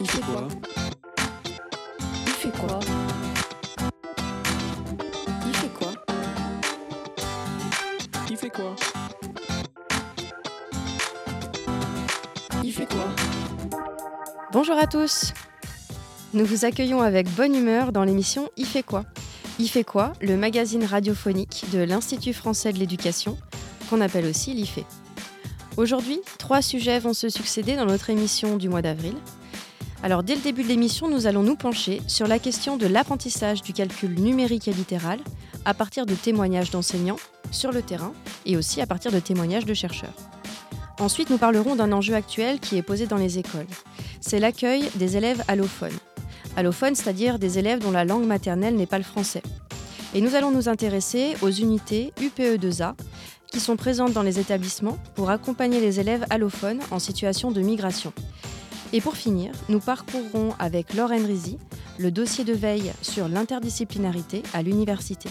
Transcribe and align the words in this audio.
Il 0.00 0.10
fait 0.10 0.20
quoi 0.20 0.48
Il 2.26 2.32
fait 2.32 2.50
quoi 2.50 2.80
Il 5.46 5.54
fait 5.54 5.68
quoi 5.68 5.92
Il 8.28 8.36
fait 8.36 8.50
quoi 8.50 8.76
Il 12.64 12.72
fait 12.72 12.86
quoi 12.86 13.06
Bonjour 14.52 14.76
à 14.76 14.88
tous 14.88 15.32
Nous 16.32 16.44
vous 16.44 16.64
accueillons 16.64 17.00
avec 17.00 17.28
bonne 17.30 17.54
humeur 17.54 17.92
dans 17.92 18.02
l'émission 18.02 18.50
Il 18.56 18.66
fait 18.66 18.82
quoi 18.82 19.04
Il 19.60 19.68
fait 19.68 19.84
quoi 19.84 20.12
Le 20.20 20.36
magazine 20.36 20.84
radiophonique 20.84 21.66
de 21.72 21.78
l'Institut 21.78 22.32
français 22.32 22.72
de 22.72 22.78
l'éducation, 22.78 23.38
qu'on 23.88 24.00
appelle 24.00 24.26
aussi 24.26 24.54
l'IFE. 24.54 24.80
Aujourd'hui, 25.76 26.20
trois 26.38 26.62
sujets 26.62 26.98
vont 26.98 27.14
se 27.14 27.28
succéder 27.28 27.76
dans 27.76 27.86
notre 27.86 28.10
émission 28.10 28.56
du 28.56 28.68
mois 28.68 28.82
d'avril. 28.82 29.14
Alors 30.04 30.22
dès 30.22 30.34
le 30.34 30.42
début 30.42 30.62
de 30.62 30.68
l'émission, 30.68 31.08
nous 31.08 31.26
allons 31.26 31.42
nous 31.42 31.56
pencher 31.56 32.02
sur 32.08 32.26
la 32.26 32.38
question 32.38 32.76
de 32.76 32.86
l'apprentissage 32.86 33.62
du 33.62 33.72
calcul 33.72 34.10
numérique 34.20 34.68
et 34.68 34.72
littéral 34.74 35.18
à 35.64 35.72
partir 35.72 36.04
de 36.04 36.14
témoignages 36.14 36.70
d'enseignants 36.70 37.16
sur 37.50 37.72
le 37.72 37.80
terrain 37.80 38.12
et 38.44 38.58
aussi 38.58 38.82
à 38.82 38.86
partir 38.86 39.10
de 39.12 39.18
témoignages 39.18 39.64
de 39.64 39.72
chercheurs. 39.72 40.12
Ensuite, 41.00 41.30
nous 41.30 41.38
parlerons 41.38 41.74
d'un 41.74 41.90
enjeu 41.90 42.12
actuel 42.14 42.60
qui 42.60 42.76
est 42.76 42.82
posé 42.82 43.06
dans 43.06 43.16
les 43.16 43.38
écoles. 43.38 43.66
C'est 44.20 44.40
l'accueil 44.40 44.90
des 44.96 45.16
élèves 45.16 45.42
allophones. 45.48 45.96
Allophones, 46.54 46.96
c'est-à-dire 46.96 47.38
des 47.38 47.58
élèves 47.58 47.78
dont 47.78 47.90
la 47.90 48.04
langue 48.04 48.26
maternelle 48.26 48.76
n'est 48.76 48.84
pas 48.84 48.98
le 48.98 49.04
français. 49.04 49.42
Et 50.14 50.20
nous 50.20 50.34
allons 50.34 50.50
nous 50.50 50.68
intéresser 50.68 51.34
aux 51.40 51.50
unités 51.50 52.12
UPE2A 52.20 52.92
qui 53.50 53.58
sont 53.58 53.76
présentes 53.76 54.12
dans 54.12 54.22
les 54.22 54.38
établissements 54.38 54.98
pour 55.14 55.30
accompagner 55.30 55.80
les 55.80 55.98
élèves 55.98 56.26
allophones 56.28 56.80
en 56.90 56.98
situation 56.98 57.50
de 57.50 57.62
migration. 57.62 58.12
Et 58.94 59.00
pour 59.00 59.16
finir, 59.16 59.50
nous 59.68 59.80
parcourrons 59.80 60.54
avec 60.60 60.94
Laure 60.94 61.10
Rizy 61.10 61.58
le 61.98 62.12
dossier 62.12 62.44
de 62.44 62.52
veille 62.52 62.92
sur 63.02 63.26
l'interdisciplinarité 63.26 64.44
à 64.54 64.62
l'université. 64.62 65.28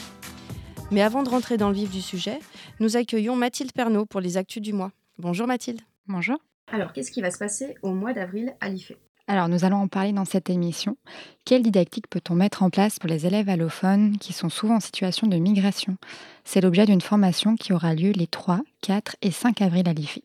Mais 0.91 1.01
avant 1.01 1.23
de 1.23 1.29
rentrer 1.29 1.55
dans 1.55 1.69
le 1.69 1.75
vif 1.75 1.89
du 1.89 2.01
sujet, 2.01 2.39
nous 2.81 2.97
accueillons 2.97 3.37
Mathilde 3.37 3.71
Pernaud 3.71 4.05
pour 4.05 4.19
les 4.19 4.35
actus 4.35 4.61
du 4.61 4.73
mois. 4.73 4.91
Bonjour 5.17 5.47
Mathilde. 5.47 5.79
Bonjour. 6.09 6.39
Alors, 6.73 6.91
qu'est-ce 6.91 7.09
qui 7.09 7.21
va 7.21 7.31
se 7.31 7.37
passer 7.37 7.75
au 7.83 7.93
mois 7.93 8.11
d'avril 8.11 8.53
à 8.59 8.67
l'IFE? 8.67 8.91
Alors, 9.27 9.47
nous 9.47 9.63
allons 9.63 9.77
en 9.77 9.87
parler 9.87 10.11
dans 10.11 10.25
cette 10.25 10.49
émission. 10.49 10.97
Quelle 11.45 11.63
didactique 11.63 12.09
peut-on 12.09 12.35
mettre 12.35 12.63
en 12.63 12.69
place 12.69 12.99
pour 12.99 13.07
les 13.07 13.25
élèves 13.27 13.47
allophones 13.47 14.17
qui 14.17 14.33
sont 14.33 14.49
souvent 14.49 14.75
en 14.75 14.81
situation 14.81 15.25
de 15.25 15.37
migration? 15.37 15.95
C'est 16.43 16.59
l'objet 16.59 16.85
d'une 16.85 16.99
formation 16.99 17.55
qui 17.55 17.71
aura 17.71 17.93
lieu 17.93 18.11
les 18.11 18.27
3, 18.27 18.59
4 18.81 19.15
et 19.21 19.31
5 19.31 19.61
avril 19.61 19.87
à 19.87 19.93
l'IFE. 19.93 20.19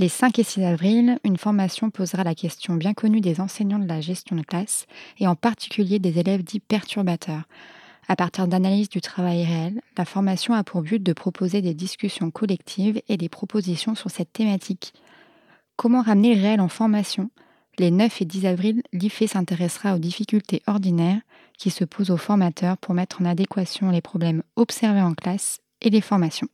Les 0.00 0.08
5 0.08 0.38
et 0.38 0.44
6 0.44 0.64
avril, 0.64 1.18
une 1.24 1.36
formation 1.36 1.90
posera 1.90 2.24
la 2.24 2.34
question 2.34 2.72
bien 2.72 2.94
connue 2.94 3.20
des 3.20 3.38
enseignants 3.38 3.78
de 3.78 3.86
la 3.86 4.00
gestion 4.00 4.34
de 4.34 4.40
classe 4.40 4.86
et 5.18 5.26
en 5.26 5.34
particulier 5.34 5.98
des 5.98 6.18
élèves 6.18 6.42
dits 6.42 6.58
perturbateurs. 6.58 7.42
À 8.08 8.16
partir 8.16 8.48
d'analyses 8.48 8.88
du 8.88 9.02
travail 9.02 9.44
réel, 9.44 9.82
la 9.98 10.06
formation 10.06 10.54
a 10.54 10.64
pour 10.64 10.80
but 10.80 11.02
de 11.02 11.12
proposer 11.12 11.60
des 11.60 11.74
discussions 11.74 12.30
collectives 12.30 13.02
et 13.10 13.18
des 13.18 13.28
propositions 13.28 13.94
sur 13.94 14.10
cette 14.10 14.32
thématique. 14.32 14.94
Comment 15.76 16.00
ramener 16.00 16.34
le 16.34 16.40
réel 16.40 16.62
en 16.62 16.68
formation? 16.68 17.28
Les 17.78 17.90
9 17.90 18.22
et 18.22 18.24
10 18.24 18.46
avril, 18.46 18.82
l'IFE 18.94 19.26
s'intéressera 19.26 19.94
aux 19.94 19.98
difficultés 19.98 20.62
ordinaires 20.66 21.20
qui 21.58 21.68
se 21.68 21.84
posent 21.84 22.10
aux 22.10 22.16
formateurs 22.16 22.78
pour 22.78 22.94
mettre 22.94 23.20
en 23.20 23.26
adéquation 23.26 23.90
les 23.90 24.00
problèmes 24.00 24.44
observés 24.56 25.02
en 25.02 25.12
classe 25.12 25.60
et 25.82 25.90
les 25.90 26.00
formations. 26.00 26.48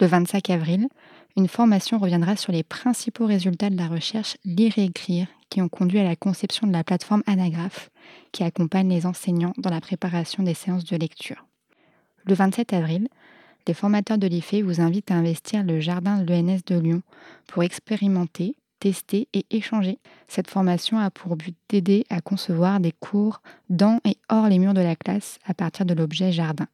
Le 0.00 0.06
25 0.06 0.48
avril, 0.50 0.88
une 1.36 1.48
formation 1.48 1.98
reviendra 1.98 2.36
sur 2.36 2.52
les 2.52 2.62
principaux 2.62 3.26
résultats 3.26 3.70
de 3.70 3.76
la 3.76 3.88
recherche 3.88 4.36
Lire 4.44 4.78
et 4.78 4.84
écrire 4.84 5.26
qui 5.48 5.60
ont 5.60 5.68
conduit 5.68 5.98
à 5.98 6.04
la 6.04 6.16
conception 6.16 6.66
de 6.66 6.72
la 6.72 6.84
plateforme 6.84 7.22
Anagraph 7.26 7.90
qui 8.32 8.44
accompagne 8.44 8.88
les 8.88 9.06
enseignants 9.06 9.52
dans 9.58 9.70
la 9.70 9.80
préparation 9.80 10.42
des 10.42 10.54
séances 10.54 10.84
de 10.84 10.96
lecture. 10.96 11.46
Le 12.24 12.34
27 12.34 12.72
avril, 12.72 13.08
les 13.66 13.74
formateurs 13.74 14.18
de 14.18 14.26
l'IFE 14.26 14.62
vous 14.64 14.80
invitent 14.80 15.10
à 15.10 15.16
investir 15.16 15.64
le 15.64 15.80
jardin 15.80 16.18
de 16.18 16.32
l'ENS 16.32 16.60
de 16.66 16.78
Lyon 16.78 17.02
pour 17.46 17.62
expérimenter, 17.62 18.56
tester 18.78 19.28
et 19.32 19.44
échanger. 19.50 19.98
Cette 20.28 20.48
formation 20.48 20.98
a 20.98 21.10
pour 21.10 21.36
but 21.36 21.56
d'aider 21.68 22.04
à 22.10 22.20
concevoir 22.20 22.80
des 22.80 22.92
cours 22.92 23.42
dans 23.68 24.00
et 24.04 24.16
hors 24.28 24.48
les 24.48 24.58
murs 24.58 24.74
de 24.74 24.80
la 24.80 24.96
classe 24.96 25.38
à 25.44 25.54
partir 25.54 25.84
de 25.84 25.94
l'objet 25.94 26.32
jardin, 26.32 26.66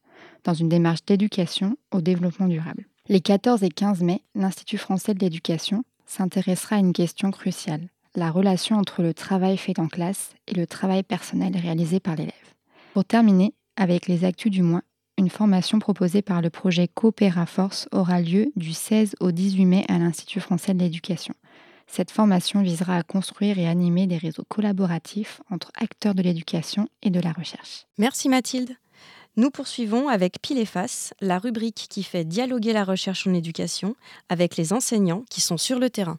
dans 0.45 0.55
une 0.55 0.69
démarche 0.69 1.05
d'éducation 1.05 1.77
au 1.93 2.01
développement 2.01 2.47
durable. 2.47 2.87
Les 3.09 3.21
14 3.21 3.63
et 3.63 3.69
15 3.69 4.03
mai, 4.03 4.23
l'Institut 4.35 4.79
français 4.79 5.15
de 5.15 5.21
l'éducation 5.21 5.85
s'intéressera 6.07 6.77
à 6.77 6.79
une 6.81 6.93
question 6.93 7.31
cruciale, 7.31 7.89
la 8.17 8.33
relation 8.33 8.77
entre 8.77 9.03
le 9.03 9.15
travail 9.15 9.57
fait 9.57 9.79
en 9.79 9.87
classe 9.87 10.31
et 10.49 10.55
le 10.55 10.67
travail 10.67 11.05
personnel 11.05 11.57
réalisé 11.57 12.01
par 12.01 12.17
l'élève. 12.17 12.33
Pour 12.95 13.05
terminer, 13.05 13.55
avec 13.77 14.09
les 14.09 14.25
actus 14.25 14.51
du 14.51 14.63
mois, 14.63 14.83
une 15.19 15.31
formation 15.31 15.79
proposée 15.79 16.21
par 16.21 16.43
le 16.43 16.51
projet 16.51 16.89
Coopéra 16.89 17.47
Force 17.47 17.89
aura 17.93 18.21
lieu 18.21 18.51
du 18.57 18.73
16 18.73 19.15
au 19.21 19.31
18 19.31 19.67
mai 19.67 19.85
à 19.89 19.99
l'Institut 19.99 20.41
français 20.41 20.75
de 20.75 20.81
l'éducation. 20.81 21.35
Cette 21.87 22.11
formation 22.11 22.61
visera 22.61 22.97
à 22.97 23.03
construire 23.05 23.61
et 23.61 23.69
animer 23.69 24.09
des 24.09 24.19
réseaux 24.19 24.45
collaboratifs 24.49 25.41
entre 25.49 25.71
acteurs 25.77 26.17
de 26.17 26.23
l'éducation 26.23 26.89
et 27.03 27.11
de 27.11 27.21
la 27.21 27.33
recherche. 27.33 27.87
Merci 27.99 28.29
Mathilde. 28.29 28.77
Nous 29.39 29.51
poursuivons 29.51 30.09
avec 30.09 30.41
Pile 30.41 30.59
et 30.59 30.65
Face, 30.65 31.13
la 31.21 31.39
rubrique 31.39 31.89
qui 31.91 32.03
fait 32.03 32.25
dialoguer 32.25 32.73
la 32.73 32.85
recherche 32.85 33.27
en 33.27 33.35
éducation 33.35 33.95
avec 34.31 34.57
les 34.57 34.73
enseignants 34.73 35.25
qui 35.29 35.43
sont 35.43 35.59
sur 35.59 35.79
le 35.79 35.91
terrain. 35.91 36.19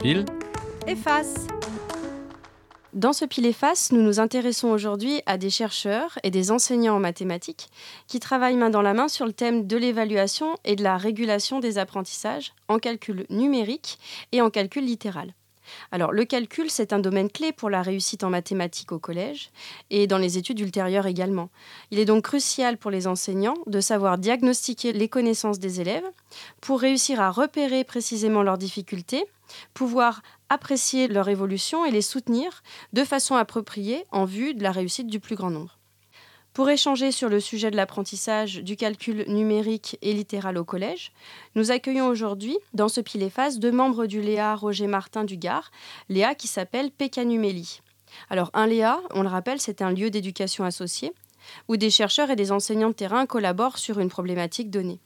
Pile 0.00 0.24
et 0.88 0.96
Face. 0.96 1.46
Dans 2.94 3.12
ce 3.12 3.24
pile 3.24 3.46
et 3.46 3.52
face, 3.52 3.92
nous 3.92 4.02
nous 4.02 4.18
intéressons 4.18 4.70
aujourd'hui 4.70 5.22
à 5.24 5.38
des 5.38 5.50
chercheurs 5.50 6.18
et 6.24 6.32
des 6.32 6.50
enseignants 6.50 6.96
en 6.96 6.98
mathématiques 6.98 7.68
qui 8.08 8.18
travaillent 8.18 8.56
main 8.56 8.70
dans 8.70 8.82
la 8.82 8.94
main 8.94 9.06
sur 9.06 9.24
le 9.24 9.32
thème 9.32 9.68
de 9.68 9.76
l'évaluation 9.76 10.56
et 10.64 10.74
de 10.74 10.82
la 10.82 10.96
régulation 10.96 11.60
des 11.60 11.78
apprentissages 11.78 12.52
en 12.66 12.80
calcul 12.80 13.26
numérique 13.30 14.00
et 14.32 14.42
en 14.42 14.50
calcul 14.50 14.84
littéral. 14.84 15.32
Alors, 15.92 16.12
le 16.12 16.24
calcul, 16.24 16.70
c'est 16.70 16.92
un 16.92 16.98
domaine 16.98 17.30
clé 17.30 17.52
pour 17.52 17.70
la 17.70 17.82
réussite 17.82 18.24
en 18.24 18.30
mathématiques 18.30 18.92
au 18.92 18.98
collège 18.98 19.50
et 19.90 20.06
dans 20.06 20.18
les 20.18 20.38
études 20.38 20.60
ultérieures 20.60 21.06
également. 21.06 21.50
Il 21.90 21.98
est 21.98 22.04
donc 22.04 22.24
crucial 22.24 22.76
pour 22.76 22.90
les 22.90 23.06
enseignants 23.06 23.58
de 23.66 23.80
savoir 23.80 24.18
diagnostiquer 24.18 24.92
les 24.92 25.08
connaissances 25.08 25.58
des 25.58 25.80
élèves 25.80 26.08
pour 26.60 26.80
réussir 26.80 27.20
à 27.20 27.30
repérer 27.30 27.84
précisément 27.84 28.42
leurs 28.42 28.58
difficultés, 28.58 29.24
pouvoir 29.74 30.22
apprécier 30.48 31.08
leur 31.08 31.28
évolution 31.28 31.84
et 31.84 31.90
les 31.90 32.02
soutenir 32.02 32.62
de 32.92 33.04
façon 33.04 33.34
appropriée 33.34 34.04
en 34.10 34.24
vue 34.24 34.54
de 34.54 34.62
la 34.62 34.72
réussite 34.72 35.08
du 35.08 35.20
plus 35.20 35.36
grand 35.36 35.50
nombre. 35.50 35.79
Pour 36.52 36.68
échanger 36.68 37.12
sur 37.12 37.28
le 37.28 37.38
sujet 37.38 37.70
de 37.70 37.76
l'apprentissage 37.76 38.56
du 38.56 38.74
calcul 38.74 39.24
numérique 39.28 39.96
et 40.02 40.12
littéral 40.12 40.58
au 40.58 40.64
collège, 40.64 41.12
nous 41.54 41.70
accueillons 41.70 42.08
aujourd'hui, 42.08 42.58
dans 42.74 42.88
ce 42.88 43.00
face, 43.32 43.60
deux 43.60 43.70
membres 43.70 44.06
du 44.06 44.20
Léa 44.20 44.56
Roger 44.56 44.88
Martin 44.88 45.22
du 45.22 45.36
Gard, 45.36 45.70
Léa 46.08 46.34
qui 46.34 46.48
s'appelle 46.48 46.90
Pécanumélie. 46.90 47.80
Alors, 48.30 48.50
un 48.52 48.66
Léa, 48.66 49.00
on 49.14 49.22
le 49.22 49.28
rappelle, 49.28 49.60
c'est 49.60 49.80
un 49.80 49.92
lieu 49.92 50.10
d'éducation 50.10 50.64
associé 50.64 51.12
où 51.68 51.76
des 51.76 51.90
chercheurs 51.90 52.30
et 52.30 52.36
des 52.36 52.50
enseignants 52.50 52.90
de 52.90 52.94
terrain 52.94 53.26
collaborent 53.26 53.78
sur 53.78 54.00
une 54.00 54.10
problématique 54.10 54.70
donnée. 54.70 54.98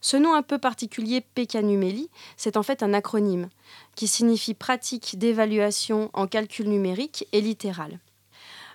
Ce 0.00 0.16
nom 0.16 0.32
un 0.32 0.42
peu 0.42 0.58
particulier, 0.58 1.20
Pécanumélie, 1.20 2.08
c'est 2.38 2.56
en 2.56 2.62
fait 2.62 2.82
un 2.82 2.94
acronyme 2.94 3.50
qui 3.96 4.08
signifie 4.08 4.54
pratique 4.54 5.18
d'évaluation 5.18 6.08
en 6.14 6.26
calcul 6.26 6.70
numérique 6.70 7.28
et 7.32 7.42
littéral. 7.42 8.00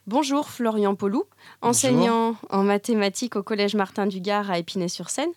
Bonjour 0.08 0.50
Florian 0.50 0.94
Paulou, 0.94 1.24
enseignant 1.64 2.36
en 2.52 2.62
mathématiques 2.62 3.36
au 3.36 3.42
Collège 3.42 3.74
Martin 3.74 4.06
du 4.06 4.22
Gard 4.22 4.52
à 4.52 4.60
Épinay-sur-Seine. 4.60 5.32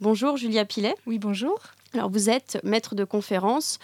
Bonjour 0.00 0.38
Julia 0.38 0.64
Pilet. 0.64 0.94
Oui, 1.06 1.18
bonjour. 1.18 1.58
Alors 1.92 2.08
vous 2.08 2.30
êtes 2.30 2.58
maître 2.64 2.94
de 2.94 3.04
conférence 3.04 3.78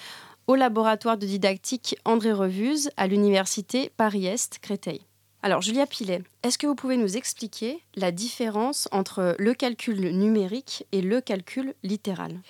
au 0.47 0.55
laboratoire 0.55 1.19
de 1.19 1.26
didactique 1.26 1.94
André 2.06 2.32
Revuse 2.32 2.91
à 2.97 3.06
l'université 3.06 3.93
Paris-Est 3.99 4.61
Créteil. 4.61 5.03
Alors 5.43 5.61
Julia 5.61 5.85
Pilet, 5.85 6.23
est-ce 6.43 6.56
que 6.56 6.67
vous 6.67 6.75
pouvez 6.75 6.97
nous 6.97 7.19
expliquer 7.19 7.82
la 7.94 8.11
différence 8.11 8.88
entre 8.93 9.37
le 9.38 9.53
calcul 9.53 10.17
numérique 10.17 10.87
et 10.93 11.03
le 11.03 11.20
calcul 11.20 11.75
littéral? 11.82 12.41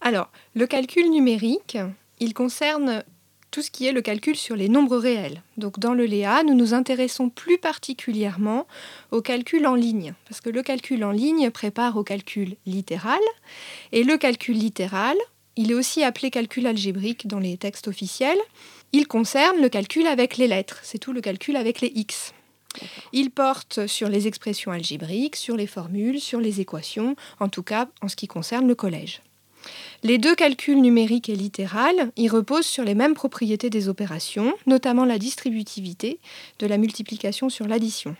Alors, 0.00 0.30
le 0.54 0.68
calcul 0.68 1.10
numérique, 1.10 1.78
il 2.20 2.32
concerne 2.32 3.02
tout 3.50 3.62
ce 3.62 3.70
qui 3.70 3.86
est 3.86 3.92
le 3.92 4.02
calcul 4.02 4.36
sur 4.36 4.56
les 4.56 4.68
nombres 4.68 4.96
réels. 4.96 5.42
Donc 5.56 5.78
dans 5.78 5.94
le 5.94 6.04
Léa, 6.04 6.42
nous 6.42 6.54
nous 6.54 6.74
intéressons 6.74 7.28
plus 7.28 7.58
particulièrement 7.58 8.66
au 9.10 9.20
calcul 9.20 9.66
en 9.66 9.74
ligne, 9.74 10.14
parce 10.28 10.40
que 10.40 10.50
le 10.50 10.62
calcul 10.62 11.04
en 11.04 11.10
ligne 11.10 11.50
prépare 11.50 11.96
au 11.96 12.04
calcul 12.04 12.56
littéral, 12.66 13.20
et 13.92 14.04
le 14.04 14.16
calcul 14.16 14.56
littéral, 14.56 15.16
il 15.56 15.70
est 15.72 15.74
aussi 15.74 16.02
appelé 16.02 16.30
calcul 16.30 16.66
algébrique 16.66 17.26
dans 17.26 17.40
les 17.40 17.56
textes 17.56 17.88
officiels, 17.88 18.38
il 18.92 19.06
concerne 19.06 19.60
le 19.60 19.68
calcul 19.68 20.06
avec 20.06 20.36
les 20.36 20.48
lettres, 20.48 20.80
c'est 20.82 20.98
tout 20.98 21.12
le 21.12 21.20
calcul 21.20 21.56
avec 21.56 21.80
les 21.80 21.92
x. 21.94 22.32
Il 23.12 23.30
porte 23.30 23.86
sur 23.88 24.08
les 24.08 24.28
expressions 24.28 24.70
algébriques, 24.70 25.36
sur 25.36 25.56
les 25.56 25.66
formules, 25.66 26.20
sur 26.20 26.40
les 26.40 26.60
équations, 26.60 27.16
en 27.40 27.48
tout 27.48 27.64
cas 27.64 27.88
en 28.00 28.08
ce 28.08 28.16
qui 28.16 28.28
concerne 28.28 28.68
le 28.68 28.76
collège. 28.76 29.22
Les 30.02 30.18
deux 30.18 30.34
calculs 30.34 30.80
numériques 30.80 31.28
et 31.28 31.36
littéral, 31.36 32.10
ils 32.16 32.30
reposent 32.30 32.66
sur 32.66 32.84
les 32.84 32.94
mêmes 32.94 33.14
propriétés 33.14 33.70
des 33.70 33.88
opérations, 33.88 34.54
notamment 34.66 35.04
la 35.04 35.18
distributivité 35.18 36.18
de 36.58 36.66
la 36.66 36.78
multiplication 36.78 37.50
sur 37.50 37.66
l'addition. 37.66 38.16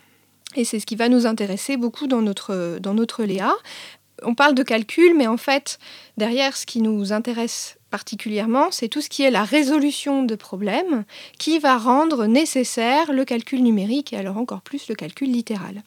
Et 0.56 0.64
c'est 0.64 0.81
ce 0.81 0.87
qui 0.87 0.96
va 0.96 1.08
nous 1.08 1.26
intéresser 1.26 1.76
beaucoup 1.76 2.06
dans 2.06 2.22
notre, 2.22 2.78
dans 2.81 2.94
notre 2.94 3.25
Léa. 3.25 3.54
On 4.22 4.34
parle 4.34 4.54
de 4.54 4.62
calcul, 4.62 5.16
mais 5.16 5.26
en 5.26 5.37
fait, 5.37 5.78
derrière, 6.19 6.56
ce 6.56 6.66
qui 6.66 6.82
nous 6.82 7.12
intéresse 7.12 7.78
particulièrement, 7.90 8.70
c'est 8.70 8.88
tout 8.88 9.00
ce 9.00 9.08
qui 9.08 9.22
est 9.22 9.31
la 9.31 9.44
résolution 9.44 10.22
de 10.22 10.34
problèmes 10.34 11.04
qui 11.38 11.58
va 11.58 11.78
rendre 11.78 12.26
nécessaire 12.26 13.12
le 13.12 13.25
calcul 13.25 13.62
numérique 13.62 14.12
et 14.12 14.16
alors 14.16 14.37
encore 14.37 14.60
plus 14.60 14.88
le 14.88 14.94
calcul 14.94 15.31
littéral. 15.31 15.82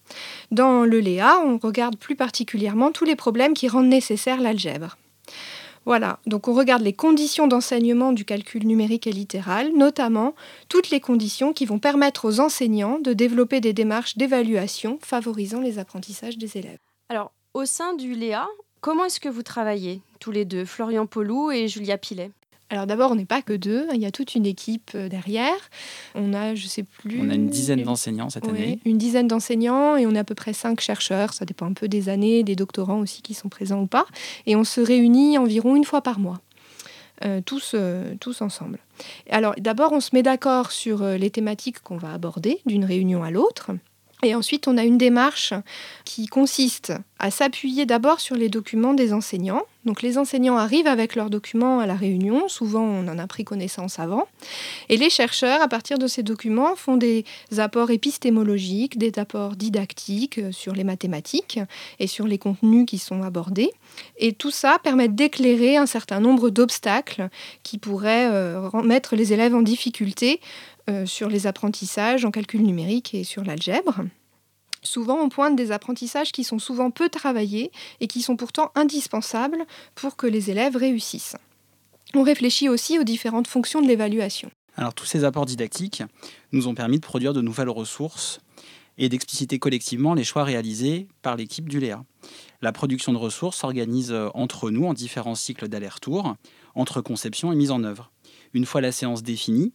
Dans 0.51 0.83
le 0.83 0.99
Léa, 0.99 1.39
on 1.45 1.57
regarde 1.57 1.97
plus 1.97 2.15
particulièrement 2.15 2.91
tous 2.91 3.05
les 3.05 3.15
problèmes 3.15 3.53
qui 3.53 3.67
rendent 3.67 3.87
nécessaire 3.87 4.41
l'algèbre. 4.41 4.97
Voilà, 5.85 6.19
donc 6.25 6.47
on 6.47 6.53
regarde 6.53 6.81
les 6.81 6.93
conditions 6.93 7.47
d'enseignement 7.47 8.13
du 8.13 8.23
calcul 8.23 8.65
numérique 8.65 9.05
et 9.05 9.11
littéral, 9.11 9.73
notamment 9.75 10.33
toutes 10.69 10.89
les 10.91 11.01
conditions 11.01 11.51
qui 11.51 11.65
vont 11.65 11.79
permettre 11.79 12.25
aux 12.25 12.39
enseignants 12.39 12.99
de 12.99 13.11
développer 13.11 13.59
des 13.59 13.73
démarches 13.73 14.17
d'évaluation 14.17 14.97
favorisant 15.01 15.59
les 15.59 15.79
apprentissages 15.79 16.37
des 16.37 16.57
élèves. 16.57 16.79
Alors, 17.09 17.33
au 17.53 17.65
sein 17.65 17.95
du 17.95 18.13
Léa, 18.13 18.47
comment 18.79 19.05
est-ce 19.05 19.19
que 19.19 19.29
vous 19.29 19.43
travaillez 19.43 20.01
tous 20.21 20.31
les 20.31 20.45
deux, 20.45 20.63
Florian 20.63 21.05
Paulou 21.05 21.51
et 21.51 21.67
Julia 21.67 21.97
Pilet? 21.97 22.31
Alors 22.73 22.87
d'abord, 22.87 23.11
on 23.11 23.15
n'est 23.15 23.25
pas 23.25 23.43
que 23.43 23.53
deux, 23.53 23.87
il 23.93 24.01
y 24.01 24.05
a 24.07 24.09
toute 24.09 24.33
une 24.33 24.47
équipe 24.47 24.89
euh, 24.95 25.07
derrière. 25.07 25.69
On 26.15 26.33
a, 26.33 26.55
je 26.55 26.65
sais 26.65 26.81
plus... 26.81 27.19
On 27.21 27.29
a 27.29 27.35
une 27.35 27.47
dizaine 27.47 27.83
d'enseignants 27.83 28.31
cette 28.31 28.47
année. 28.47 28.79
Une 28.83 28.97
dizaine 28.97 29.27
d'enseignants 29.27 29.95
et 29.95 30.07
on 30.07 30.15
a 30.15 30.21
à 30.21 30.23
peu 30.23 30.33
près 30.33 30.53
cinq 30.53 30.81
chercheurs, 30.81 31.35
ça 31.35 31.45
dépend 31.45 31.67
un 31.67 31.73
peu 31.73 31.87
des 31.87 32.09
années, 32.09 32.41
des 32.41 32.55
doctorants 32.55 32.97
aussi 32.97 33.21
qui 33.21 33.35
sont 33.35 33.47
présents 33.47 33.83
ou 33.83 33.85
pas. 33.85 34.07
Et 34.47 34.55
on 34.55 34.63
se 34.63 34.81
réunit 34.81 35.37
environ 35.37 35.75
une 35.75 35.83
fois 35.83 36.01
par 36.01 36.17
mois. 36.17 36.41
Euh, 37.23 37.41
tous, 37.45 37.73
euh, 37.75 38.15
tous 38.19 38.41
ensemble. 38.41 38.79
Alors 39.29 39.53
d'abord, 39.59 39.91
on 39.91 39.99
se 39.99 40.09
met 40.13 40.23
d'accord 40.23 40.71
sur 40.71 41.05
les 41.05 41.29
thématiques 41.29 41.79
qu'on 41.79 41.97
va 41.97 42.11
aborder 42.11 42.59
d'une 42.65 42.85
réunion 42.85 43.23
à 43.23 43.29
l'autre. 43.29 43.69
Et 44.23 44.35
ensuite, 44.35 44.67
on 44.67 44.77
a 44.77 44.83
une 44.83 44.97
démarche 44.97 45.53
qui 46.05 46.27
consiste 46.27 46.93
à 47.19 47.31
s'appuyer 47.31 47.85
d'abord 47.85 48.19
sur 48.19 48.35
les 48.35 48.49
documents 48.49 48.93
des 48.93 49.13
enseignants. 49.13 49.63
Donc 49.85 50.01
les 50.01 50.17
enseignants 50.17 50.57
arrivent 50.57 50.87
avec 50.87 51.15
leurs 51.15 51.29
documents 51.29 51.79
à 51.79 51.85
la 51.85 51.95
réunion, 51.95 52.47
souvent 52.47 52.83
on 52.83 53.07
en 53.07 53.19
a 53.19 53.27
pris 53.27 53.43
connaissance 53.43 53.99
avant, 53.99 54.27
et 54.87 54.95
les 54.95 55.09
chercheurs, 55.09 55.61
à 55.61 55.67
partir 55.67 55.97
de 55.97 56.07
ces 56.07 56.23
documents, 56.23 56.75
font 56.75 56.95
des 56.95 57.25
apports 57.57 57.91
épistémologiques, 57.91 58.97
des 58.97 59.11
apports 59.17 59.57
didactiques 59.57 60.39
sur 60.51 60.73
les 60.73 60.85
mathématiques 60.85 61.59
et 61.99 62.07
sur 62.07 62.27
les 62.27 62.37
contenus 62.37 62.85
qui 62.85 62.97
sont 62.97 63.23
abordés. 63.23 63.71
Et 64.17 64.33
tout 64.33 64.51
ça 64.51 64.79
permet 64.81 65.09
d'éclairer 65.09 65.77
un 65.77 65.85
certain 65.85 66.19
nombre 66.19 66.49
d'obstacles 66.49 67.29
qui 67.63 67.77
pourraient 67.77 68.29
euh, 68.31 68.69
mettre 68.83 69.15
les 69.15 69.33
élèves 69.33 69.53
en 69.53 69.61
difficulté 69.61 70.39
euh, 70.41 70.72
sur 71.05 71.29
les 71.29 71.47
apprentissages 71.47 72.25
en 72.25 72.31
calcul 72.31 72.61
numérique 72.61 73.13
et 73.13 73.23
sur 73.23 73.43
l'algèbre. 73.43 74.01
Souvent, 74.83 75.17
on 75.21 75.29
pointe 75.29 75.55
des 75.55 75.71
apprentissages 75.71 76.31
qui 76.31 76.43
sont 76.43 76.59
souvent 76.59 76.91
peu 76.91 77.09
travaillés 77.09 77.71
et 78.01 78.07
qui 78.07 78.21
sont 78.21 78.35
pourtant 78.35 78.71
indispensables 78.75 79.65
pour 79.95 80.17
que 80.17 80.27
les 80.27 80.51
élèves 80.51 80.75
réussissent. 80.75 81.37
On 82.13 82.21
réfléchit 82.21 82.69
aussi 82.69 82.99
aux 82.99 83.03
différentes 83.03 83.47
fonctions 83.47 83.81
de 83.81 83.87
l'évaluation. 83.87 84.51
Alors 84.75 84.93
tous 84.93 85.05
ces 85.05 85.23
apports 85.23 85.45
didactiques 85.45 86.03
nous 86.51 86.67
ont 86.67 86.75
permis 86.75 86.97
de 86.97 87.05
produire 87.05 87.33
de 87.33 87.41
nouvelles 87.41 87.69
ressources 87.69 88.39
et 88.97 89.09
d'expliciter 89.09 89.57
collectivement 89.57 90.13
les 90.13 90.23
choix 90.23 90.43
réalisés 90.43 91.07
par 91.21 91.35
l'équipe 91.35 91.67
du 91.67 91.79
Léa. 91.79 92.03
La 92.61 92.71
production 92.71 93.13
de 93.13 93.17
ressources 93.17 93.57
s'organise 93.57 94.11
euh, 94.11 94.29
entre 94.35 94.69
nous 94.69 94.85
en 94.85 94.93
différents 94.93 95.35
cycles 95.35 95.67
d'aller-retour, 95.67 96.35
entre 96.75 97.01
conception 97.01 97.51
et 97.51 97.55
mise 97.55 97.71
en 97.71 97.83
œuvre. 97.83 98.11
Une 98.53 98.65
fois 98.65 98.81
la 98.81 98.91
séance 98.91 99.23
définie, 99.23 99.73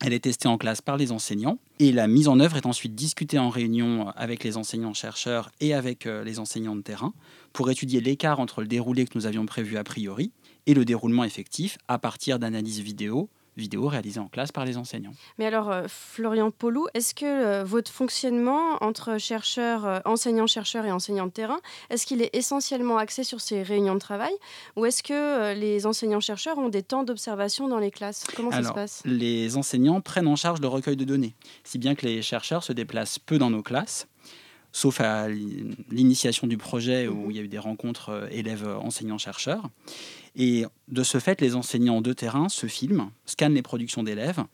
elle 0.00 0.12
est 0.12 0.20
testée 0.20 0.48
en 0.48 0.58
classe 0.58 0.80
par 0.80 0.96
les 0.96 1.12
enseignants 1.12 1.58
et 1.78 1.92
la 1.92 2.06
mise 2.06 2.28
en 2.28 2.40
œuvre 2.40 2.56
est 2.56 2.66
ensuite 2.66 2.94
discutée 2.94 3.38
en 3.38 3.48
réunion 3.48 4.08
avec 4.16 4.44
les 4.44 4.56
enseignants-chercheurs 4.56 5.50
et 5.60 5.74
avec 5.74 6.06
euh, 6.06 6.24
les 6.24 6.38
enseignants 6.38 6.76
de 6.76 6.82
terrain 6.82 7.12
pour 7.52 7.70
étudier 7.70 8.00
l'écart 8.00 8.40
entre 8.40 8.60
le 8.60 8.68
déroulé 8.68 9.04
que 9.06 9.16
nous 9.16 9.26
avions 9.26 9.46
prévu 9.46 9.76
a 9.76 9.84
priori 9.84 10.32
et 10.66 10.74
le 10.74 10.84
déroulement 10.84 11.24
effectif 11.24 11.78
à 11.88 11.98
partir 11.98 12.38
d'analyses 12.38 12.80
vidéo, 12.80 13.30
vidéo 13.58 13.88
réalisée 13.88 14.20
en 14.20 14.28
classe 14.28 14.52
par 14.52 14.64
les 14.64 14.76
enseignants. 14.76 15.12
Mais 15.38 15.46
alors, 15.46 15.70
euh, 15.70 15.86
Florian 15.88 16.50
Paulou, 16.50 16.86
est-ce 16.94 17.14
que 17.14 17.26
euh, 17.26 17.64
votre 17.64 17.90
fonctionnement 17.90 18.82
entre 18.82 19.18
chercheurs, 19.18 19.84
euh, 19.84 19.98
enseignants-chercheurs 20.04 20.86
et 20.86 20.92
enseignants 20.92 21.26
de 21.26 21.32
terrain, 21.32 21.58
est-ce 21.90 22.06
qu'il 22.06 22.22
est 22.22 22.34
essentiellement 22.34 22.96
axé 22.96 23.24
sur 23.24 23.40
ces 23.40 23.62
réunions 23.62 23.94
de 23.94 24.00
travail 24.00 24.32
ou 24.76 24.86
est-ce 24.86 25.02
que 25.02 25.54
les 25.54 25.86
enseignants-chercheurs 25.86 26.58
ont 26.58 26.68
des 26.68 26.82
temps 26.82 27.02
d'observation 27.02 27.68
dans 27.68 27.78
les 27.78 27.90
classes? 27.90 28.24
Comment 28.36 28.52
ça 28.52 28.62
se 28.62 28.72
passe? 28.72 29.02
Les 29.04 29.56
enseignants 29.56 30.00
prennent 30.00 30.28
en 30.28 30.36
charge 30.36 30.60
le 30.60 30.68
recueil 30.68 30.96
de 30.96 31.04
données, 31.04 31.34
si 31.64 31.78
bien 31.78 31.94
que 31.94 32.06
les 32.06 32.22
chercheurs 32.22 32.62
se 32.62 32.72
déplacent 32.72 33.18
peu 33.18 33.38
dans 33.38 33.50
nos 33.50 33.62
classes 33.62 34.06
sauf 34.70 35.00
à 35.00 35.28
l'initiation 35.28 36.46
du 36.46 36.58
projet 36.58 37.08
où 37.08 37.14
mhm. 37.14 37.30
il 37.30 37.36
y 37.36 37.40
a 37.40 37.42
eu 37.42 37.48
des 37.48 37.58
rencontres 37.58 38.28
élèves 38.30 38.68
enseignants-chercheurs. 38.68 39.70
Et 40.38 40.64
de 40.86 41.02
ce 41.02 41.18
fait, 41.18 41.40
les 41.40 41.56
enseignants 41.56 42.00
de 42.00 42.12
terrain 42.12 42.48
se 42.48 42.68
filment, 42.68 43.10
scannent 43.26 43.54
les 43.54 43.62
productions 43.62 44.04
d'élèves 44.04 44.44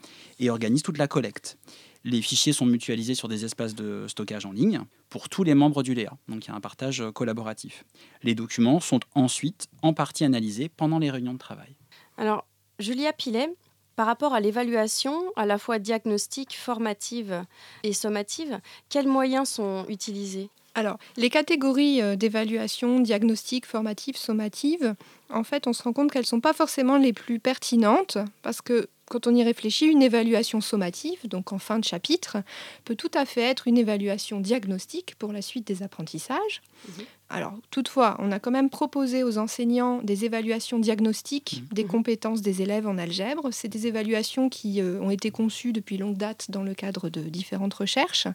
et 0.41 0.49
organisent 0.49 0.83
toute 0.83 0.97
la 0.97 1.07
collecte. 1.07 1.59
Les 2.05 2.23
fichiers 2.23 2.55
sont 2.55 2.67
mutualisés 2.67 3.15
sur 3.15 3.29
des 3.29 3.45
espaces 3.45 3.75
de 3.75 4.07
stockage 4.09 4.47
en 4.47 4.53
ligne 4.53 4.81
pour 5.11 5.29
tous 5.29 5.45
les 5.45 5.55
membres 5.55 5.83
du 5.83 5.95
Léa. 5.95 6.17
Donc 6.29 6.47
il 6.47 6.49
y 6.49 6.51
a 6.53 6.55
un 6.55 6.61
partage 6.61 7.03
collaboratif. 7.15 7.85
Les 8.23 8.35
documents 8.35 8.81
sont 8.81 9.01
ensuite 9.15 9.69
en 9.83 9.93
partie 9.93 10.25
analysés 10.25 10.71
pendant 10.71 10.99
les 10.99 11.11
réunions 11.11 11.35
de 11.35 11.39
travail. 11.39 11.77
Alors, 12.17 12.47
Julia 12.79 13.13
Pilet, 13.13 13.55
par 13.95 14.07
rapport 14.07 14.33
à 14.33 14.41
l'évaluation, 14.41 15.15
à 15.37 15.45
la 15.47 15.59
fois 15.59 15.79
diagnostique, 15.79 16.57
formative 16.57 17.45
et 17.83 17.93
sommative, 17.93 18.59
quels 18.89 19.09
moyens 19.09 19.49
sont 19.51 19.85
utilisés? 19.89 20.49
Alors, 20.75 20.99
les 21.17 21.31
catégories 21.31 22.03
euh, 22.03 22.17
d'évaluation 22.17 22.99
diagnostique, 22.99 23.65
formative, 23.65 24.17
sommative, 24.17 24.95
en 25.31 25.45
fait, 25.45 25.67
on 25.67 25.73
se 25.73 25.83
rend 25.83 25.93
compte 25.93 26.11
qu'elles 26.11 26.23
ne 26.23 26.27
sont 26.27 26.41
pas 26.41 26.53
forcément 26.53 26.99
les 26.99 27.13
plus 27.13 27.39
pertinentes 27.39 28.19
parce 28.43 28.61
que 28.61 28.89
quand 29.09 29.27
on 29.27 29.35
y 29.35 29.43
réfléchit, 29.43 29.87
une 29.87 30.03
évaluation 30.03 30.61
sommative, 30.61 31.29
donc 31.29 31.53
en 31.53 31.59
fin 31.59 31.79
de 31.79 31.85
chapitre, 31.85 32.39
peut 32.85 32.97
tout 32.97 33.11
à 33.15 33.25
fait 33.25 33.43
être 33.43 33.69
une 33.69 33.79
évaluation 33.79 34.41
diagnostique 34.41 35.15
pour 35.19 35.33
la 35.33 35.43
suite 35.43 35.67
des 35.67 35.83
apprentissages. 35.83 36.63
Mhm. 36.89 37.05
Alors, 37.31 37.55
toutefois, 37.71 38.17
on 38.21 38.31
a 38.33 38.39
quand 38.39 38.51
même 38.51 38.71
proposé 38.71 39.25
aux 39.25 39.39
enseignants 39.39 40.01
des 40.03 40.25
évaluations 40.25 40.79
diagnostiques 40.79 41.63
mhm. 41.63 41.75
des 41.75 41.85
compétences 41.85 42.43
des 42.43 42.63
élèves 42.63 42.87
en 42.87 42.99
algèbre. 42.99 43.49
C'est 43.51 43.69
des 43.69 43.87
évaluations 43.87 44.49
qui 44.49 44.81
euh, 44.81 45.01
ont 45.01 45.11
été 45.11 45.31
conçues 45.31 45.73
depuis 45.73 45.97
longue 45.97 46.17
date 46.17 46.51
dans 46.51 46.63
le 46.63 46.75
cadre 46.75 47.09
de 47.09 47.21
différentes 47.23 47.75
recherches. 47.75 48.29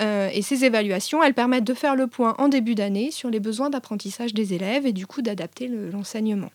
Euh, 0.00 0.28
et 0.32 0.42
ces 0.42 0.64
évaluations, 0.64 1.22
elles 1.22 1.34
permettent 1.34 1.64
de 1.64 1.74
faire 1.74 1.96
le 1.96 2.06
point 2.06 2.34
en 2.38 2.48
début 2.48 2.74
d'année 2.74 3.10
sur 3.10 3.30
les 3.30 3.40
besoins 3.40 3.70
d'apprentissage 3.70 4.34
des 4.34 4.54
élèves 4.54 4.86
et 4.86 4.92
du 4.92 5.06
coup 5.06 5.22
d'adapter 5.22 5.68
l'enseignement. 5.68 6.50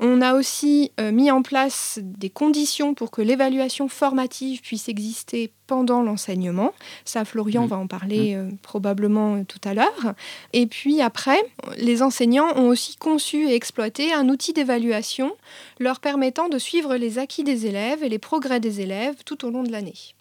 On 0.00 0.20
a 0.20 0.34
aussi 0.34 0.92
euh, 1.00 1.10
mis 1.10 1.30
en 1.30 1.42
place 1.42 1.98
des 2.02 2.30
conditions 2.30 2.94
pour 2.94 3.10
que 3.10 3.20
l'évaluation 3.20 3.88
formative 3.88 4.60
puisse 4.60 4.88
exister 4.88 5.52
pendant 5.66 6.02
l'enseignement. 6.02 6.72
Ça, 7.04 7.24
Florian 7.24 7.64
mmh. 7.64 7.68
va 7.68 7.76
en 7.76 7.86
parler 7.86 8.36
mmh. 8.36 8.38
euh, 8.38 8.50
probablement 8.62 9.36
euh, 9.36 9.44
tout 9.46 9.60
à 9.64 9.74
l'heure. 9.74 10.14
Et 10.52 10.66
puis 10.66 11.02
après, 11.02 11.38
les 11.78 12.02
enseignants 12.02 12.56
ont 12.56 12.68
aussi 12.68 12.96
conçu 12.96 13.48
et 13.48 13.54
exploité 13.54 14.12
un 14.12 14.28
outil 14.28 14.52
d'évaluation 14.52 15.32
leur 15.80 15.98
permettant 15.98 16.48
de 16.48 16.58
suivre 16.58 16.96
les 16.96 17.18
acquis 17.18 17.42
des 17.42 17.66
élèves 17.66 18.04
et 18.04 18.08
les 18.08 18.18
progrès 18.18 18.60
des 18.60 18.80
élèves 18.80 19.16
tout 19.24 19.44
au 19.44 19.50
long 19.50 19.64
de 19.64 19.72
l'année. 19.72 20.14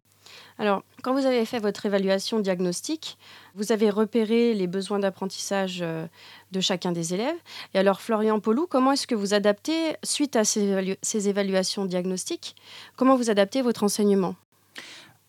Alors, 0.60 0.84
quand 1.04 1.14
vous 1.14 1.26
avez 1.26 1.46
fait 1.46 1.60
votre 1.60 1.86
évaluation 1.86 2.40
diagnostique, 2.40 3.18
vous 3.56 3.72
avez 3.72 3.90
repéré 3.90 4.54
les 4.54 4.68
besoins 4.68 5.00
d'apprentissage 5.00 5.80
euh, 5.82 6.08
de 6.52 6.60
chacun 6.60 6.92
des 6.92 7.14
élèves. 7.14 7.36
Et 7.74 7.80
alors, 7.80 8.02
Florian 8.02 8.40
Paulou, 8.40 8.66
comment 8.68 8.92
est-ce 8.92 9.06
que 9.06 9.16
vous 9.16 9.34
adaptez, 9.34 9.96
suite 10.04 10.36
à 10.36 10.44
ces, 10.44 10.98
ces 11.04 11.30
évaluations 11.30 11.86
diagnostiques, 11.86 12.56
comment 12.96 13.16
vous 13.16 13.30
adaptez 13.30 13.62
votre 13.62 13.84
enseignement? 13.84 14.36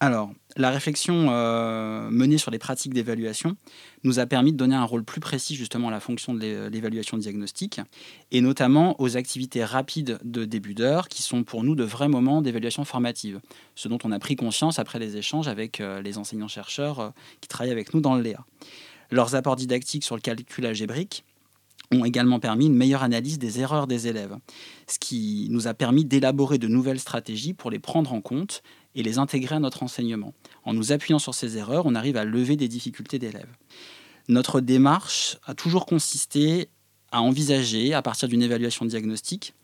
Alors, 0.01 0.31
la 0.59 0.71
réflexion 0.71 1.29
euh, 1.31 2.11
menée 2.11 2.37
sur 2.37 2.51
les 2.51 2.59
pratiques 2.59 2.93
d'évaluation 2.93 3.57
nous 4.03 4.19
a 4.19 4.27
permis 4.27 4.53
de 4.53 4.57
donner 4.57 4.75
un 4.75 4.85
rôle 4.85 5.05
plus 5.05 5.21
précis 5.21 5.55
justement 5.55 5.89
à 5.89 5.91
la 5.93 6.01
fonction 6.01 6.35
de 6.35 6.69
l'évaluation 6.69 7.17
diagnostique 7.17 7.81
et 8.33 8.41
notamment 8.41 9.01
aux 9.01 9.17
activités 9.17 9.65
rapides 9.65 10.19
de 10.25 10.45
début 10.45 10.75
d'heure 10.75 11.09
qui 11.09 11.23
sont 11.23 11.45
pour 11.45 11.63
nous 11.63 11.77
de 11.77 11.85
vrais 11.85 12.09
moments 12.09 12.43
d'évaluation 12.43 12.85
formative, 12.85 13.41
ce 13.77 13.87
dont 13.87 13.99
on 14.03 14.11
a 14.11 14.19
pris 14.19 14.35
conscience 14.35 14.81
après 14.81 14.99
les 14.99 15.17
échanges 15.17 15.47
avec 15.47 15.81
euh, 15.81 16.03
les 16.03 16.19
enseignants-chercheurs 16.19 17.01
euh, 17.01 17.11
qui 17.41 17.49
travaillent 17.49 17.73
avec 17.73 17.95
nous 17.95 18.01
dans 18.01 18.17
le 18.17 18.23
Léa. 18.23 18.45
Leurs 19.13 19.37
apports 19.37 19.57
didactiques 19.57 20.05
sur 20.05 20.17
le 20.17 20.21
calcul 20.21 20.67
algébrique 20.67 21.25
ont 21.91 22.05
également 22.05 22.41
permis 22.41 22.67
une 22.67 22.77
meilleure 22.77 23.03
analyse 23.03 23.39
des 23.39 23.61
erreurs 23.61 23.87
des 23.87 24.09
élèves, 24.09 24.37
ce 24.87 24.99
qui 24.99 25.49
nous 25.51 25.69
a 25.69 25.75
permis 25.75 26.05
d'élaborer 26.05 26.59
de 26.59 26.69
nouvelles 26.69 27.01
stratégies 27.01 27.55
pour 27.55 27.71
les 27.71 27.79
prendre 27.79 28.13
en 28.13 28.21
compte 28.21 28.63
et 28.95 29.03
les 29.03 29.19
intégrer 29.19 29.57
à 29.57 29.61
notre 29.61 29.83
enseignement. 29.83 30.35
En 30.65 30.75
nous 30.75 30.93
appuyant 30.93 31.19
sur 31.19 31.35
ces 31.35 31.57
erreurs, 31.57 31.87
on 31.87 31.95
arrive 31.95 32.17
à 32.17 32.25
lever 32.25 32.57
des 32.57 32.69
difficultés 32.69 33.19
d'élèves. 33.19 33.55
Notre 34.29 34.61
démarche 34.61 35.39
a 35.47 35.55
toujours 35.55 35.87
consisté 35.87 36.69
à 37.13 37.23
envisager, 37.23 37.95
à 37.95 38.03
partir 38.03 38.29
d'une 38.29 38.43
évaluation 38.43 38.85
diagnostique, 38.85 39.55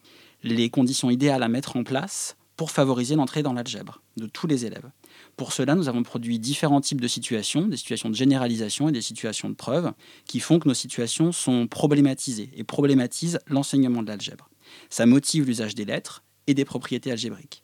les 0.42 0.70
conditions 0.70 1.10
idéales 1.10 1.42
à 1.42 1.48
mettre 1.48 1.76
en 1.76 1.84
place 1.84 2.36
pour 2.56 2.70
favoriser 2.70 3.16
l'entrée 3.16 3.42
dans 3.42 3.52
l'algèbre 3.52 4.00
de 4.16 4.26
tous 4.26 4.46
les 4.46 4.64
élèves. 4.64 4.88
Pour 5.36 5.52
cela, 5.52 5.74
nous 5.74 5.88
avons 5.88 6.02
produit 6.02 6.38
différents 6.38 6.80
types 6.80 7.00
de 7.00 7.08
situations, 7.08 7.66
des 7.66 7.76
situations 7.76 8.10
de 8.10 8.14
généralisation 8.14 8.88
et 8.88 8.92
des 8.92 9.02
situations 9.02 9.50
de 9.50 9.54
preuve, 9.54 9.92
qui 10.26 10.38
font 10.38 10.60
que 10.60 10.68
nos 10.68 10.74
situations 10.74 11.32
sont 11.32 11.66
problématisées 11.66 12.50
et 12.54 12.62
problématisent 12.62 13.40
l'enseignement 13.48 14.02
de 14.02 14.08
l'algèbre. 14.08 14.48
Ça 14.88 15.06
motive 15.06 15.46
l'usage 15.46 15.74
des 15.74 15.84
lettres 15.84 16.22
et 16.46 16.54
des 16.54 16.64
propriétés 16.64 17.10
algébriques. 17.10 17.63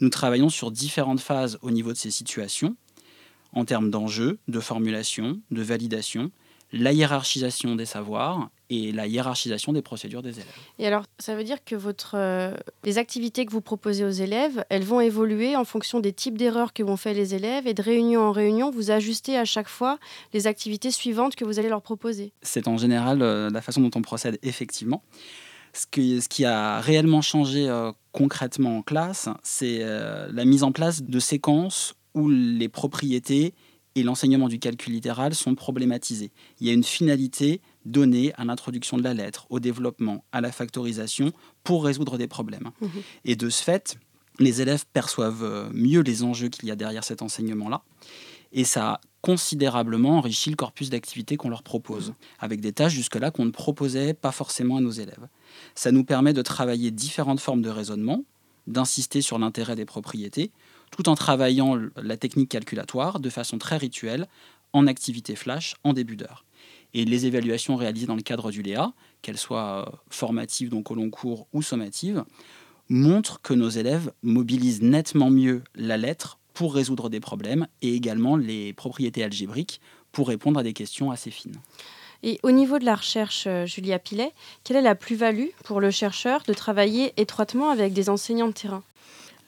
Nous 0.00 0.08
travaillons 0.08 0.48
sur 0.48 0.70
différentes 0.70 1.20
phases 1.20 1.58
au 1.62 1.70
niveau 1.70 1.92
de 1.92 1.98
ces 1.98 2.10
situations, 2.10 2.76
en 3.52 3.64
termes 3.64 3.90
d'enjeux, 3.90 4.38
de 4.48 4.60
formulation, 4.60 5.40
de 5.50 5.62
validation, 5.62 6.30
la 6.72 6.92
hiérarchisation 6.92 7.74
des 7.74 7.84
savoirs 7.84 8.48
et 8.70 8.92
la 8.92 9.08
hiérarchisation 9.08 9.72
des 9.72 9.82
procédures 9.82 10.22
des 10.22 10.34
élèves. 10.34 10.46
Et 10.78 10.86
alors, 10.86 11.04
ça 11.18 11.34
veut 11.34 11.42
dire 11.42 11.64
que 11.64 11.74
votre, 11.74 12.12
euh, 12.14 12.54
les 12.84 12.98
activités 12.98 13.44
que 13.44 13.50
vous 13.50 13.60
proposez 13.60 14.04
aux 14.04 14.10
élèves, 14.10 14.64
elles 14.68 14.84
vont 14.84 15.00
évoluer 15.00 15.56
en 15.56 15.64
fonction 15.64 15.98
des 15.98 16.12
types 16.12 16.38
d'erreurs 16.38 16.72
que 16.72 16.84
vont 16.84 16.96
faire 16.96 17.14
les 17.14 17.34
élèves 17.34 17.66
et 17.66 17.74
de 17.74 17.82
réunion 17.82 18.22
en 18.22 18.32
réunion, 18.32 18.70
vous 18.70 18.92
ajustez 18.92 19.36
à 19.36 19.44
chaque 19.44 19.68
fois 19.68 19.98
les 20.32 20.46
activités 20.46 20.92
suivantes 20.92 21.34
que 21.34 21.44
vous 21.44 21.58
allez 21.58 21.68
leur 21.68 21.82
proposer. 21.82 22.32
C'est 22.42 22.68
en 22.68 22.78
général 22.78 23.20
euh, 23.22 23.50
la 23.50 23.60
façon 23.60 23.80
dont 23.80 23.90
on 23.96 24.02
procède 24.02 24.38
effectivement. 24.42 25.02
Ce 25.72 25.86
qui, 25.90 26.20
ce 26.20 26.28
qui 26.28 26.44
a 26.44 26.80
réellement 26.80 27.22
changé 27.22 27.68
euh, 27.68 27.92
concrètement 28.12 28.78
en 28.78 28.82
classe, 28.82 29.28
c'est 29.42 29.78
la 29.80 30.44
mise 30.44 30.64
en 30.64 30.72
place 30.72 31.02
de 31.02 31.20
séquences 31.20 31.94
où 32.14 32.28
les 32.28 32.68
propriétés 32.68 33.54
et 33.94 34.02
l'enseignement 34.02 34.48
du 34.48 34.58
calcul 34.58 34.92
littéral 34.92 35.34
sont 35.34 35.54
problématisés. 35.54 36.30
Il 36.60 36.66
y 36.66 36.70
a 36.70 36.72
une 36.72 36.84
finalité 36.84 37.60
donnée 37.84 38.32
à 38.36 38.44
l'introduction 38.44 38.96
de 38.96 39.02
la 39.02 39.14
lettre, 39.14 39.46
au 39.50 39.60
développement, 39.60 40.24
à 40.32 40.40
la 40.40 40.52
factorisation, 40.52 41.32
pour 41.64 41.84
résoudre 41.84 42.16
des 42.18 42.28
problèmes. 42.28 42.70
Mhm. 42.80 42.90
Et 43.24 43.36
de 43.36 43.48
ce 43.48 43.62
fait, 43.62 43.96
les 44.38 44.60
élèves 44.60 44.84
perçoivent 44.92 45.44
euh, 45.44 45.68
mieux 45.72 46.00
les 46.00 46.22
enjeux 46.22 46.48
qu'il 46.48 46.68
y 46.68 46.70
a 46.70 46.76
derrière 46.76 47.04
cet 47.04 47.22
enseignement-là. 47.22 47.82
Et 48.52 48.64
ça 48.64 48.92
a 48.92 49.00
considérablement 49.22 50.18
enrichi 50.18 50.50
le 50.50 50.56
corpus 50.56 50.88
d'activités 50.90 51.36
qu'on 51.36 51.50
leur 51.50 51.62
propose, 51.62 52.14
avec 52.38 52.60
des 52.60 52.72
tâches 52.72 52.94
jusque-là 52.94 53.30
qu'on 53.30 53.44
ne 53.44 53.50
proposait 53.50 54.14
pas 54.14 54.32
forcément 54.32 54.78
à 54.78 54.80
nos 54.80 54.90
élèves. 54.90 55.28
Ça 55.74 55.92
nous 55.92 56.04
permet 56.04 56.32
de 56.32 56.42
travailler 56.42 56.90
différentes 56.90 57.40
formes 57.40 57.62
de 57.62 57.70
raisonnement, 57.70 58.24
d'insister 58.66 59.22
sur 59.22 59.38
l'intérêt 59.38 59.76
des 59.76 59.84
propriétés, 59.84 60.50
tout 60.90 61.08
en 61.08 61.14
travaillant 61.14 61.78
la 61.96 62.16
technique 62.16 62.50
calculatoire 62.50 63.20
de 63.20 63.30
façon 63.30 63.58
très 63.58 63.76
rituelle, 63.76 64.28
en 64.72 64.86
activité 64.86 65.34
flash, 65.36 65.74
en 65.84 65.92
début 65.92 66.16
d'heure. 66.16 66.44
Et 66.94 67.04
les 67.04 67.26
évaluations 67.26 67.76
réalisées 67.76 68.06
dans 68.06 68.16
le 68.16 68.22
cadre 68.22 68.50
du 68.50 68.62
Léa, 68.62 68.92
qu'elles 69.22 69.38
soient 69.38 69.88
euh, 69.88 69.96
formatives, 70.10 70.68
donc 70.68 70.90
au 70.90 70.94
long 70.94 71.10
cours, 71.10 71.46
ou 71.52 71.62
sommatives, 71.62 72.24
montrent 72.88 73.40
que 73.40 73.54
nos 73.54 73.68
élèves 73.68 74.12
mobilisent 74.22 74.82
nettement 74.82 75.30
mieux 75.30 75.62
la 75.74 75.96
lettre 75.96 76.38
pour 76.54 76.74
résoudre 76.74 77.08
des 77.08 77.20
problèmes 77.20 77.66
et 77.82 77.94
également 77.94 78.36
les 78.36 78.72
propriétés 78.72 79.22
algébriques 79.22 79.80
pour 80.12 80.28
répondre 80.28 80.58
à 80.58 80.62
des 80.64 80.72
questions 80.72 81.12
assez 81.12 81.30
fines. 81.30 81.56
Et 82.22 82.38
au 82.42 82.50
niveau 82.50 82.78
de 82.78 82.84
la 82.84 82.94
recherche, 82.94 83.44
euh, 83.46 83.66
Julia 83.66 83.98
Pilet, 83.98 84.32
quelle 84.64 84.76
est 84.76 84.82
la 84.82 84.94
plus-value 84.94 85.48
pour 85.64 85.80
le 85.80 85.90
chercheur 85.90 86.42
de 86.46 86.52
travailler 86.52 87.12
étroitement 87.16 87.70
avec 87.70 87.92
des 87.92 88.10
enseignants 88.10 88.48
de 88.48 88.52
terrain? 88.52 88.82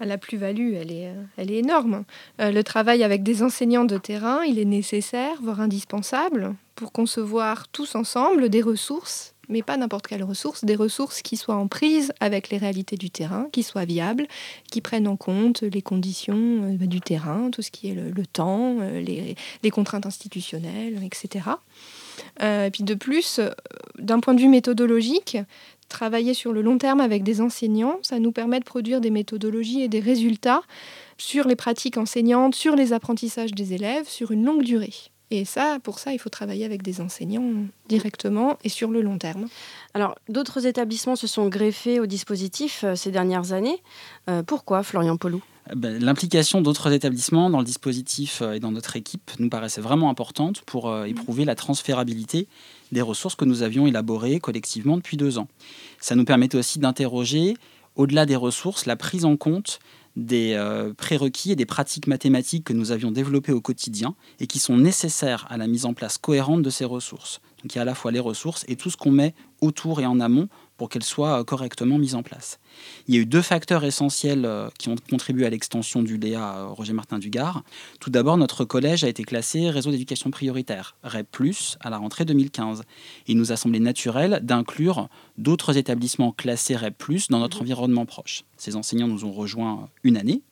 La 0.01 0.19
plus-value, 0.19 0.75
elle 0.75 0.91
est, 0.91 1.09
euh, 1.09 1.23
elle 1.37 1.51
est 1.53 1.59
énorme. 1.59 2.05
Euh, 2.41 2.51
le 2.51 2.65
travail 2.65 3.05
avec 3.05 3.23
des 3.23 3.43
enseignants 3.43 3.85
de 3.85 3.99
terrain, 3.99 4.43
il 4.43 4.59
est 4.59 4.65
nécessaire, 4.65 5.37
voire 5.41 5.61
indispensable, 5.61 6.55
pour 6.75 6.91
concevoir 6.91 7.69
tous 7.69 7.95
ensemble 7.95 8.49
des 8.49 8.63
ressources, 8.63 9.35
mais 9.53 9.63
pas 9.63 9.77
n'importe 9.77 10.07
quelles 10.07 10.25
ressources, 10.25 10.65
des 10.65 10.75
ressources 10.75 11.23
qui 11.23 11.37
soient 11.37 11.57
en 11.57 11.69
prise 11.69 12.13
avec 12.21 12.51
les 12.51 12.59
réalités 12.59 12.97
du 12.97 13.11
terrain, 13.11 13.49
qui 13.53 13.63
soient 13.63 13.85
viables, 13.85 14.27
qui 14.71 14.81
prennent 14.81 15.07
en 15.07 15.17
compte 15.17 15.63
les 15.63 15.83
conditions 15.83 16.37
euh, 16.37 16.87
du 16.87 17.01
terrain, 17.01 17.51
tout 17.51 17.63
ce 17.63 17.71
qui 17.71 17.91
est 17.91 17.95
le, 17.95 18.27
temps, 18.27 18.79
les, 18.81 19.37
les, 19.63 19.71
contraintes 19.71 20.07
institutionnelles, 20.07 21.03
etc. 21.05 21.47
et 22.41 22.71
puis 22.73 22.83
de 22.83 22.95
plus, 22.95 23.41
d'un 23.99 24.21
point 24.21 24.35
de 24.35 24.41
vue 24.41 24.49
méthodologique, 24.49 25.37
travailler 25.93 26.35
sur 26.35 26.53
le 26.53 26.63
long 26.63 26.79
terme 26.79 27.01
avec 27.01 27.23
des 27.23 27.41
enseignants, 27.41 27.99
ça 28.03 28.19
nous 28.19 28.33
permet 28.33 28.59
de 28.59 28.65
produire 28.65 29.01
des 29.01 29.11
méthodologies 29.11 29.83
et 29.83 29.89
des 29.89 30.01
résultats 30.01 30.63
sur 31.19 31.47
les 31.47 31.57
pratiques 31.57 31.99
enseignantes, 31.99 32.55
sur 32.55 32.75
les 32.75 32.93
apprentissages 32.93 33.53
des 33.53 33.75
élèves, 33.75 34.09
sur 34.09 34.33
une 34.33 34.45
longue 34.45 34.65
durée. 34.65 35.12
Et 35.35 35.47
ça, 35.47 35.79
pour 35.83 35.99
ça, 35.99 36.13
il 36.13 36.19
faut 36.19 36.29
travailler 36.29 36.67
avec 36.67 36.83
des 36.83 37.01
enseignants 37.01 37.65
directement 37.89 38.59
et 38.65 38.69
sur 38.69 38.91
le 38.91 39.01
long 39.01 39.17
terme. 39.17 39.49
Alors, 39.95 40.15
d'autres 40.29 40.67
établissements 40.67 41.17
se 41.17 41.27
sont 41.27 41.49
greffés 41.49 42.01
au 42.01 42.05
dispositif 42.05 42.85
euh, 42.85 42.97
ces 42.97 43.11
dernières 43.11 43.55
années. 43.55 43.83
Euh, 44.29 44.43
pourquoi, 44.43 44.83
Florian 44.83 45.17
Polou 45.17 45.43
eh 45.73 45.75
ben, 45.75 46.05
L'implication 46.05 46.61
d'autres 46.61 46.93
établissements 46.93 47.49
dans 47.49 47.61
le 47.61 47.65
dispositif 47.65 48.43
euh, 48.43 48.53
et 48.53 48.61
dans 48.61 48.73
notre 48.73 48.95
équipe 48.95 49.31
nous 49.39 49.49
paraissait 49.49 49.81
vraiment 49.81 50.11
importante 50.11 50.61
pour 50.67 50.95
éprouver 51.07 51.47
la 51.47 51.55
transférabilité 51.55 52.47
des 52.93 53.01
ressources 53.01 53.35
que 53.35 53.47
nous 53.47 53.63
avions 53.63 53.87
élaborées 53.87 54.39
collectivement 54.39 54.99
depuis 54.99 55.17
deux 55.17 55.39
ans. 55.39 55.49
Ça 55.99 56.15
nous 56.15 56.27
permettait 56.27 56.59
aussi 56.59 56.79
d'interroger, 56.79 57.55
au-delà 57.97 58.27
des 58.27 58.37
ressources, 58.37 58.85
la 58.85 58.97
prise 58.97 59.25
en 59.25 59.39
compte 59.39 59.79
des 60.17 60.55
euh, 60.55 60.93
prérequis 60.95 61.53
et 61.53 61.57
des 61.57 61.67
pratiques 61.67 62.07
mathématiques 62.07 62.65
que 62.65 62.73
nous 62.73 62.93
avions 62.93 63.11
développées 63.11 63.53
au 63.53 63.61
quotidien 63.61 64.15
et 64.41 64.47
qui 64.47 64.59
sont 64.59 64.77
nécessaires 64.77 65.47
à 65.51 65.57
la 65.57 65.67
mise 65.67 65.87
en 65.87 65.95
place 65.95 66.19
cohérente 66.19 66.63
de 66.63 66.71
ces 66.71 66.85
ressources. 66.85 67.41
Donc 67.63 67.75
il 67.75 67.77
y 67.77 67.79
a 67.79 67.83
à 67.83 67.87
la 67.87 67.95
fois 67.95 68.11
les 68.11 68.21
ressources 68.21 68.65
et 68.69 68.77
tout 68.77 68.91
ce 68.91 68.97
qu'on 68.97 69.13
met 69.13 69.35
autour 69.61 70.01
et 70.01 70.07
en 70.07 70.21
amont 70.21 70.49
pour 70.83 70.89
qu'elles 70.89 71.05
soient 71.05 71.39
euh, 71.39 71.45
correctement 71.45 71.97
mises 71.97 72.17
en 72.17 72.25
place. 72.25 72.59
Il 73.07 73.15
y 73.15 73.19
a 73.19 73.21
eu 73.21 73.25
deux 73.25 73.41
facteurs 73.41 73.85
essentiels 73.85 74.45
euh, 74.45 74.69
qui 74.81 74.89
ont 74.89 74.97
contribué 75.09 75.47
à 75.47 75.49
l'extension 75.49 76.03
du 76.03 76.17
Léa 76.17 76.57
euh, 76.57 76.67
Roger 76.71 76.93
Martin 76.93 77.21
du 77.21 77.31
Gard. 77.31 77.63
Tout 78.01 78.11
d'abord, 78.11 78.37
notre 78.37 78.65
collège 78.65 79.05
a 79.05 79.09
été 79.09 79.23
classé 79.23 79.71
réseau 79.71 79.93
d'éducation 79.93 80.33
prioritaire, 80.33 80.97
REP+, 81.05 81.29
à 81.79 81.89
la 81.89 81.99
rentrée 81.99 82.25
2015. 82.25 82.83
Il 83.29 83.37
nous 83.37 83.53
a 83.53 83.57
semblé 83.57 83.79
naturel 83.79 84.41
d'inclure 84.43 85.09
d'autres 85.39 85.77
établissements 85.77 86.33
classés 86.33 86.75
REP+, 86.75 87.01
dans 87.31 87.39
notre 87.39 87.63
environnement 87.63 88.05
proche. 88.05 88.43
Ces 88.57 88.75
enseignants 88.75 89.07
nous 89.07 89.25
ont 89.25 89.31
rejoints 89.31 89.89
une 90.03 90.17
année, 90.17 90.43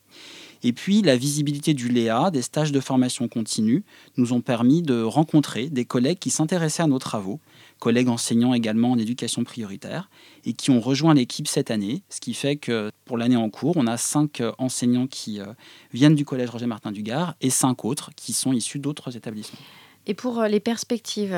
et 0.62 0.72
puis, 0.72 1.00
la 1.00 1.16
visibilité 1.16 1.72
du 1.72 1.88
Léa, 1.88 2.30
des 2.30 2.42
stages 2.42 2.70
de 2.70 2.80
formation 2.80 3.28
continue, 3.28 3.82
nous 4.18 4.34
ont 4.34 4.42
permis 4.42 4.82
de 4.82 5.02
rencontrer 5.02 5.70
des 5.70 5.86
collègues 5.86 6.18
qui 6.18 6.28
s'intéressaient 6.28 6.82
à 6.82 6.86
nos 6.86 6.98
travaux 6.98 7.40
collègues 7.80 8.08
enseignants 8.08 8.54
également 8.54 8.92
en 8.92 8.98
éducation 8.98 9.42
prioritaire, 9.42 10.08
et 10.44 10.52
qui 10.52 10.70
ont 10.70 10.80
rejoint 10.80 11.14
l'équipe 11.14 11.48
cette 11.48 11.72
année, 11.72 12.02
ce 12.08 12.20
qui 12.20 12.34
fait 12.34 12.56
que 12.56 12.92
pour 13.04 13.18
l'année 13.18 13.36
en 13.36 13.50
cours, 13.50 13.76
on 13.76 13.88
a 13.88 13.96
cinq 13.96 14.40
euh, 14.40 14.52
enseignants 14.58 15.08
qui 15.08 15.40
euh, 15.40 15.46
viennent 15.92 16.14
du 16.14 16.24
collège 16.24 16.50
Roger 16.50 16.66
Martin 16.66 16.92
du 16.92 17.02
Gard 17.02 17.34
et 17.40 17.50
cinq 17.50 17.84
autres 17.84 18.10
qui 18.14 18.32
sont 18.32 18.52
issus 18.52 18.78
d'autres 18.78 19.16
établissements. 19.16 19.58
Et 20.06 20.14
pour 20.14 20.38
euh, 20.38 20.46
les 20.46 20.60
perspectives 20.60 21.36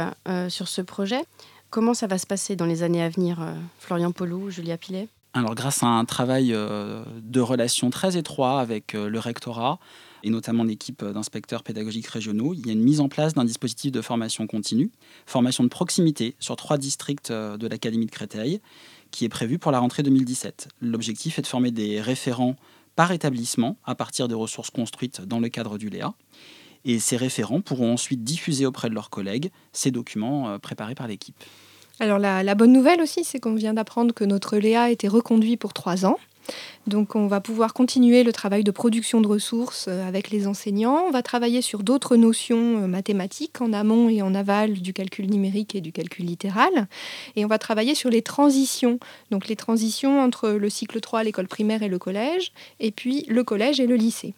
sur 0.49 0.69
ce 0.69 0.83
projet, 0.83 1.23
comment 1.71 1.95
ça 1.95 2.07
va 2.07 2.19
se 2.19 2.27
passer 2.27 2.57
dans 2.57 2.67
les 2.67 2.83
années 2.83 3.03
à 3.03 3.09
venir, 3.09 3.39
Florian 3.79 4.13
Polou, 4.13 4.51
Julia 4.51 4.77
Pilet? 4.77 5.09
Alors, 5.35 5.55
grâce 5.55 5.83
à 5.83 5.87
un 5.87 6.05
travail 6.05 6.49
de 6.51 7.41
relation 7.41 7.91
très 7.91 8.17
étroit 8.17 8.61
avec 8.61 8.93
le 8.93 9.19
rectorat, 9.19 9.79
et 10.23 10.31
notamment 10.31 10.65
l'équipe 10.65 11.05
d'inspecteurs 11.05 11.63
pédagogiques 11.63 12.07
régionaux, 12.07 12.55
il 12.55 12.67
y 12.67 12.71
a 12.71 12.73
une 12.73 12.83
mise 12.83 13.01
en 13.01 13.09
place 13.09 13.35
d'un 13.35 13.45
dispositif 13.45 13.93
de 13.93 14.01
formation 14.01 14.47
continue, 14.47 14.91
formation 15.27 15.65
de 15.65 15.69
proximité 15.69 16.37
sur 16.39 16.57
trois 16.57 16.79
districts 16.79 17.31
euh, 17.31 17.57
de 17.57 17.67
l'Académie 17.67 18.07
de 18.07 18.11
Créteil, 18.11 18.61
qui 19.11 19.25
est 19.25 19.29
prévu 19.29 19.59
pour 19.59 19.73
la 19.73 19.79
rentrée 19.79 20.03
2017. 20.03 20.69
L'objectif 20.81 21.39
est 21.39 21.43
de 21.43 21.47
former 21.47 21.71
des 21.71 22.01
référents 22.01 22.57
par 22.97 23.13
établissement 23.13 23.77
à 23.85 23.95
partir 23.95 24.29
des 24.29 24.35
ressources 24.35 24.71
construites 24.71 25.23
dans 25.23 25.41
le 25.41 25.49
cadre 25.49 25.79
du 25.79 25.89
Léa. 25.89 26.15
Et 26.85 26.99
ces 26.99 27.17
référents 27.17 27.61
pourront 27.61 27.93
ensuite 27.93 28.25
diffuser 28.25 28.67
auprès 28.67 28.89
de 28.89 28.95
leurs 28.95 29.11
collègues 29.11 29.51
ces 29.73 29.91
documents 29.91 30.49
euh, 30.49 30.59
préparés 30.59 30.95
par 30.95 31.07
l'équipe. 31.07 31.37
Alors 32.01 32.19
la, 32.19 32.43
la, 32.43 32.55
bonne 32.55 32.73
nouvelle 32.73 33.01
aussi, 33.01 33.23
c'est 33.23 33.39
qu'on 33.39 33.55
vient 33.55 33.75
d'apprendre 33.75 34.13
que 34.15 34.25
notre 34.25 34.57
Léa 34.57 34.85
a 34.85 34.91
été 34.91 35.09
reconduit 35.09 35.57
pour 35.57 35.73
trois 35.73 36.05
ans. 36.07 36.19
Donc 36.87 37.15
on 37.15 37.27
va 37.27 37.41
pouvoir 37.41 37.75
continuer 37.75 38.25
le 38.25 38.33
travail 38.33 38.65
de 38.65 38.71
production 38.71 39.21
de 39.21 39.29
ressources 39.29 39.87
euh, 39.89 40.07
avec 40.07 40.31
les 40.31 40.47
enseignants. 40.47 41.05
On 41.07 41.11
va 41.11 41.23
travailler 41.23 41.63
sur 41.63 41.83
d'autres 41.83 42.17
notions 42.17 42.83
euh, 42.83 42.87
mathématiques 42.87 43.61
en 43.61 43.73
amont 43.73 44.09
et 44.09 44.23
en 44.23 44.35
aval 44.35 44.75
du 44.75 44.93
calcul 44.93 45.31
numérique 45.31 45.75
et 45.75 45.81
du 45.81 45.93
calcul 45.93 46.27
littéral. 46.27 46.89
Et 47.37 47.45
on 47.45 47.49
va 47.49 47.59
travailler 47.59 47.95
sur 47.95 48.11
les 48.11 48.23
transitions. 48.23 48.99
Donc 49.31 49.49
les 49.49 49.57
transitions 49.57 50.21
entre 50.21 50.51
le 50.51 50.71
cycle 50.71 51.01
3, 51.01 51.25
l'école 51.25 51.49
primaire 51.49 51.83
et 51.83 51.89
le 51.89 51.99
collège, 51.99 52.53
et 52.81 52.91
puis 52.91 53.25
le 53.29 53.45
collège 53.45 53.81
et 53.81 53.87
le 53.87 53.97
lycée. 53.97 54.35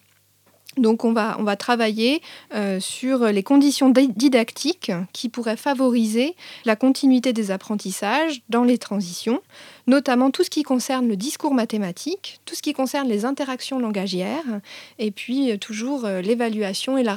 Donc 0.77 1.05
on 1.05 1.13
va, 1.13 1.37
on 1.39 1.43
va 1.43 1.55
travailler 1.55 2.21
euh, 2.53 2.79
sur 2.79 3.25
les 3.25 3.43
conditions 3.43 3.89
didactiques 3.89 4.91
qui 5.13 5.29
pourraient 5.29 5.57
favoriser 5.57 6.35
la 6.65 6.75
continuité 6.75 7.33
des 7.33 7.51
apprentissages 7.51 8.41
dans 8.49 8.63
les 8.63 8.77
transitions, 8.77 9.41
notamment 9.87 10.31
tout 10.31 10.43
ce 10.43 10.49
qui 10.49 10.63
concerne 10.63 11.07
le 11.07 11.15
discours 11.15 11.53
mathématique, 11.53 12.39
tout 12.45 12.55
ce 12.55 12.61
qui 12.61 12.73
concerne 12.73 13.07
les 13.07 13.25
interactions 13.25 13.79
langagières, 13.79 14.61
et 14.99 15.11
puis 15.11 15.51
euh, 15.51 15.57
toujours 15.57 16.05
euh, 16.05 16.21
l'évaluation 16.21 16.97
et 16.97 17.03
la, 17.03 17.13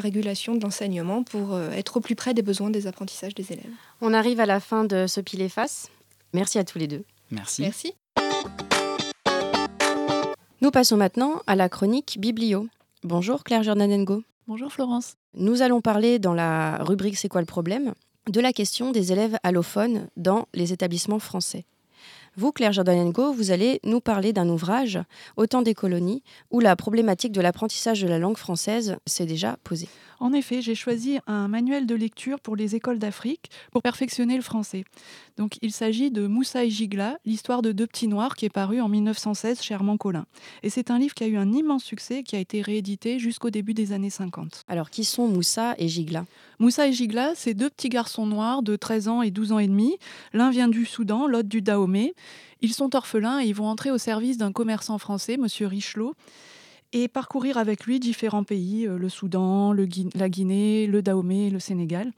régulation 0.00 0.54
de 0.54 0.60
l'enseignement 0.60 1.22
pour 1.22 1.58
être 1.76 1.96
au 1.96 2.00
plus 2.00 2.14
près 2.14 2.34
des 2.34 2.42
besoins 2.42 2.70
des 2.70 2.86
apprentissages 2.86 3.34
des 3.34 3.52
élèves. 3.52 3.70
On 4.00 4.14
arrive 4.14 4.40
à 4.40 4.46
la 4.46 4.60
fin 4.60 4.84
de 4.84 5.06
ce 5.06 5.20
pile 5.20 5.42
et 5.42 5.48
face. 5.48 5.90
Merci 6.32 6.58
à 6.58 6.64
tous 6.64 6.78
les 6.78 6.86
deux. 6.86 7.04
Merci. 7.30 7.62
Merci. 7.62 7.94
Nous 10.60 10.70
passons 10.70 10.96
maintenant 10.96 11.42
à 11.46 11.56
la 11.56 11.68
chronique 11.68 12.18
Biblio. 12.20 12.68
Bonjour 13.04 13.42
Claire 13.42 13.64
Jordanengo. 13.64 14.22
Bonjour 14.46 14.72
Florence. 14.72 15.16
Nous 15.34 15.60
allons 15.62 15.80
parler 15.80 16.20
dans 16.20 16.34
la 16.34 16.76
rubrique 16.84 17.16
C'est 17.16 17.28
quoi 17.28 17.40
le 17.40 17.46
problème 17.46 17.94
de 18.30 18.40
la 18.40 18.52
question 18.52 18.92
des 18.92 19.10
élèves 19.10 19.36
allophones 19.42 20.06
dans 20.16 20.46
les 20.54 20.72
établissements 20.72 21.18
français. 21.18 21.64
Vous, 22.36 22.52
Claire 22.52 22.72
Jordanenko, 22.72 23.32
vous 23.32 23.50
allez 23.50 23.80
nous 23.82 24.00
parler 24.00 24.32
d'un 24.32 24.48
ouvrage, 24.48 25.00
Au 25.36 25.48
temps 25.48 25.62
des 25.62 25.74
colonies, 25.74 26.22
où 26.52 26.60
la 26.60 26.76
problématique 26.76 27.32
de 27.32 27.40
l'apprentissage 27.40 28.00
de 28.02 28.06
la 28.06 28.20
langue 28.20 28.38
française 28.38 28.96
s'est 29.04 29.26
déjà 29.26 29.56
posée. 29.64 29.88
En 30.22 30.32
effet, 30.32 30.62
j'ai 30.62 30.76
choisi 30.76 31.18
un 31.26 31.48
manuel 31.48 31.84
de 31.84 31.96
lecture 31.96 32.38
pour 32.38 32.54
les 32.54 32.76
écoles 32.76 33.00
d'Afrique 33.00 33.50
pour 33.72 33.82
perfectionner 33.82 34.36
le 34.36 34.42
français. 34.42 34.84
Donc, 35.36 35.58
il 35.62 35.72
s'agit 35.72 36.12
de 36.12 36.28
Moussa 36.28 36.64
et 36.64 36.70
Gigla, 36.70 37.18
l'histoire 37.24 37.60
de 37.60 37.72
deux 37.72 37.88
petits 37.88 38.06
noirs, 38.06 38.36
qui 38.36 38.44
est 38.44 38.48
paru 38.48 38.80
en 38.80 38.88
1916 38.88 39.60
chez 39.60 39.74
Armand 39.74 39.96
Collin. 39.96 40.24
Et 40.62 40.70
c'est 40.70 40.92
un 40.92 40.98
livre 41.00 41.12
qui 41.14 41.24
a 41.24 41.26
eu 41.26 41.36
un 41.36 41.50
immense 41.52 41.82
succès, 41.82 42.22
qui 42.22 42.36
a 42.36 42.38
été 42.38 42.62
réédité 42.62 43.18
jusqu'au 43.18 43.50
début 43.50 43.74
des 43.74 43.92
années 43.92 44.10
50. 44.10 44.62
Alors, 44.68 44.90
qui 44.90 45.02
sont 45.02 45.26
Moussa 45.26 45.74
et 45.78 45.88
Gigla 45.88 46.24
Moussa 46.60 46.86
et 46.86 46.92
Gigla, 46.92 47.32
c'est 47.34 47.54
deux 47.54 47.70
petits 47.70 47.88
garçons 47.88 48.24
noirs 48.24 48.62
de 48.62 48.76
13 48.76 49.08
ans 49.08 49.22
et 49.22 49.32
12 49.32 49.50
ans 49.50 49.58
et 49.58 49.66
demi. 49.66 49.96
L'un 50.32 50.50
vient 50.50 50.68
du 50.68 50.86
Soudan, 50.86 51.26
l'autre 51.26 51.48
du 51.48 51.62
Dahomey. 51.62 52.14
Ils 52.60 52.72
sont 52.72 52.94
orphelins 52.94 53.40
et 53.40 53.46
ils 53.46 53.56
vont 53.56 53.66
entrer 53.66 53.90
au 53.90 53.98
service 53.98 54.38
d'un 54.38 54.52
commerçant 54.52 54.98
français, 54.98 55.36
Monsieur 55.36 55.66
Richelot, 55.66 56.14
et 56.92 57.08
parcourir 57.08 57.58
avec 57.58 57.84
lui 57.84 58.00
différents 58.00 58.44
pays, 58.44 58.86
euh, 58.86 58.98
le 58.98 59.08
Soudan, 59.08 59.72
la 59.72 60.28
Guinée, 60.28 60.86
le 60.86 61.02
Dahomey, 61.02 61.50
le 61.50 61.58
Sénégal. 61.58 62.12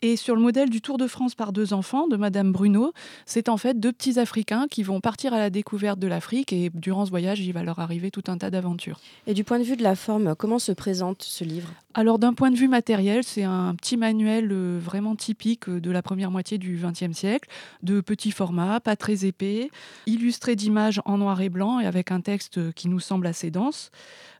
Et 0.00 0.14
sur 0.14 0.36
le 0.36 0.40
modèle 0.40 0.70
du 0.70 0.80
Tour 0.80 0.96
de 0.96 1.08
France 1.08 1.34
par 1.34 1.52
deux 1.52 1.72
enfants 1.72 2.06
de 2.06 2.16
Madame 2.16 2.52
Bruno, 2.52 2.92
c'est 3.26 3.48
en 3.48 3.56
fait 3.56 3.80
deux 3.80 3.90
petits 3.90 4.20
Africains 4.20 4.66
qui 4.70 4.84
vont 4.84 5.00
partir 5.00 5.34
à 5.34 5.38
la 5.38 5.50
découverte 5.50 5.98
de 5.98 6.06
l'Afrique 6.06 6.52
et 6.52 6.70
durant 6.72 7.04
ce 7.04 7.10
voyage, 7.10 7.40
il 7.40 7.52
va 7.52 7.64
leur 7.64 7.80
arriver 7.80 8.12
tout 8.12 8.22
un 8.28 8.38
tas 8.38 8.48
d'aventures. 8.48 9.00
Et 9.26 9.34
du 9.34 9.42
point 9.42 9.58
de 9.58 9.64
vue 9.64 9.76
de 9.76 9.82
la 9.82 9.96
forme, 9.96 10.36
comment 10.36 10.60
se 10.60 10.70
présente 10.70 11.24
ce 11.24 11.42
livre? 11.42 11.70
Alors 11.94 12.20
d'un 12.20 12.32
point 12.32 12.52
de 12.52 12.56
vue 12.56 12.68
matériel, 12.68 13.24
c'est 13.24 13.42
un 13.42 13.74
petit 13.74 13.96
manuel 13.96 14.50
euh, 14.52 14.78
vraiment 14.80 15.16
typique 15.16 15.68
euh, 15.68 15.80
de 15.80 15.90
la 15.90 16.00
première 16.00 16.30
moitié 16.30 16.58
du 16.58 16.80
XXe 16.80 17.16
siècle, 17.16 17.48
de 17.82 18.00
petit 18.00 18.30
format, 18.30 18.78
pas 18.78 18.94
très 18.94 19.24
épais, 19.24 19.68
illustré 20.06 20.54
d'images 20.54 21.02
en 21.06 21.18
noir 21.18 21.40
et 21.40 21.48
blanc 21.48 21.80
et 21.80 21.86
avec 21.86 22.12
un 22.12 22.20
texte 22.20 22.72
qui 22.74 22.86
nous 22.88 23.00
semble 23.00 23.26
assez 23.26 23.50
dense. 23.50 23.90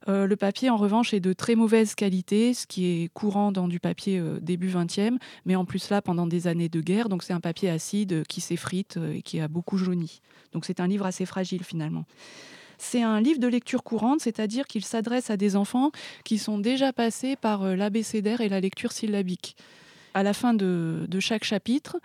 Euh, 0.07 0.27
le 0.27 0.35
papier, 0.35 0.69
en 0.69 0.77
revanche, 0.77 1.13
est 1.13 1.19
de 1.19 1.33
très 1.33 1.55
mauvaise 1.55 1.95
qualité, 1.95 2.53
ce 2.53 2.65
qui 2.65 2.85
est 2.85 3.09
courant 3.13 3.51
dans 3.51 3.67
du 3.67 3.79
papier 3.79 4.21
début 4.41 4.69
20e, 4.69 5.17
mais 5.45 5.55
en 5.55 5.65
plus 5.65 5.89
là 5.89 6.01
pendant 6.01 6.27
des 6.27 6.47
années 6.47 6.69
de 6.69 6.81
guerre. 6.81 7.09
Donc 7.09 7.23
c'est 7.23 7.33
un 7.33 7.39
papier 7.39 7.69
acide 7.69 8.23
qui 8.27 8.41
s'effrite 8.41 8.97
euh, 8.97 9.13
et 9.13 9.21
qui 9.21 9.39
a 9.39 9.47
beaucoup 9.47 9.77
jauni. 9.77 10.21
Donc 10.53 10.65
c'est 10.65 10.79
un 10.79 10.87
livre 10.87 11.05
assez 11.05 11.25
fragile 11.25 11.63
finalement. 11.63 12.05
C'est 12.77 13.03
un 13.03 13.19
livre 13.19 13.39
de 13.39 13.47
lecture 13.47 13.83
courante, 13.83 14.21
c'est-à-dire 14.21 14.65
qu'il 14.65 14.85
s'adresse 14.85 15.29
à 15.29 15.37
des 15.37 15.55
enfants 15.55 15.91
qui 16.23 16.37
sont 16.37 16.59
déjà 16.59 16.93
passés 16.93 17.35
par 17.35 17.63
euh, 17.63 17.75
l'abécédaire 17.75 18.41
et 18.41 18.49
la 18.49 18.61
lecture 18.61 18.91
syllabique. 18.91 19.55
À 20.13 20.23
la 20.23 20.33
fin 20.33 20.53
de, 20.53 21.07
chaque 21.19 21.43
chapitre, 21.43 21.97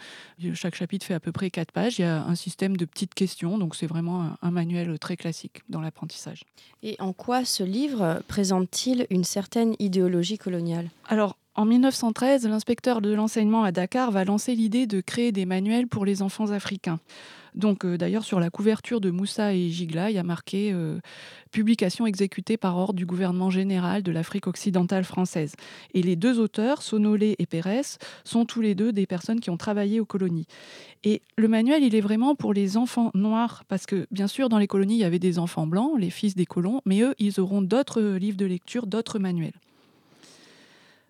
chaque 0.54 0.74
chapitre 0.74 1.06
fait 1.06 1.14
à 1.14 1.20
peu 1.20 1.32
près 1.32 1.50
quatre 1.50 1.72
pages, 1.72 1.98
il 1.98 2.02
y 2.02 2.04
a 2.04 2.22
un 2.24 2.34
système 2.34 2.76
de 2.76 2.84
petites 2.84 3.14
questions, 3.14 3.58
donc 3.58 3.74
c'est 3.74 3.86
vraiment 3.86 4.22
un, 4.22 4.38
un, 4.42 4.50
manuel 4.50 4.98
très 4.98 5.16
classique 5.16 5.62
dans 5.68 5.80
l'apprentissage. 5.80 6.44
Et 6.82 6.96
en 6.98 7.12
quoi 7.12 7.44
ce 7.44 7.62
livre 7.62 8.22
présente-t-il 8.28 9.06
une 9.10 9.24
certaine 9.24 9.74
idéologie 9.78 10.38
coloniale? 10.38 10.90
Alors, 11.08 11.36
en 11.56 11.66
1913, 11.66 12.48
l'inspecteur 12.48 13.00
de 13.00 13.12
l'enseignement 13.14 13.62
à 13.62 13.70
Dakar 13.70 14.10
va 14.10 14.24
lancer 14.24 14.56
l'idée 14.56 14.86
de 14.88 15.00
créer 15.00 15.30
des 15.30 15.46
manuels 15.46 15.86
pour 15.86 16.04
les 16.04 16.20
enfants 16.20 16.50
africains. 16.50 16.98
Donc, 17.54 17.84
euh, 17.84 17.96
d'ailleurs, 17.96 18.24
sur 18.24 18.40
la 18.40 18.50
couverture 18.50 19.00
de 19.00 19.10
Moussa 19.10 19.54
et 19.54 19.70
Gigla, 19.70 20.10
il 20.10 20.14
y 20.14 20.18
a 20.18 20.22
marqué 20.24 20.72
euh, 20.72 20.98
publication 21.52 22.06
exécutée 22.06 22.56
par 22.56 22.76
ordre 22.76 22.94
du 22.94 23.06
gouvernement 23.06 23.50
général 23.50 24.02
de 24.02 24.10
l'Afrique 24.10 24.46
occidentale 24.46 25.04
française. 25.04 25.54
Et 25.94 26.02
les 26.02 26.16
deux 26.16 26.40
auteurs, 26.40 26.82
Sonolé 26.82 27.36
et 27.38 27.46
Pérez, 27.46 27.98
sont 28.24 28.44
tous 28.44 28.60
les 28.60 28.74
deux 28.74 28.92
des 28.92 29.06
personnes 29.06 29.40
qui 29.40 29.50
ont 29.50 29.56
travaillé 29.56 30.00
aux 30.00 30.04
colonies. 30.04 30.46
Et 31.04 31.22
le 31.36 31.48
manuel, 31.48 31.82
il 31.82 31.94
est 31.94 32.00
vraiment 32.00 32.34
pour 32.34 32.52
les 32.52 32.76
enfants 32.76 33.10
noirs, 33.14 33.64
parce 33.68 33.86
que 33.86 34.06
bien 34.10 34.26
sûr, 34.26 34.48
dans 34.48 34.58
les 34.58 34.66
colonies, 34.66 34.94
il 34.94 35.00
y 35.00 35.04
avait 35.04 35.18
des 35.18 35.38
enfants 35.38 35.66
blancs, 35.66 35.92
les 35.98 36.10
fils 36.10 36.34
des 36.34 36.46
colons, 36.46 36.80
mais 36.84 37.02
eux, 37.02 37.14
ils 37.18 37.40
auront 37.40 37.62
d'autres 37.62 38.02
livres 38.02 38.36
de 38.36 38.46
lecture, 38.46 38.86
d'autres 38.86 39.18
manuels. 39.18 39.52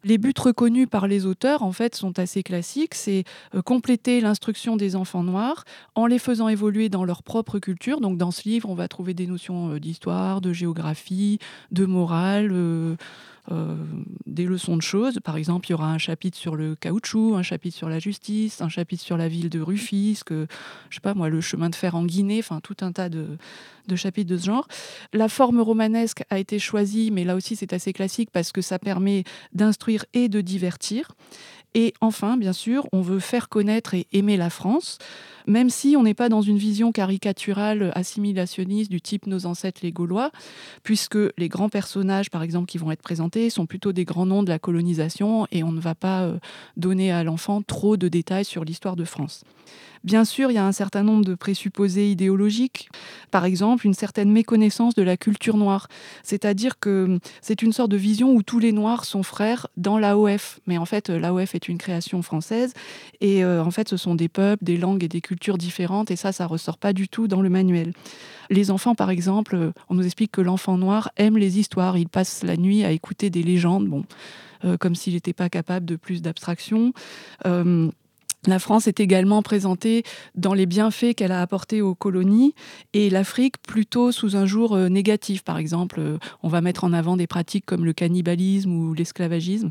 Les 0.04 0.18
buts 0.18 0.34
reconnus 0.38 0.86
par 0.88 1.08
les 1.08 1.24
auteurs, 1.24 1.62
en 1.62 1.72
fait, 1.72 1.94
sont 1.94 2.18
assez 2.18 2.42
classiques. 2.42 2.94
C'est 2.94 3.24
euh, 3.54 3.62
compléter 3.62 4.20
l'instruction 4.20 4.76
des 4.76 4.96
enfants 4.96 5.22
noirs 5.22 5.64
en 5.94 6.06
les 6.06 6.18
faisant 6.18 6.48
évoluer 6.48 6.90
dans 6.90 7.06
leur 7.06 7.22
propre 7.22 7.58
culture. 7.58 8.02
Donc, 8.02 8.18
dans 8.18 8.30
ce 8.30 8.46
livre, 8.46 8.68
on 8.68 8.74
va 8.74 8.86
trouver 8.86 9.14
des 9.14 9.26
notions 9.26 9.70
euh, 9.70 9.80
d'histoire, 9.80 10.42
de 10.42 10.52
géographie, 10.52 11.38
de 11.70 11.86
morale. 11.86 12.50
Euh, 12.52 12.96
des 14.26 14.46
leçons 14.46 14.76
de 14.76 14.82
choses. 14.82 15.20
Par 15.22 15.36
exemple, 15.36 15.68
il 15.68 15.72
y 15.72 15.74
aura 15.74 15.92
un 15.92 15.98
chapitre 15.98 16.36
sur 16.36 16.56
le 16.56 16.74
caoutchouc, 16.74 17.36
un 17.36 17.42
chapitre 17.42 17.76
sur 17.76 17.88
la 17.88 17.98
justice, 17.98 18.60
un 18.60 18.68
chapitre 18.68 19.02
sur 19.02 19.16
la 19.16 19.28
ville 19.28 19.50
de 19.50 19.60
Rufisque, 19.60 20.32
je 20.32 20.46
sais 20.94 21.00
pas 21.00 21.14
moi, 21.14 21.28
le 21.28 21.40
chemin 21.40 21.70
de 21.70 21.74
fer 21.74 21.94
en 21.94 22.04
Guinée, 22.04 22.38
enfin 22.38 22.60
tout 22.62 22.76
un 22.80 22.92
tas 22.92 23.08
de, 23.08 23.36
de 23.86 23.96
chapitres 23.96 24.30
de 24.30 24.38
ce 24.38 24.46
genre. 24.46 24.66
La 25.12 25.28
forme 25.28 25.60
romanesque 25.60 26.24
a 26.30 26.38
été 26.38 26.58
choisie, 26.58 27.10
mais 27.10 27.24
là 27.24 27.34
aussi 27.34 27.56
c'est 27.56 27.72
assez 27.72 27.92
classique 27.92 28.30
parce 28.32 28.52
que 28.52 28.62
ça 28.62 28.78
permet 28.78 29.24
d'instruire 29.52 30.04
et 30.14 30.28
de 30.28 30.40
divertir. 30.40 31.12
Et 31.74 31.92
enfin, 32.00 32.36
bien 32.36 32.52
sûr, 32.52 32.86
on 32.92 33.02
veut 33.02 33.18
faire 33.18 33.48
connaître 33.48 33.94
et 33.94 34.06
aimer 34.12 34.36
la 34.36 34.48
France, 34.48 34.98
même 35.46 35.70
si 35.70 35.96
on 35.96 36.02
n'est 36.02 36.14
pas 36.14 36.28
dans 36.28 36.42
une 36.42 36.58
vision 36.58 36.92
caricaturale 36.92 37.92
assimilationniste 37.94 38.90
du 38.90 39.00
type 39.00 39.26
nos 39.26 39.46
ancêtres 39.46 39.80
les 39.82 39.92
Gaulois, 39.92 40.30
puisque 40.82 41.18
les 41.36 41.48
grands 41.48 41.68
personnages, 41.68 42.30
par 42.30 42.42
exemple, 42.42 42.66
qui 42.66 42.78
vont 42.78 42.90
être 42.90 43.02
présentés, 43.02 43.50
sont 43.50 43.66
plutôt 43.66 43.92
des 43.92 44.04
grands 44.04 44.26
noms 44.26 44.42
de 44.42 44.48
la 44.48 44.58
colonisation 44.58 45.46
et 45.50 45.62
on 45.62 45.72
ne 45.72 45.80
va 45.80 45.94
pas 45.94 46.22
euh, 46.22 46.38
donner 46.76 47.12
à 47.12 47.24
l'enfant 47.24 47.62
trop 47.62 47.96
de 47.96 48.08
détails 48.08 48.44
sur 48.44 48.64
l'histoire 48.64 48.96
de 48.96 49.04
France. 49.04 49.44
Bien 50.04 50.26
sûr, 50.26 50.50
il 50.50 50.54
y 50.54 50.58
a 50.58 50.66
un 50.66 50.72
certain 50.72 51.02
nombre 51.02 51.24
de 51.24 51.34
présupposés 51.34 52.10
idéologiques. 52.10 52.90
Par 53.30 53.46
exemple, 53.46 53.86
une 53.86 53.94
certaine 53.94 54.30
méconnaissance 54.30 54.94
de 54.94 55.02
la 55.02 55.16
culture 55.16 55.56
noire. 55.56 55.88
C'est-à-dire 56.22 56.78
que 56.78 57.18
c'est 57.40 57.62
une 57.62 57.72
sorte 57.72 57.90
de 57.90 57.96
vision 57.96 58.34
où 58.34 58.42
tous 58.42 58.58
les 58.58 58.72
Noirs 58.72 59.06
sont 59.06 59.22
frères 59.22 59.66
dans 59.78 59.98
l'AOF. 59.98 60.60
Mais 60.66 60.76
en 60.76 60.84
fait, 60.84 61.08
l'AOF 61.08 61.54
est 61.54 61.68
une 61.68 61.78
création 61.78 62.20
française. 62.20 62.74
Et 63.22 63.42
euh, 63.42 63.64
en 63.64 63.70
fait, 63.70 63.88
ce 63.88 63.96
sont 63.96 64.14
des 64.14 64.28
peuples, 64.28 64.62
des 64.62 64.76
langues 64.76 65.02
et 65.04 65.08
des 65.08 65.22
cultures 65.22 65.33
différentes. 65.58 66.10
Et 66.10 66.16
ça, 66.16 66.32
ça 66.32 66.46
ressort 66.46 66.78
pas 66.78 66.92
du 66.92 67.08
tout 67.08 67.28
dans 67.28 67.40
le 67.40 67.48
manuel. 67.48 67.92
Les 68.50 68.70
enfants, 68.70 68.94
par 68.94 69.10
exemple, 69.10 69.72
on 69.88 69.94
nous 69.94 70.04
explique 70.04 70.32
que 70.32 70.40
l'enfant 70.40 70.76
noir 70.76 71.10
aime 71.16 71.38
les 71.38 71.58
histoires. 71.58 71.96
Il 71.96 72.08
passe 72.08 72.42
la 72.42 72.56
nuit 72.56 72.84
à 72.84 72.90
écouter 72.90 73.30
des 73.30 73.42
légendes. 73.42 73.86
Bon. 73.88 74.04
Euh, 74.64 74.78
comme 74.78 74.94
s'il 74.94 75.12
n'était 75.12 75.34
pas 75.34 75.50
capable 75.50 75.84
de 75.84 75.96
plus 75.96 76.22
d'abstraction. 76.22 76.94
Euh, 77.44 77.90
la 78.46 78.58
France 78.58 78.86
est 78.86 79.00
également 79.00 79.42
présentée 79.42 80.02
dans 80.34 80.52
les 80.52 80.66
bienfaits 80.66 81.14
qu'elle 81.16 81.32
a 81.32 81.40
apportés 81.40 81.80
aux 81.80 81.94
colonies 81.94 82.54
et 82.92 83.08
l'Afrique 83.08 83.56
plutôt 83.62 84.12
sous 84.12 84.36
un 84.36 84.44
jour 84.44 84.74
euh, 84.74 84.88
négatif. 84.88 85.42
Par 85.42 85.56
exemple, 85.56 85.96
euh, 85.98 86.18
on 86.42 86.48
va 86.48 86.60
mettre 86.60 86.84
en 86.84 86.92
avant 86.92 87.16
des 87.16 87.26
pratiques 87.26 87.64
comme 87.64 87.84
le 87.84 87.94
cannibalisme 87.94 88.70
ou 88.70 88.92
l'esclavagisme. 88.92 89.70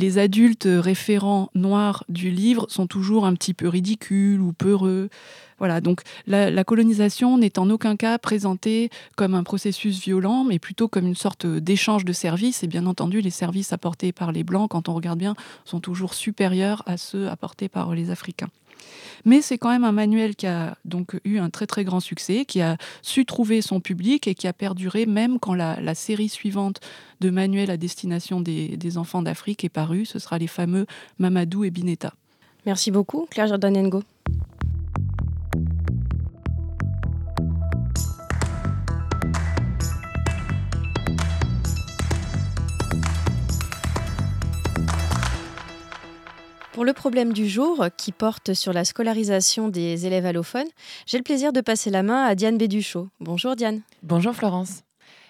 Les 0.00 0.16
adultes 0.16 0.66
référents 0.66 1.50
noirs 1.54 2.04
du 2.08 2.30
livre 2.30 2.64
sont 2.70 2.86
toujours 2.86 3.26
un 3.26 3.34
petit 3.34 3.52
peu 3.52 3.68
ridicules 3.68 4.40
ou 4.40 4.54
peureux. 4.54 5.10
Voilà, 5.58 5.82
donc 5.82 6.00
la, 6.26 6.64
colonisation 6.64 7.36
n'est 7.36 7.58
en 7.58 7.68
aucun 7.68 7.96
cas 7.96 8.16
présentée 8.16 8.88
comme 9.18 9.34
un 9.34 9.42
processus 9.42 10.00
violent, 10.00 10.42
mais 10.42 10.58
plutôt 10.58 10.88
comme 10.88 11.06
une 11.06 11.14
sorte 11.14 11.46
d'échange 11.46 12.06
de 12.06 12.14
services. 12.14 12.62
Et 12.62 12.66
bien 12.66 12.86
entendu, 12.86 13.20
les 13.20 13.28
services 13.28 13.74
apportés 13.74 14.10
par 14.10 14.32
les 14.32 14.42
Blancs, 14.42 14.70
quand 14.70 14.88
on 14.88 14.94
regarde 14.94 15.18
bien, 15.18 15.34
sont 15.66 15.80
toujours 15.80 16.14
supérieurs 16.14 16.82
à 16.86 16.96
ceux 16.96 17.28
apportés 17.28 17.68
par 17.68 17.94
les 17.94 18.10
Africains. 18.10 18.48
Mais 19.24 19.42
c'est 19.42 19.58
quand 19.58 19.70
même 19.70 19.84
un 19.84 19.92
manuel 19.92 20.36
qui 20.36 20.46
a 20.46 20.76
donc 20.84 21.20
eu 21.24 21.38
un 21.38 21.50
très 21.50 21.66
très 21.66 21.84
grand 21.84 22.00
succès, 22.00 22.44
qui 22.44 22.60
a 22.60 22.76
su 23.02 23.24
trouver 23.24 23.62
son 23.62 23.80
public 23.80 24.26
et 24.26 24.34
qui 24.34 24.46
a 24.48 24.52
perduré 24.52 25.06
même 25.06 25.38
quand 25.38 25.54
la, 25.54 25.94
série 25.94 26.28
suivante 26.28 26.80
de 27.20 27.30
manuels 27.30 27.70
à 27.70 27.76
destination 27.76 28.40
des, 28.40 28.98
enfants 28.98 29.22
d'Afrique 29.22 29.64
est 29.64 29.68
parue. 29.68 30.06
Ce 30.06 30.18
sera 30.18 30.38
les 30.38 30.46
fameux 30.46 30.86
Mamadou 31.18 31.64
et 31.64 31.70
Bineta. 31.70 32.14
Merci 32.66 32.90
beaucoup, 32.90 33.26
Claire 33.30 33.46
Jordanengo. 33.46 34.02
Pour 46.80 46.86
le 46.86 46.94
problème 46.94 47.34
du 47.34 47.46
jour, 47.46 47.88
qui 47.98 48.10
porte 48.10 48.54
sur 48.54 48.72
la 48.72 48.86
scolarisation 48.86 49.68
des 49.68 50.06
élèves 50.06 50.24
allophones, 50.24 50.70
j'ai 51.04 51.18
le 51.18 51.22
plaisir 51.22 51.52
de 51.52 51.60
passer 51.60 51.90
la 51.90 52.02
main 52.02 52.24
à 52.24 52.34
Diane 52.34 52.56
Béduchot. 52.56 53.08
Bonjour 53.20 53.54
Diane. 53.54 53.82
Bonjour 54.02 54.34
Florence. 54.34 54.80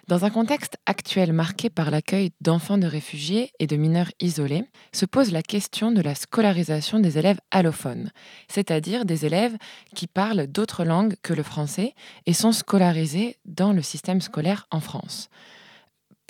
Dans 0.07 0.25
un 0.25 0.31
contexte 0.31 0.77
actuel 0.87 1.33
marqué 1.33 1.69
par 1.69 1.91
l'accueil 1.91 2.31
d'enfants 2.41 2.79
de 2.79 2.87
réfugiés 2.87 3.51
et 3.59 3.67
de 3.67 3.75
mineurs 3.75 4.13
isolés, 4.21 4.63
se 4.93 5.07
pose 5.07 5.33
la 5.33 5.43
question 5.43 5.91
de 5.91 6.01
la 6.01 6.15
scolarisation 6.15 7.01
des 7.01 7.19
élèves 7.19 7.41
allophones, 7.51 8.13
c'est-à-dire 8.47 9.05
des 9.05 9.27
élèves 9.27 9.57
qui 9.97 10.07
parlent 10.07 10.47
d'autres 10.47 10.85
langues 10.85 11.17
que 11.21 11.35
le 11.35 11.43
français 11.43 11.95
et 12.27 12.33
sont 12.33 12.53
scolarisés 12.53 13.39
dans 13.45 13.73
le 13.73 13.83
système 13.83 14.21
scolaire 14.21 14.69
en 14.71 14.79
France. 14.79 15.29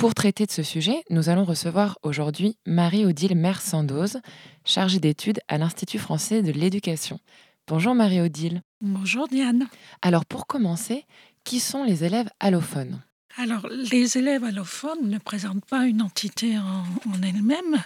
Pour 0.01 0.15
traiter 0.15 0.47
de 0.47 0.51
ce 0.51 0.63
sujet, 0.63 1.05
nous 1.11 1.29
allons 1.29 1.45
recevoir 1.45 1.99
aujourd'hui 2.03 2.57
Marie-Odile 2.65 3.37
Mère-Sandoz, 3.37 4.23
chargée 4.65 4.99
d'études 4.99 5.41
à 5.47 5.59
l'Institut 5.59 5.99
français 5.99 6.41
de 6.41 6.53
l'éducation. 6.53 7.21
Bonjour 7.69 7.95
Marie-Odile. 7.95 8.63
Bonjour 8.81 9.29
Diane. 9.29 9.69
Alors 10.01 10.25
pour 10.25 10.47
commencer, 10.47 11.05
qui 11.45 11.61
sont 11.61 11.85
les 11.85 12.03
élèves 12.03 12.31
allophones? 12.41 13.03
Alors, 13.37 13.69
les 13.69 14.19
élèves 14.19 14.43
allophones 14.43 15.09
ne 15.09 15.19
présentent 15.19 15.65
pas 15.65 15.87
une 15.87 16.03
entité 16.03 16.59
en, 16.59 16.85
elle-même. 17.23 17.81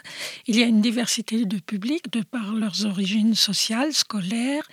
Il 0.46 0.57
y 0.57 0.62
a 0.62 0.66
une 0.66 0.81
diversité 0.81 1.44
de 1.44 1.59
publics 1.59 2.11
de 2.11 2.22
par 2.22 2.55
leurs 2.55 2.87
origines 2.87 3.35
sociales, 3.35 3.92
scolaires, 3.92 4.66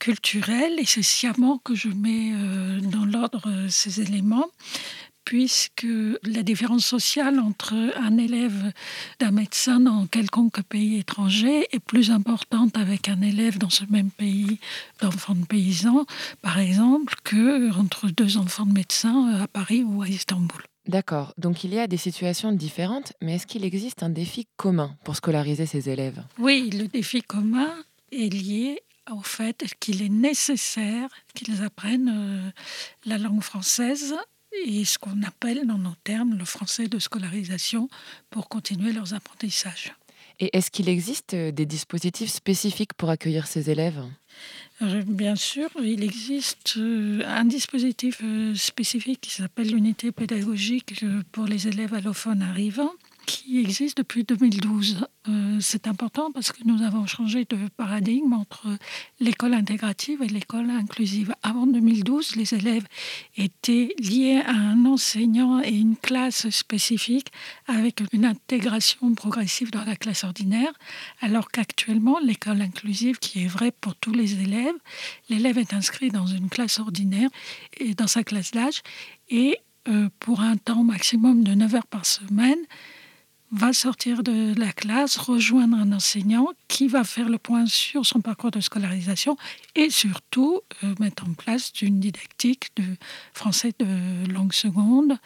culturelles, 0.00 0.74
et 0.78 0.84
c'est 0.84 1.04
sciemment 1.04 1.58
que 1.58 1.76
je 1.76 1.88
mets 1.88 2.32
euh, 2.34 2.80
dans 2.80 3.04
l'ordre 3.04 3.42
euh, 3.46 3.68
ces 3.68 4.00
éléments 4.00 4.48
puisque 5.28 5.86
la 6.24 6.42
différence 6.42 6.86
sociale 6.86 7.38
entre 7.38 7.74
un 8.00 8.16
élève 8.16 8.72
d'un 9.20 9.30
médecin 9.30 9.78
dans 9.78 10.06
quelconque 10.06 10.62
pays 10.62 10.96
étranger 10.96 11.66
est 11.70 11.80
plus 11.80 12.10
importante 12.10 12.78
avec 12.78 13.10
un 13.10 13.20
élève 13.20 13.58
dans 13.58 13.68
ce 13.68 13.84
même 13.90 14.10
pays 14.10 14.58
d'enfants 15.02 15.34
de 15.34 15.44
paysans, 15.44 16.06
par 16.40 16.58
exemple, 16.58 17.14
que 17.24 17.78
entre 17.78 18.08
deux 18.08 18.38
enfants 18.38 18.64
de 18.64 18.72
médecins 18.72 19.42
à 19.42 19.46
Paris 19.46 19.82
ou 19.82 20.00
à 20.00 20.08
Istanbul. 20.08 20.62
D'accord, 20.86 21.34
donc 21.36 21.62
il 21.62 21.74
y 21.74 21.78
a 21.78 21.86
des 21.86 21.98
situations 21.98 22.50
différentes, 22.50 23.12
mais 23.20 23.34
est-ce 23.34 23.46
qu'il 23.46 23.66
existe 23.66 24.02
un 24.02 24.08
défi 24.08 24.48
commun 24.56 24.96
pour 25.04 25.14
scolariser 25.14 25.66
ces 25.66 25.90
élèves? 25.90 26.24
Oui, 26.38 26.70
le 26.70 26.88
défi 26.88 27.20
commun 27.20 27.74
est 28.12 28.32
lié 28.32 28.80
au 29.12 29.20
fait 29.20 29.62
qu'il 29.78 30.00
est 30.00 30.08
nécessaire 30.08 31.10
qu'ils 31.34 31.62
apprennent 31.62 32.14
euh, 32.16 32.50
la 33.04 33.18
langue 33.18 33.42
française 33.42 34.14
et 34.66 34.84
ce 34.84 34.98
qu'on 34.98 35.22
appelle 35.22 35.66
dans 35.66 35.78
nos 35.78 35.94
termes 36.04 36.36
le 36.36 36.44
français 36.44 36.88
de 36.88 36.98
scolarisation 36.98 37.88
pour 38.30 38.48
continuer 38.48 38.92
leurs 38.92 39.14
apprentissages. 39.14 39.92
Et 40.40 40.56
est-ce 40.56 40.70
qu'il 40.70 40.88
existe 40.88 41.34
euh, 41.34 41.50
des 41.50 41.66
dispositifs 41.66 42.30
spécifiques 42.30 42.94
pour 42.94 43.10
accueillir 43.10 43.46
ces 43.46 43.70
élèves? 43.70 44.00
Euh, 44.82 45.02
Bien 45.06 45.34
sûr, 45.34 45.68
il 45.82 46.04
existe 46.04 46.74
euh, 46.76 47.22
un 47.26 47.44
dispositif 47.44 48.22
spécifique 48.54 49.20
qui 49.20 49.30
s'appelle 49.30 49.68
l'unité 49.72 50.12
pédagogique 50.12 51.04
pour 51.32 51.46
les 51.46 51.66
élèves 51.66 51.94
allophones 51.94 52.42
arrivants 52.42 52.92
qui 53.28 53.60
existe 53.60 53.98
depuis 53.98 54.24
2012. 54.24 55.06
Euh, 55.28 55.58
c'est 55.60 55.86
important 55.86 56.32
parce 56.32 56.50
que 56.50 56.60
nous 56.64 56.82
avons 56.82 57.06
changé 57.06 57.44
de 57.44 57.58
paradigme 57.76 58.32
entre 58.32 58.66
l'école 59.20 59.52
intégrative 59.52 60.22
et 60.22 60.28
l'école 60.28 60.70
inclusive. 60.70 61.34
Avant 61.42 61.66
2012, 61.66 62.36
les 62.36 62.54
élèves 62.54 62.86
étaient 63.36 63.94
liés 63.98 64.40
à 64.46 64.54
un 64.54 64.86
enseignant 64.86 65.60
et 65.60 65.76
une 65.76 65.96
classe 65.96 66.48
spécifique 66.48 67.28
avec 67.66 68.00
une 68.12 68.24
intégration 68.24 69.14
progressive 69.14 69.70
dans 69.70 69.84
la 69.84 69.94
classe 69.94 70.24
ordinaire, 70.24 70.72
alors 71.20 71.50
qu'actuellement, 71.50 72.18
l'école 72.20 72.62
inclusive, 72.62 73.18
qui 73.18 73.44
est 73.44 73.46
vraie 73.46 73.72
pour 73.72 73.94
tous 73.94 74.12
les 74.12 74.40
élèves, 74.40 74.76
l'élève 75.28 75.58
est 75.58 75.74
inscrit 75.74 76.08
dans 76.08 76.26
une 76.26 76.48
classe 76.48 76.78
ordinaire 76.78 77.28
et 77.76 77.94
dans 77.94 78.06
sa 78.06 78.24
classe 78.24 78.52
d'âge 78.52 78.80
et 79.28 79.58
euh, 79.88 80.08
pour 80.18 80.40
un 80.40 80.56
temps 80.56 80.82
maximum 80.82 81.44
de 81.44 81.52
9 81.52 81.74
heures 81.74 81.86
par 81.86 82.06
semaine, 82.06 82.58
va 83.50 83.72
sortir 83.72 84.22
de 84.22 84.58
la 84.58 84.72
classe, 84.72 85.16
rejoindre 85.16 85.76
un 85.76 85.92
enseignant 85.92 86.48
qui 86.68 86.86
va 86.86 87.04
faire 87.04 87.28
le 87.28 87.38
point 87.38 87.66
sur 87.66 88.04
son 88.04 88.20
parcours 88.20 88.50
de 88.50 88.60
scolarisation 88.60 89.36
et 89.74 89.90
surtout 89.90 90.60
euh, 90.84 90.94
mettre 91.00 91.24
en 91.26 91.32
place 91.32 91.72
une 91.80 92.00
didactique 92.00 92.68
de 92.76 92.84
français 93.32 93.72
de 93.78 94.30
langue 94.30 94.52
seconde 94.52 95.16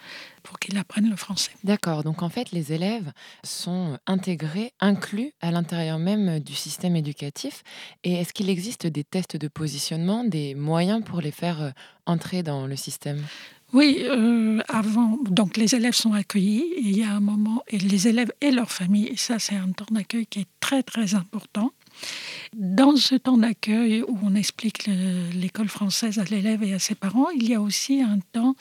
pour 0.41 0.59
qu'il 0.59 0.77
apprenne 0.77 1.09
le 1.09 1.15
français. 1.15 1.51
D'accord, 1.63 2.03
donc 2.03 2.21
en 2.21 2.29
fait 2.29 2.51
les 2.51 2.73
élèves 2.73 3.11
sont 3.43 3.97
intégrés, 4.07 4.73
inclus 4.79 5.33
à 5.41 5.51
l'intérieur 5.51 5.99
même 5.99 6.39
du 6.39 6.53
système 6.53 6.95
éducatif. 6.95 7.63
Et 8.03 8.13
est-ce 8.13 8.33
qu'il 8.33 8.49
existe 8.49 8.87
des 8.87 9.03
tests 9.03 9.37
de 9.37 9.47
positionnement, 9.47 10.23
des 10.23 10.55
moyens 10.55 11.03
pour 11.03 11.21
les 11.21 11.31
faire 11.31 11.61
euh, 11.61 11.69
entrer 12.05 12.43
dans 12.43 12.67
le 12.67 12.75
système? 12.75 13.23
Oui, 13.73 13.97
euh, 14.03 14.61
avant, 14.69 15.17
donc 15.29 15.57
les 15.57 15.73
élèves 15.73 15.95
sont 15.95 16.13
accueillis. 16.13 16.61
Et 16.77 16.81
il 16.81 16.97
y 16.97 17.03
a 17.03 17.11
un 17.11 17.19
moment, 17.19 17.63
et 17.67 17.79
les 17.79 18.07
élèves 18.07 18.31
et 18.39 18.51
leurs 18.51 18.71
familles, 18.71 19.17
ça 19.17 19.39
c'est 19.39 19.55
un 19.55 19.71
temps 19.71 19.91
d'accueil 19.91 20.27
qui 20.27 20.41
est 20.41 20.47
très 20.59 20.83
très 20.83 21.15
important. 21.15 21.71
Dans 22.53 22.95
ce 22.95 23.15
temps 23.15 23.37
d'accueil 23.37 24.03
où 24.03 24.17
on 24.23 24.35
explique 24.35 24.87
l'école 25.33 25.69
française 25.69 26.19
à 26.19 26.23
l'élève 26.23 26.63
et 26.63 26.73
à 26.73 26.79
ses 26.79 26.95
parents, 26.95 27.29
il 27.29 27.49
y 27.49 27.55
a 27.55 27.61
aussi 27.61 28.01
un 28.01 28.19
temps 28.31 28.55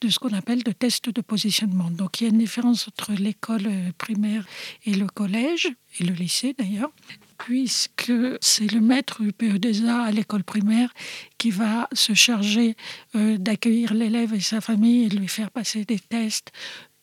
de 0.00 0.08
ce 0.08 0.18
qu'on 0.18 0.34
appelle 0.34 0.62
de 0.62 0.72
test 0.72 1.08
de 1.08 1.20
positionnement. 1.20 1.90
Donc 1.90 2.20
il 2.20 2.24
y 2.24 2.26
a 2.26 2.30
une 2.30 2.38
différence 2.38 2.88
entre 2.88 3.12
l'école 3.12 3.68
primaire 3.98 4.46
et 4.84 4.94
le 4.94 5.06
collège, 5.06 5.68
et 5.98 6.04
le 6.04 6.12
lycée 6.12 6.54
d'ailleurs 6.58 6.90
puisque 7.38 8.12
c'est 8.40 8.70
le 8.72 8.80
maître 8.80 9.22
UPE2A 9.22 10.04
à 10.06 10.10
l'école 10.10 10.44
primaire 10.44 10.92
qui 11.38 11.50
va 11.50 11.88
se 11.92 12.14
charger 12.14 12.76
euh, 13.14 13.38
d'accueillir 13.38 13.94
l'élève 13.94 14.34
et 14.34 14.40
sa 14.40 14.60
famille 14.60 15.04
et 15.04 15.08
de 15.08 15.16
lui 15.16 15.28
faire 15.28 15.50
passer 15.50 15.84
des 15.84 15.98
tests 15.98 16.52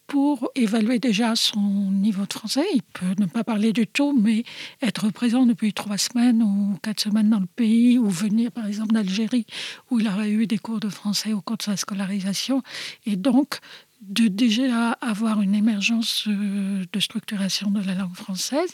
pour 0.07 0.51
évaluer 0.55 0.99
déjà 0.99 1.35
son 1.35 1.59
niveau 1.59 2.25
de 2.25 2.33
français. 2.33 2.65
Il 2.75 2.83
peut 2.83 3.15
ne 3.17 3.25
pas 3.25 3.43
parler 3.43 3.73
du 3.73 3.87
tout, 3.87 4.13
mais 4.13 4.43
être 4.81 5.09
présent 5.09 5.45
depuis 5.45 5.73
trois 5.73 5.97
semaines 5.97 6.43
ou 6.43 6.77
quatre 6.83 6.99
semaines 6.99 7.29
dans 7.29 7.39
le 7.39 7.47
pays, 7.47 7.97
ou 7.97 8.09
venir 8.09 8.51
par 8.51 8.67
exemple 8.67 8.93
d'Algérie, 8.93 9.45
où 9.89 9.99
il 9.99 10.07
aurait 10.07 10.29
eu 10.29 10.45
des 10.45 10.57
cours 10.57 10.79
de 10.79 10.89
français 10.89 11.33
au 11.33 11.41
cours 11.41 11.57
de 11.57 11.63
sa 11.63 11.77
scolarisation. 11.77 12.61
Et 13.05 13.15
donc, 13.15 13.59
de 14.07 14.27
déjà 14.27 14.91
avoir 15.01 15.41
une 15.41 15.55
émergence 15.55 16.25
euh, 16.27 16.83
de 16.91 16.99
structuration 16.99 17.71
de 17.71 17.81
la 17.81 17.95
langue 17.95 18.15
française. 18.15 18.73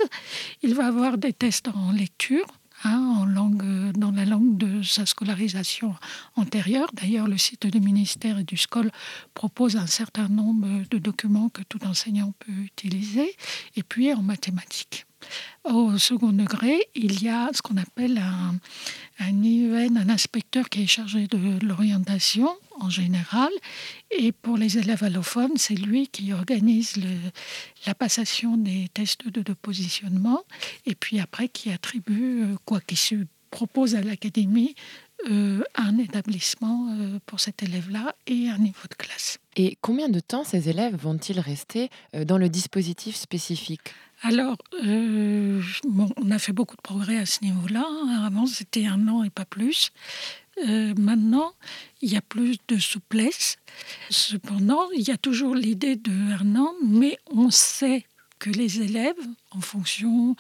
Il 0.64 0.74
va 0.74 0.88
avoir 0.88 1.18
des 1.18 1.34
tests 1.34 1.68
en 1.68 1.92
lecture, 1.92 2.46
hein, 2.84 3.16
en 3.18 3.26
langue, 3.26 3.64
euh, 3.64 3.92
dans 3.94 4.12
la 4.12 4.26
langue 4.26 4.58
de 4.58 4.82
sa 4.82 5.06
scolarisation 5.06 5.94
antérieure. 6.36 6.90
D'ailleurs, 6.94 7.28
le 7.28 7.38
site 7.38 7.68
du 7.68 7.80
ministère 7.80 8.40
et 8.40 8.44
du 8.44 8.58
SCOL 8.58 8.92
propose 9.36 9.76
un 9.76 9.88
certain 9.88 10.28
nombre 10.28 10.68
de 10.90 10.98
documents 10.98 11.50
que 11.50 11.62
tout 11.62 11.86
enseignant 11.86 12.34
peut 12.40 12.52
utiliser, 12.52 13.36
et 13.76 13.84
puis 13.84 14.12
en 14.14 14.24
mathématiques. 14.24 15.06
Au 15.64 15.98
second 15.98 16.32
degré, 16.32 16.80
il 16.96 17.22
y 17.22 17.30
a 17.30 17.50
ce 17.54 17.62
qu'on 17.62 17.78
appelle 17.78 18.18
un, 18.18 18.56
un 19.20 19.44
IEN, 19.44 19.98
un 19.98 20.10
inspecteur 20.10 20.70
qui 20.70 20.84
est 20.84 20.88
chargé 20.88 21.28
de 21.28 21.64
l'orientation 21.64 22.50
en 22.80 22.90
général. 22.90 23.50
Et 24.12 24.32
pour 24.32 24.58
les 24.58 24.78
élèves 24.78 25.04
allophones, 25.04 25.58
c'est 25.58 25.76
lui 25.76 26.08
qui 26.08 26.34
organise 26.34 26.96
la 27.86 27.96
passation 27.96 28.58
des 28.58 28.88
tests 28.94 29.28
de, 29.28 29.54
positionnement 29.54 30.44
et 30.86 30.96
puis 30.96 31.20
après 31.20 31.48
qui 31.48 31.72
attribue, 31.72 32.44
euh, 32.44 32.56
quoi 32.66 32.80
qu'il 32.82 32.98
se 32.98 33.16
propose 33.52 33.96
à 33.96 34.02
l'académie, 34.02 34.76
euh, 35.30 35.64
un 35.76 35.98
établissement 35.98 36.96
euh, 36.98 37.20
pour 37.26 37.40
cet 37.40 37.64
élève-là 37.64 38.16
et 38.28 38.50
un 38.50 38.58
niveau 38.58 38.88
de 38.90 38.96
classe. 38.96 39.40
Et 39.56 39.78
combien 39.82 40.08
de 40.08 40.20
temps 40.20 40.44
ces 40.44 40.70
élèves 40.70 40.96
vont-ils 40.96 41.40
rester 41.40 41.90
dans 42.14 42.38
le 42.38 42.48
dispositif 42.48 43.16
spécifique? 43.16 43.94
Alors, 44.22 44.58
on 44.84 46.32
a 46.32 46.40
fait 46.40 46.52
beaucoup 46.52 46.76
de 46.76 46.82
progrès 46.82 47.18
à 47.18 47.26
ce 47.26 47.42
niveau-là. 47.44 47.86
Avant, 48.26 48.46
c'était 48.46 48.86
un 48.86 49.08
an 49.08 49.24
et 49.24 49.30
pas 49.30 49.46
plus. 49.46 49.92
Euh, 50.68 50.94
maintenant, 50.98 51.54
il 52.02 52.12
y 52.12 52.18
a 52.18 52.22
plus 52.22 52.58
de 52.68 52.78
souplesse. 52.78 53.58
Cependant, 54.10 54.90
il 54.92 55.08
y 55.08 55.12
a 55.12 55.18
toujours 55.18 55.56
l'idée 55.56 55.96
de 55.96 56.12
un 56.12 56.56
an, 56.56 56.74
mais 56.84 57.18
on 57.32 57.50
sait 57.50 58.06
que 58.40 58.50
les 58.50 58.82
élèves, 58.82 59.20
en 59.52 59.60
fonction 59.60 60.36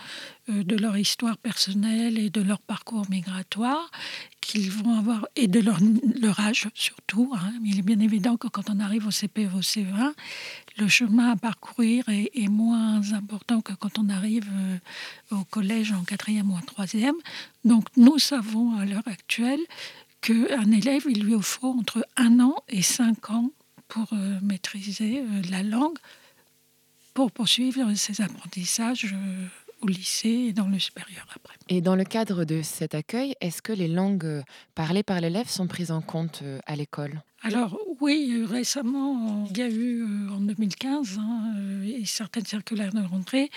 euh, 0.49 0.63
de 0.63 0.75
leur 0.77 0.97
histoire 0.97 1.37
personnelle 1.37 2.17
et 2.17 2.29
de 2.29 2.41
leur 2.41 2.59
parcours 2.59 3.05
migratoire, 3.09 3.91
qu'ils 4.39 4.71
vont 4.71 4.97
avoir, 4.97 5.27
et 5.35 5.47
de 5.47 5.59
leur, 5.59 6.39
âge 6.39 6.69
surtout, 6.73 7.31
hein, 7.35 7.53
il 7.63 7.77
est 7.77 7.83
bien 7.83 7.99
évident 7.99 8.37
que 8.37 8.47
quand 8.47 8.69
on 8.69 8.79
arrive 8.79 9.05
au 9.05 9.11
CP 9.11 9.47
au 9.47 9.59
CE1, 9.59 10.13
le 10.77 10.87
chemin 10.87 11.31
à 11.31 11.35
parcourir 11.35 12.05
est, 12.07 12.47
moins 12.47 13.11
important 13.11 13.59
que 13.59 13.73
quand 13.73 13.99
on 13.99 14.09
arrive 14.09 14.49
euh, 14.51 15.35
au 15.35 15.43
collège 15.43 15.91
en 15.91 16.03
quatrième 16.03 16.49
ou 16.51 16.55
en 16.55 16.61
troisième. 16.61 17.15
Donc 17.65 17.85
nous 17.97 18.17
savons 18.17 18.77
à 18.77 18.85
l'heure 18.85 19.07
actuelle 19.07 19.61
qu'un 20.21 20.71
élève, 20.71 21.03
il 21.09 21.23
lui 21.23 21.35
faut 21.41 21.71
entre 21.79 22.05
un 22.17 22.39
an 22.39 22.55
et 22.67 22.81
cinq 22.81 23.29
ans 23.29 23.51
pour 23.87 24.07
euh, 24.13 24.39
maîtriser 24.41 25.19
euh, 25.19 25.41
la 25.49 25.63
langue, 25.63 25.97
pour 27.13 27.31
poursuivre 27.31 27.93
ses 27.95 28.21
apprentissages 28.21 29.05
euh, 29.13 29.45
au 29.81 29.87
lycée 29.87 30.47
et 30.49 30.53
dans 30.53 30.67
le 30.67 30.79
supérieur 30.79 31.25
après. 31.35 31.55
Et 31.69 31.81
dans 31.81 31.95
le 31.95 32.03
cadre 32.03 32.43
de 32.43 32.61
cet 32.61 32.95
accueil, 32.95 33.35
est-ce 33.41 33.61
que 33.61 33.73
les 33.73 33.87
langues 33.87 34.43
parlées 34.75 35.03
par 35.03 35.19
l'élève 35.19 35.49
sont 35.49 35.67
prises 35.67 35.91
en 35.91 36.01
compte 36.01 36.43
à 36.65 36.75
l'école? 36.75 37.21
Alors 37.41 37.79
oui, 38.01 38.43
récemment, 38.45 39.47
il 39.49 39.57
y 39.57 39.61
a 39.61 39.69
eu 39.69 40.03
euh, 40.03 40.35
en 40.35 40.41
2015 40.41 41.19
hein, 41.19 41.53
euh, 41.57 42.01
certaines 42.03 42.45
circulaires 42.45 42.91
de 42.91 42.99
rentrée 42.99 43.49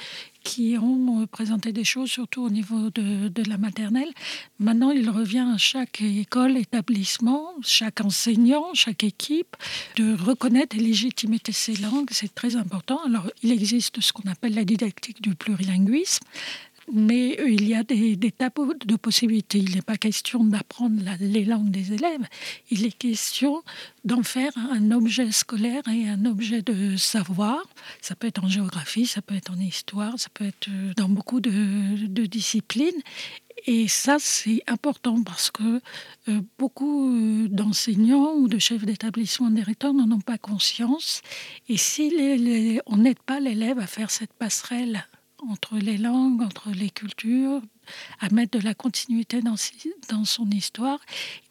qui 0.45 0.77
ont 0.81 1.23
euh, 1.23 1.27
présenté 1.27 1.73
des 1.73 1.83
choses, 1.83 2.09
surtout 2.09 2.43
au 2.43 2.51
niveau 2.51 2.91
de, 2.91 3.27
de, 3.27 3.49
la 3.49 3.59
maternelle. 3.59 4.11
Maintenant, 4.61 4.93
il 4.93 5.11
revient 5.11 5.47
à 5.53 5.59
chaque 5.59 6.01
école, 6.01 6.57
établissement, 6.57 7.55
chaque 7.63 8.01
enseignant, 8.01 8.67
chaque 8.75 9.03
équipe 9.03 9.57
de 9.97 10.15
reconnaître 10.15 10.77
et 10.77 10.81
légitimer 10.81 11.39
ces 11.51 11.75
langues. 11.75 12.11
C'est 12.13 12.35
très 12.35 12.55
important. 12.55 13.01
Alors, 13.05 13.29
il 13.43 13.51
existe 13.51 14.01
ce 14.01 14.13
qu'on 14.13 14.31
appelle 14.31 14.55
la 14.55 14.65
didactique 14.65 15.21
du 15.21 15.35
plurilinguisme 15.35 16.25
mais 16.91 17.39
euh, 17.41 17.49
il 17.49 17.69
y 17.69 17.75
a 17.75 17.83
des, 17.83 18.17
des 18.17 18.31
tabous 18.33 18.75
de 18.75 18.97
possibilités. 18.97 19.59
Il 19.59 19.75
n'est 19.75 19.83
pas 19.83 19.97
question 19.97 20.45
d'apprendre 20.45 21.03
les 21.21 21.45
langues 21.45 21.71
des 21.71 21.93
élèves, 21.93 22.27
il 22.71 22.85
est 22.85 22.97
question 22.97 23.63
d'en 24.05 24.23
faire 24.23 24.53
un 24.57 24.91
objet 24.91 25.31
scolaire 25.31 25.83
et 25.89 26.09
un 26.09 26.25
objet 26.25 26.63
de 26.63 26.97
savoir. 26.97 27.63
Ça 28.01 28.15
peut 28.15 28.27
être 28.27 28.45
en 28.45 28.49
géographie, 28.49 29.07
ça 29.07 29.23
peut 29.23 29.35
être 29.35 29.53
en 29.53 29.59
histoire, 29.59 30.19
ça 30.19 30.29
peut 30.33 30.47
être 30.47 30.69
euh, 30.69 30.93
dans 30.97 31.09
beaucoup 31.09 31.41
de, 31.41 32.27
disciplines. 32.27 33.03
Et 33.67 33.87
ça, 33.87 34.17
c'est 34.19 34.63
important 34.67 35.23
parce 35.23 35.51
que 35.51 35.81
euh, 36.29 36.41
beaucoup 36.59 37.49
d'enseignants 37.49 38.33
ou 38.35 38.49
de 38.49 38.59
chefs 38.59 38.85
d'établissement 38.85 39.51
directeurs 39.51 39.95
n'en 39.95 40.11
ont 40.11 40.21
pas 40.21 40.39
conscience. 40.39 41.23
Et 41.69 41.77
si 41.77 42.13
on 42.87 42.97
n'aide 42.97 43.21
pas 43.21 43.41
l'élève 43.41 43.79
à 43.79 43.87
faire 43.87 44.11
cette 44.11 44.33
passerelle 44.33 45.07
entre 45.49 45.79
les 45.79 45.99
langues, 45.99 46.43
entre 46.43 46.71
les 46.71 46.91
cultures, 46.91 47.63
à 48.21 48.29
mettre 48.31 48.59
de 48.59 48.65
la 48.65 48.75
continuité 48.75 49.41
dans, 49.43 49.57
son 50.25 50.51
histoire. 50.51 51.01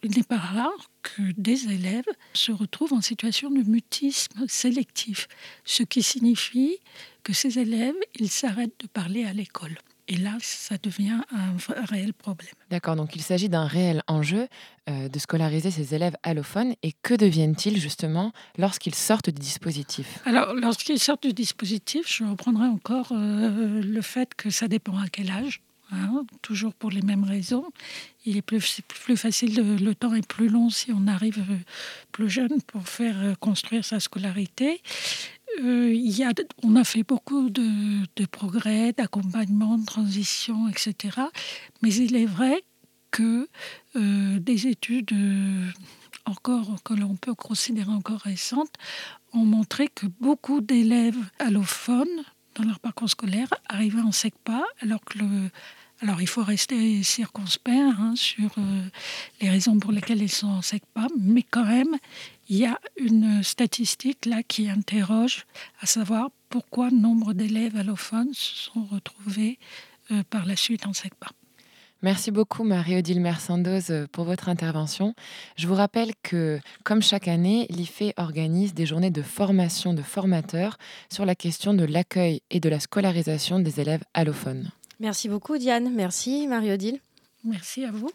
Il 0.03 0.11
n'est 0.11 0.23
pas 0.23 0.37
rare 0.37 0.91
que 1.01 1.31
des 1.37 1.71
élèves 1.71 2.05
se 2.33 2.51
retrouvent 2.51 2.93
en 2.93 3.01
situation 3.01 3.49
de 3.49 3.63
mutisme 3.63 4.45
sélectif, 4.47 5.27
ce 5.65 5.83
qui 5.83 6.03
signifie 6.03 6.77
que 7.23 7.33
ces 7.33 7.59
élèves, 7.59 7.95
ils 8.15 8.29
s'arrêtent 8.29 8.79
de 8.79 8.87
parler 8.87 9.25
à 9.25 9.33
l'école. 9.33 9.77
Et 10.11 10.17
là, 10.17 10.35
ça 10.41 10.75
devient 10.83 11.21
un 11.31 11.85
réel 11.85 12.13
problème. 12.13 12.51
D'accord, 12.69 12.97
donc 12.97 13.15
il 13.15 13.21
s'agit 13.21 13.47
d'un 13.47 13.65
réel 13.65 14.03
enjeu 14.07 14.49
euh, 14.89 15.07
de 15.07 15.19
scolariser 15.19 15.71
ces 15.71 15.95
élèves 15.95 16.17
allophones. 16.21 16.73
Et 16.83 16.91
que 17.01 17.13
deviennent-ils 17.13 17.79
justement 17.79 18.33
lorsqu'ils 18.57 18.93
sortent 18.93 19.29
du 19.29 19.39
dispositif? 19.39 20.19
Alors, 20.25 20.53
lorsqu'ils 20.53 20.99
sortent 20.99 21.25
du 21.25 21.31
dispositif, 21.31 22.13
je 22.13 22.25
reprendrai 22.25 22.65
encore 22.67 23.13
euh, 23.13 23.81
le 23.81 24.01
fait 24.01 24.35
que 24.35 24.49
ça 24.49 24.67
dépend 24.67 24.97
à 24.97 25.07
quel 25.07 25.31
âge. 25.31 25.61
Hein, 25.93 26.25
toujours 26.41 26.73
pour 26.73 26.89
les 26.89 27.01
mêmes 27.01 27.25
raisons. 27.25 27.65
Il 28.25 28.35
est 28.35 28.41
plus, 28.41 28.81
plus 28.87 29.17
facile, 29.17 29.55
le 29.55 29.93
temps 29.93 30.13
est 30.13 30.25
plus 30.25 30.47
long 30.47 30.69
si 30.69 30.91
on 30.91 31.07
arrive 31.07 31.39
euh, 31.39 31.57
plus 32.11 32.29
jeune 32.29 32.61
pour 32.67 32.87
faire 32.87 33.37
construire 33.39 33.85
sa 33.85 34.01
scolarité. 34.01 34.81
Euh, 35.59 35.91
y 35.93 36.23
a, 36.23 36.31
on 36.63 36.75
a 36.75 36.83
fait 36.83 37.03
beaucoup 37.03 37.49
de, 37.49 38.25
progrès, 38.31 38.93
d'accompagnement, 38.93 39.77
de 39.77 39.85
transition, 39.85 40.67
etc. 40.69 41.17
Mais 41.81 41.93
il 41.93 42.15
est 42.15 42.25
vrai 42.25 42.63
que 43.11 43.47
euh, 43.95 44.39
des 44.39 44.67
études 44.67 45.11
euh, 45.11 45.69
encore 46.25 46.81
que 46.83 46.93
l'on 46.93 47.15
peut 47.15 47.35
considérer 47.35 47.91
encore 47.91 48.21
récentes 48.21 48.73
ont 49.33 49.45
montré 49.45 49.87
que 49.89 50.05
beaucoup 50.19 50.61
d'élèves 50.61 51.19
allophones 51.39 52.23
dans 52.55 52.63
leur 52.63 52.79
parcours 52.79 53.09
scolaire 53.09 53.49
arrivaient 53.67 54.01
en 54.01 54.11
SECPA 54.11 54.63
alors 54.81 55.01
que 55.01 55.19
le, 55.19 55.49
alors, 56.03 56.19
il 56.19 56.27
faut 56.27 56.43
rester 56.43 57.03
circonspect 57.03 57.77
hein, 57.77 58.13
sur 58.15 58.49
les 59.39 59.51
raisons 59.51 59.77
pour 59.77 59.91
lesquelles 59.91 60.23
ils 60.23 60.31
sont 60.31 60.47
en 60.47 60.63
SECPA, 60.63 61.05
mais 61.19 61.43
quand 61.43 61.65
même, 61.65 61.95
il 62.49 62.57
y 62.57 62.65
a 62.65 62.79
une 62.97 63.43
statistique 63.43 64.25
là 64.25 64.41
qui 64.41 64.67
interroge 64.67 65.45
à 65.79 65.85
savoir 65.85 66.29
pourquoi 66.49 66.89
nombre 66.89 67.33
d'élèves 67.33 67.77
allophones 67.77 68.33
se 68.33 68.71
sont 68.71 68.83
retrouvés 68.85 69.59
euh, 70.11 70.23
par 70.29 70.45
la 70.45 70.55
suite 70.55 70.87
en 70.87 70.93
SECPA. 70.93 71.27
Merci 72.01 72.31
beaucoup 72.31 72.63
Marie-Odile 72.63 73.21
Mersandoz 73.21 73.91
euh, 73.91 74.07
pour 74.11 74.25
votre 74.25 74.49
intervention. 74.49 75.13
Je 75.55 75.67
vous 75.67 75.75
rappelle 75.75 76.13
que, 76.23 76.59
comme 76.83 77.03
chaque 77.03 77.27
année, 77.27 77.67
l'IFE 77.69 78.11
organise 78.17 78.73
des 78.73 78.87
journées 78.87 79.11
de 79.11 79.21
formation 79.21 79.93
de 79.93 80.01
formateurs 80.01 80.77
sur 81.09 81.25
la 81.25 81.35
question 81.35 81.75
de 81.75 81.85
l'accueil 81.85 82.41
et 82.49 82.59
de 82.59 82.69
la 82.69 82.79
scolarisation 82.79 83.59
des 83.59 83.79
élèves 83.79 84.03
allophones. 84.15 84.71
Merci 85.01 85.29
beaucoup 85.29 85.57
Diane, 85.57 85.91
merci 85.91 86.45
Marie-Odile. 86.47 86.99
Merci 87.43 87.85
à 87.85 87.91
vous. 87.91 88.11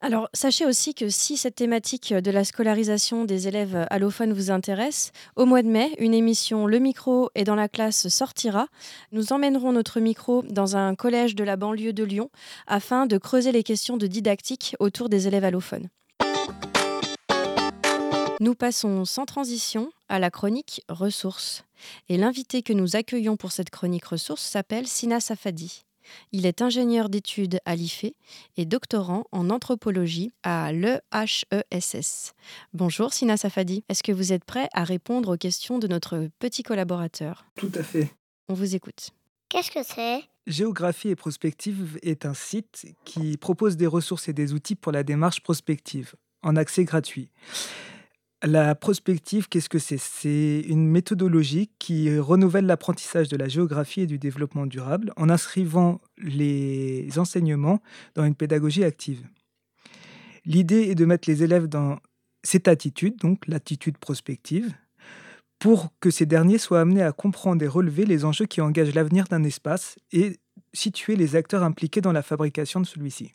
Alors, 0.00 0.30
sachez 0.32 0.64
aussi 0.64 0.94
que 0.94 1.10
si 1.10 1.36
cette 1.36 1.56
thématique 1.56 2.14
de 2.14 2.30
la 2.30 2.44
scolarisation 2.44 3.26
des 3.26 3.46
élèves 3.46 3.86
allophones 3.90 4.32
vous 4.32 4.50
intéresse, 4.50 5.12
au 5.36 5.44
mois 5.44 5.60
de 5.60 5.68
mai, 5.68 5.94
une 5.98 6.14
émission 6.14 6.66
Le 6.66 6.78
micro 6.78 7.28
est 7.34 7.44
dans 7.44 7.56
la 7.56 7.68
classe 7.68 8.08
sortira. 8.08 8.68
Nous 9.12 9.34
emmènerons 9.34 9.72
notre 9.72 10.00
micro 10.00 10.42
dans 10.44 10.78
un 10.78 10.94
collège 10.94 11.34
de 11.34 11.44
la 11.44 11.56
banlieue 11.56 11.92
de 11.92 12.04
Lyon 12.04 12.30
afin 12.66 13.04
de 13.04 13.18
creuser 13.18 13.52
les 13.52 13.62
questions 13.62 13.98
de 13.98 14.06
didactique 14.06 14.76
autour 14.78 15.10
des 15.10 15.28
élèves 15.28 15.44
allophones. 15.44 15.88
Nous 18.40 18.54
passons 18.54 19.04
sans 19.04 19.26
transition 19.26 19.90
à 20.08 20.18
la 20.18 20.30
chronique 20.30 20.82
ressources. 20.88 21.64
Et 22.08 22.16
l'invité 22.16 22.62
que 22.62 22.72
nous 22.72 22.96
accueillons 22.96 23.36
pour 23.36 23.52
cette 23.52 23.68
chronique 23.68 24.06
ressources 24.06 24.42
s'appelle 24.42 24.86
Sina 24.86 25.20
Safadi. 25.20 25.82
Il 26.32 26.46
est 26.46 26.62
ingénieur 26.62 27.08
d'études 27.08 27.60
à 27.64 27.74
l'IFE 27.74 28.12
et 28.56 28.64
doctorant 28.64 29.24
en 29.32 29.50
anthropologie 29.50 30.30
à 30.42 30.72
l'EHESS. 30.72 32.34
Bonjour 32.72 33.12
Sina 33.12 33.36
Safadi, 33.36 33.84
est-ce 33.88 34.02
que 34.02 34.12
vous 34.12 34.32
êtes 34.32 34.44
prêt 34.44 34.68
à 34.72 34.84
répondre 34.84 35.34
aux 35.34 35.36
questions 35.36 35.78
de 35.78 35.86
notre 35.86 36.28
petit 36.38 36.62
collaborateur? 36.62 37.46
Tout 37.56 37.72
à 37.74 37.82
fait. 37.82 38.10
On 38.48 38.54
vous 38.54 38.74
écoute. 38.74 39.10
Qu'est-ce 39.48 39.70
que 39.70 39.82
c'est? 39.82 40.22
Géographie 40.46 41.08
et 41.08 41.16
prospective 41.16 41.98
est 42.02 42.24
un 42.24 42.34
site 42.34 42.86
qui 43.04 43.36
propose 43.36 43.76
des 43.76 43.86
ressources 43.86 44.28
et 44.28 44.32
des 44.32 44.52
outils 44.52 44.74
pour 44.74 44.92
la 44.92 45.02
démarche 45.02 45.42
prospective 45.42 46.14
en 46.42 46.56
accès 46.56 46.84
gratuit. 46.84 47.30
La 48.44 48.76
prospective, 48.76 49.48
qu'est-ce 49.48 49.68
que 49.68 49.80
c'est? 49.80 49.98
C'est 49.98 50.60
une 50.60 50.86
méthodologie 50.86 51.70
qui 51.80 52.16
renouvelle 52.18 52.66
l'apprentissage 52.66 53.28
de 53.28 53.36
la 53.36 53.48
géographie 53.48 54.02
et 54.02 54.06
du 54.06 54.18
développement 54.18 54.64
durable 54.64 55.12
en 55.16 55.28
inscrivant 55.28 56.00
les 56.18 57.18
enseignements 57.18 57.82
dans 58.14 58.24
une 58.24 58.36
pédagogie 58.36 58.84
active. 58.84 59.26
L'idée 60.44 60.82
est 60.82 60.94
de 60.94 61.04
mettre 61.04 61.28
les 61.28 61.42
élèves 61.42 61.66
dans 61.66 61.98
cette 62.44 62.68
attitude, 62.68 63.16
donc 63.16 63.48
l'attitude 63.48 63.98
prospective, 63.98 64.72
pour 65.58 65.92
que 65.98 66.10
ces 66.10 66.24
derniers 66.24 66.58
soient 66.58 66.80
amenés 66.80 67.02
à 67.02 67.10
comprendre 67.10 67.64
et 67.64 67.68
relever 67.68 68.06
les 68.06 68.24
enjeux 68.24 68.46
qui 68.46 68.60
engagent 68.60 68.94
l'avenir 68.94 69.24
d'un 69.24 69.42
espace 69.42 69.96
et 70.12 70.38
situer 70.72 71.16
les 71.16 71.34
acteurs 71.34 71.64
impliqués 71.64 72.00
dans 72.00 72.12
la 72.12 72.22
fabrication 72.22 72.80
de 72.80 72.86
celui-ci. 72.86 73.34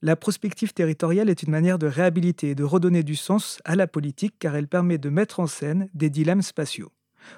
La 0.00 0.14
prospective 0.14 0.72
territoriale 0.72 1.28
est 1.28 1.42
une 1.42 1.50
manière 1.50 1.78
de 1.78 1.88
réhabiliter 1.88 2.50
et 2.50 2.54
de 2.54 2.62
redonner 2.62 3.02
du 3.02 3.16
sens 3.16 3.60
à 3.64 3.74
la 3.74 3.88
politique 3.88 4.34
car 4.38 4.54
elle 4.54 4.68
permet 4.68 4.96
de 4.96 5.10
mettre 5.10 5.40
en 5.40 5.48
scène 5.48 5.88
des 5.92 6.08
dilemmes 6.08 6.42
spatiaux, 6.42 6.92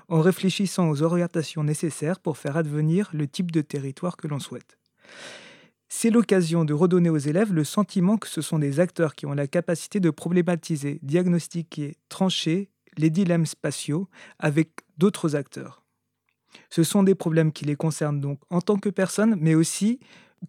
en 0.08 0.20
réfléchissant 0.20 0.90
aux 0.90 1.02
orientations 1.02 1.64
nécessaires 1.64 2.20
pour 2.20 2.36
faire 2.36 2.58
advenir 2.58 3.08
le 3.14 3.26
type 3.26 3.50
de 3.50 3.62
territoire 3.62 4.18
que 4.18 4.28
l'on 4.28 4.38
souhaite. 4.38 4.76
C'est 5.88 6.10
l'occasion 6.10 6.66
de 6.66 6.74
redonner 6.74 7.08
aux 7.08 7.16
élèves 7.16 7.54
le 7.54 7.64
sentiment 7.64 8.18
que 8.18 8.28
ce 8.28 8.42
sont 8.42 8.58
des 8.58 8.78
acteurs 8.78 9.14
qui 9.14 9.24
ont 9.24 9.32
la 9.32 9.46
capacité 9.46 9.98
de 9.98 10.10
problématiser, 10.10 10.98
diagnostiquer, 11.02 11.96
trancher 12.10 12.68
les 12.98 13.08
dilemmes 13.08 13.46
spatiaux 13.46 14.06
avec 14.38 14.68
d'autres 14.98 15.34
acteurs. 15.34 15.82
Ce 16.68 16.82
sont 16.82 17.04
des 17.04 17.14
problèmes 17.14 17.52
qui 17.52 17.64
les 17.64 17.76
concernent 17.76 18.20
donc 18.20 18.38
en 18.50 18.60
tant 18.60 18.76
que 18.76 18.90
personnes, 18.90 19.36
mais 19.40 19.54
aussi 19.54 19.98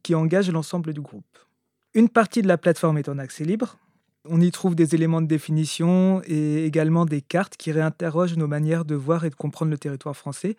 qui 0.03 0.13
engagent 0.13 0.51
l'ensemble 0.51 0.93
du 0.93 0.99
groupe. 1.01 1.37
Une 1.93 2.07
partie 2.07 2.41
de 2.41 2.47
la 2.47 2.57
plateforme 2.57 2.97
est 2.99 3.09
en 3.09 3.17
accès 3.17 3.43
libre. 3.43 3.77
On 4.23 4.39
y 4.39 4.49
trouve 4.51 4.75
des 4.75 4.95
éléments 4.95 5.21
de 5.21 5.27
définition 5.27 6.21
et 6.25 6.63
également 6.63 7.03
des 7.03 7.19
cartes 7.21 7.57
qui 7.57 7.73
réinterrogent 7.73 8.37
nos 8.37 8.47
manières 8.47 8.85
de 8.85 8.95
voir 8.95 9.25
et 9.25 9.29
de 9.29 9.35
comprendre 9.35 9.71
le 9.71 9.77
territoire 9.77 10.15
français. 10.15 10.55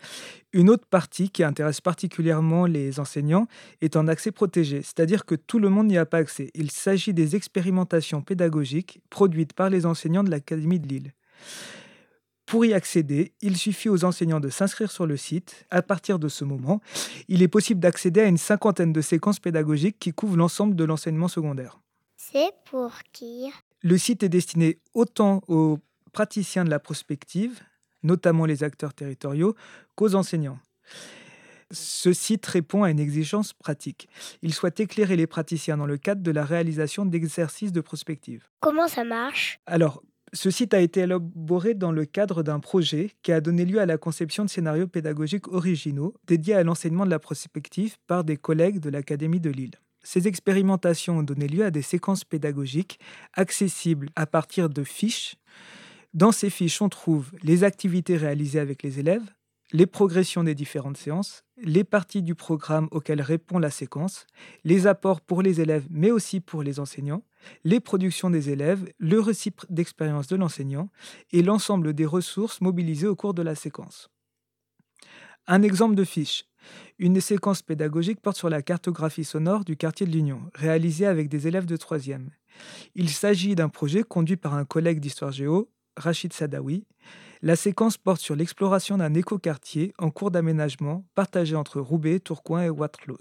Une 0.52 0.68
autre 0.68 0.84
partie 0.84 1.30
qui 1.30 1.42
intéresse 1.42 1.80
particulièrement 1.80 2.66
les 2.66 3.00
enseignants 3.00 3.46
est 3.80 3.96
en 3.96 4.08
accès 4.08 4.30
protégé, 4.30 4.82
c'est-à-dire 4.82 5.24
que 5.24 5.34
tout 5.34 5.58
le 5.58 5.70
monde 5.70 5.86
n'y 5.86 5.96
a 5.96 6.04
pas 6.04 6.18
accès. 6.18 6.50
Il 6.54 6.70
s'agit 6.70 7.14
des 7.14 7.34
expérimentations 7.34 8.20
pédagogiques 8.20 9.00
produites 9.08 9.54
par 9.54 9.70
les 9.70 9.86
enseignants 9.86 10.24
de 10.24 10.30
l'Académie 10.30 10.80
de 10.80 10.88
Lille. 10.88 11.12
Pour 12.52 12.66
y 12.66 12.74
accéder, 12.74 13.32
il 13.40 13.56
suffit 13.56 13.88
aux 13.88 14.04
enseignants 14.04 14.38
de 14.38 14.50
s'inscrire 14.50 14.92
sur 14.92 15.06
le 15.06 15.16
site. 15.16 15.64
À 15.70 15.80
partir 15.80 16.18
de 16.18 16.28
ce 16.28 16.44
moment, 16.44 16.82
il 17.28 17.40
est 17.40 17.48
possible 17.48 17.80
d'accéder 17.80 18.20
à 18.20 18.26
une 18.26 18.36
cinquantaine 18.36 18.92
de 18.92 19.00
séquences 19.00 19.40
pédagogiques 19.40 19.98
qui 19.98 20.12
couvrent 20.12 20.36
l'ensemble 20.36 20.76
de 20.76 20.84
l'enseignement 20.84 21.28
secondaire. 21.28 21.80
C'est 22.18 22.52
pour 22.66 22.92
qui? 23.14 23.50
Le 23.80 23.96
site 23.96 24.22
est 24.22 24.28
destiné 24.28 24.80
autant 24.92 25.40
aux 25.48 25.78
praticiens 26.12 26.66
de 26.66 26.68
la 26.68 26.78
prospective, 26.78 27.58
notamment 28.02 28.44
les 28.44 28.62
acteurs 28.64 28.92
territoriaux, 28.92 29.54
qu'aux 29.94 30.14
enseignants. 30.14 30.58
Ce 31.70 32.12
site 32.12 32.44
répond 32.44 32.82
à 32.82 32.90
une 32.90 33.00
exigence 33.00 33.54
pratique. 33.54 34.10
Il 34.42 34.52
souhaite 34.52 34.78
éclairer 34.78 35.16
les 35.16 35.26
praticiens 35.26 35.78
dans 35.78 35.86
le 35.86 35.96
cadre 35.96 36.20
de 36.20 36.30
la 36.30 36.44
réalisation 36.44 37.06
d'exercices 37.06 37.72
de 37.72 37.80
prospective. 37.80 38.46
Comment 38.60 38.88
ça 38.88 39.04
marche? 39.04 39.58
Alors, 39.64 40.02
Ce 40.34 40.50
site 40.50 40.72
a 40.72 40.80
été 40.80 41.00
élaboré 41.00 41.74
dans 41.74 41.92
le 41.92 42.06
cadre 42.06 42.42
d'un 42.42 42.58
projet 42.58 43.10
qui 43.22 43.32
a 43.32 43.42
donné 43.42 43.66
lieu 43.66 43.80
à 43.80 43.86
la 43.86 43.98
conception 43.98 44.46
de 44.46 44.48
scénarios 44.48 44.86
pédagogiques 44.86 45.48
originaux 45.48 46.14
dédiés 46.26 46.54
à 46.54 46.62
l'enseignement 46.62 47.04
de 47.04 47.10
la 47.10 47.18
prospective 47.18 47.96
par 48.06 48.24
des 48.24 48.38
collègues 48.38 48.78
de 48.78 48.88
l'Académie 48.88 49.40
de 49.40 49.50
Lille. 49.50 49.74
Ces 50.02 50.28
expérimentations 50.28 51.18
ont 51.18 51.22
donné 51.22 51.48
lieu 51.48 51.66
à 51.66 51.70
des 51.70 51.82
séquences 51.82 52.24
pédagogiques 52.24 52.98
accessibles 53.34 54.08
à 54.16 54.26
partir 54.26 54.70
de 54.70 54.84
fiches. 54.84 55.36
Dans 56.14 56.32
ces 56.32 56.48
fiches, 56.48 56.80
on 56.80 56.88
trouve 56.88 57.30
les 57.42 57.62
activités 57.62 58.16
réalisées 58.16 58.58
avec 58.58 58.82
les 58.82 59.00
élèves, 59.00 59.22
les 59.72 59.86
progressions 59.86 60.44
des 60.44 60.54
différentes 60.54 60.98
séances, 60.98 61.44
les 61.56 61.84
parties 61.84 62.22
du 62.22 62.34
programme 62.34 62.88
auxquelles 62.90 63.22
répond 63.22 63.58
la 63.58 63.70
séquence, 63.70 64.26
les 64.64 64.86
apports 64.86 65.20
pour 65.20 65.42
les 65.42 65.60
élèves 65.60 65.86
mais 65.90 66.10
aussi 66.10 66.40
pour 66.40 66.62
les 66.62 66.78
enseignants, 66.78 67.24
les 67.64 67.80
productions 67.80 68.30
des 68.30 68.50
élèves, 68.50 68.92
le 68.98 69.18
récit 69.18 69.52
d'expérience 69.70 70.28
de 70.28 70.36
l'enseignant 70.36 70.90
et 71.32 71.42
l'ensemble 71.42 71.94
des 71.94 72.06
ressources 72.06 72.60
mobilisées 72.60 73.08
au 73.08 73.16
cours 73.16 73.34
de 73.34 73.42
la 73.42 73.54
séquence. 73.54 74.10
Un 75.46 75.62
exemple 75.62 75.94
de 75.94 76.04
fiche. 76.04 76.44
Une 76.98 77.20
séquence 77.20 77.62
pédagogique 77.62 78.20
porte 78.20 78.36
sur 78.36 78.48
la 78.48 78.62
cartographie 78.62 79.24
sonore 79.24 79.64
du 79.64 79.76
quartier 79.76 80.06
de 80.06 80.12
l'Union, 80.12 80.42
réalisée 80.54 81.06
avec 81.06 81.28
des 81.28 81.48
élèves 81.48 81.66
de 81.66 81.76
3e. 81.76 82.28
Il 82.94 83.08
s'agit 83.08 83.56
d'un 83.56 83.68
projet 83.68 84.04
conduit 84.04 84.36
par 84.36 84.54
un 84.54 84.64
collègue 84.64 85.00
d'histoire 85.00 85.32
géo, 85.32 85.68
Rachid 85.96 86.32
Sadawi, 86.32 86.84
la 87.42 87.56
séquence 87.56 87.98
porte 87.98 88.20
sur 88.20 88.36
l'exploration 88.36 88.98
d'un 88.98 89.14
écoquartier 89.14 89.92
en 89.98 90.10
cours 90.10 90.30
d'aménagement 90.30 91.04
partagé 91.16 91.56
entre 91.56 91.80
Roubaix, 91.80 92.20
Tourcoing 92.20 92.62
et 92.62 92.70
Waterloo. 92.70 93.18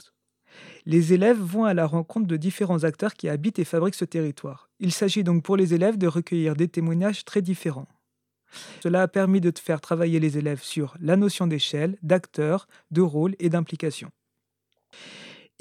Les 0.86 1.14
élèves 1.14 1.40
vont 1.40 1.66
à 1.66 1.74
la 1.74 1.88
rencontre 1.88 2.28
de 2.28 2.38
différents 2.38 2.84
acteurs 2.84 3.16
qui 3.16 3.30
habitent 3.30 3.58
et 3.58 3.66
fabriquent 3.66 3.96
ce 3.96 4.06
territoire. 4.06 4.70
Il 4.80 4.92
s'agit 4.92 5.24
donc 5.24 5.44
pour 5.44 5.58
les 5.58 5.74
élèves 5.74 5.98
de 5.98 6.08
recueillir 6.08 6.56
des 6.56 6.68
témoignages 6.68 7.26
très 7.26 7.42
différents. 7.42 7.88
Cela 8.84 9.04
a 9.04 9.08
permis 9.08 9.42
de 9.42 9.52
faire 9.58 9.82
travailler 9.82 10.20
les 10.20 10.38
élèves 10.38 10.62
sur 10.62 10.96
la 11.00 11.16
notion 11.16 11.48
d'échelle, 11.48 11.98
d'acteur, 12.04 12.68
de 12.92 13.02
rôle 13.02 13.36
et 13.40 13.50
d'implication. 13.50 14.12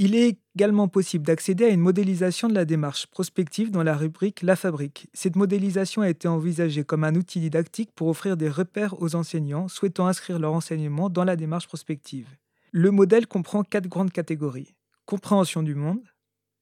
Il 0.02 0.14
est 0.14 0.38
également 0.56 0.88
possible 0.88 1.26
d'accéder 1.26 1.66
à 1.66 1.68
une 1.68 1.80
modélisation 1.80 2.48
de 2.48 2.54
la 2.54 2.64
démarche 2.64 3.06
prospective 3.08 3.70
dans 3.70 3.82
la 3.82 3.94
rubrique 3.94 4.40
La 4.40 4.56
Fabrique. 4.56 5.08
Cette 5.12 5.36
modélisation 5.36 6.00
a 6.00 6.08
été 6.08 6.26
envisagée 6.26 6.84
comme 6.84 7.04
un 7.04 7.14
outil 7.16 7.38
didactique 7.38 7.92
pour 7.94 8.08
offrir 8.08 8.38
des 8.38 8.48
repères 8.48 9.02
aux 9.02 9.14
enseignants 9.14 9.68
souhaitant 9.68 10.06
inscrire 10.06 10.38
leur 10.38 10.54
enseignement 10.54 11.10
dans 11.10 11.24
la 11.24 11.36
démarche 11.36 11.66
prospective. 11.66 12.34
Le 12.72 12.90
modèle 12.90 13.26
comprend 13.26 13.62
quatre 13.62 13.88
grandes 13.88 14.10
catégories 14.10 14.74
compréhension 15.04 15.62
du 15.62 15.74
monde, 15.74 16.08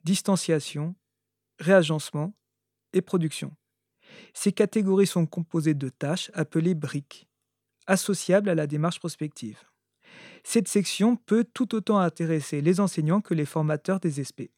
distanciation, 0.03 0.97
réagencement 1.61 2.35
et 2.93 3.03
production. 3.03 3.53
Ces 4.35 4.51
catégories 4.51 5.07
sont 5.07 5.27
composées 5.27 5.75
de 5.75 5.91
tâches 5.91 6.33
appelées 6.35 6.75
briques, 6.75 7.29
associables 7.87 8.49
à 8.49 8.57
la 8.57 8.67
démarche 8.67 8.99
prospective. 8.99 9.68
Cette 10.51 10.69
section 10.69 11.15
peut 11.15 11.45
tout 11.45 11.75
autant 11.75 11.99
intéresser 11.99 12.63
les 12.63 12.81
enseignants 12.81 13.21
que 13.21 13.35
les 13.35 13.45
formateurs 13.45 14.01
des 14.01 14.25
SP. 14.25 14.49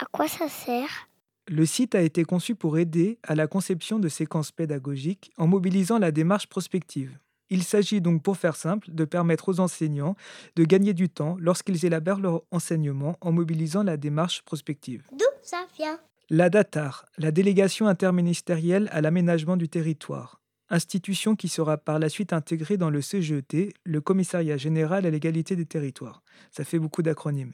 À 0.00 0.06
quoi 0.06 0.26
ça 0.26 0.48
sert? 0.48 1.08
Le 1.46 1.64
site 1.66 1.94
a 1.94 2.02
été 2.02 2.24
conçu 2.24 2.56
pour 2.56 2.78
aider 2.78 3.20
à 3.22 3.36
la 3.36 3.46
conception 3.46 4.00
de 4.00 4.08
séquences 4.08 4.50
pédagogiques 4.50 5.30
en 5.38 5.46
mobilisant 5.46 6.00
la 6.00 6.10
démarche 6.10 6.48
prospective. 6.48 7.16
Il 7.48 7.62
s'agit 7.62 8.00
donc, 8.00 8.24
pour 8.24 8.38
faire 8.38 8.56
simple, 8.56 8.90
de 8.90 9.04
permettre 9.04 9.50
aux 9.50 9.60
enseignants 9.60 10.16
de 10.56 10.64
gagner 10.64 10.94
du 10.94 11.08
temps 11.08 11.36
lorsqu'ils 11.38 11.86
élaborent 11.86 12.18
leur 12.18 12.42
enseignement 12.50 13.16
en 13.20 13.30
mobilisant 13.30 13.84
la 13.84 13.96
démarche 13.96 14.42
prospective. 14.42 15.06
D'où 15.12 15.26
ça 15.42 15.64
vient? 15.76 16.00
La 16.28 16.50
DATAR, 16.50 17.06
la 17.18 17.30
délégation 17.30 17.86
interministérielle 17.86 18.88
à 18.90 19.00
l'aménagement 19.00 19.56
du 19.56 19.68
territoire, 19.68 20.39
institution 20.70 21.36
qui 21.36 21.48
sera 21.48 21.76
par 21.76 21.98
la 21.98 22.08
suite 22.08 22.32
intégrée 22.32 22.76
dans 22.76 22.90
le 22.90 23.00
CGET, 23.00 23.74
le 23.84 24.00
Commissariat 24.00 24.56
général 24.56 25.04
à 25.04 25.10
l'égalité 25.10 25.56
des 25.56 25.66
territoires. 25.66 26.22
Ça 26.50 26.64
fait 26.64 26.78
beaucoup 26.78 27.02
d'acronymes. 27.02 27.52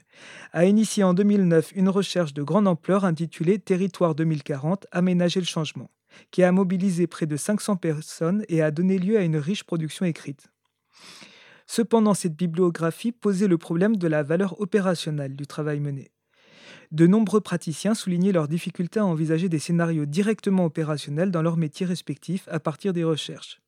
A 0.53 0.65
initié 0.65 1.03
en 1.03 1.13
2009 1.13 1.73
une 1.75 1.89
recherche 1.89 2.33
de 2.33 2.43
grande 2.43 2.67
ampleur 2.67 3.05
intitulée 3.05 3.59
Territoire 3.59 4.15
2040, 4.15 4.87
aménager 4.91 5.39
le 5.39 5.45
changement, 5.45 5.89
qui 6.31 6.43
a 6.43 6.51
mobilisé 6.51 7.07
près 7.07 7.25
de 7.25 7.35
500 7.35 7.77
personnes 7.77 8.43
et 8.47 8.61
a 8.61 8.71
donné 8.71 8.99
lieu 8.99 9.17
à 9.17 9.23
une 9.23 9.37
riche 9.37 9.63
production 9.63 10.05
écrite. 10.05 10.47
Cependant, 11.65 12.13
cette 12.13 12.35
bibliographie 12.35 13.11
posait 13.11 13.47
le 13.47 13.57
problème 13.57 13.97
de 13.97 14.07
la 14.07 14.23
valeur 14.23 14.61
opérationnelle 14.61 15.35
du 15.35 15.47
travail 15.47 15.79
mené 15.79 16.11
de 16.91 17.07
nombreux 17.07 17.41
praticiens 17.41 17.93
soulignaient 17.93 18.31
leur 18.31 18.47
difficulté 18.47 18.99
à 18.99 19.05
envisager 19.05 19.49
des 19.49 19.59
scénarios 19.59 20.05
directement 20.05 20.65
opérationnels 20.65 21.31
dans 21.31 21.41
leurs 21.41 21.57
métiers 21.57 21.85
respectifs 21.85 22.47
à 22.49 22.59
partir 22.59 22.93
des 22.93 23.03
recherches. 23.03 23.59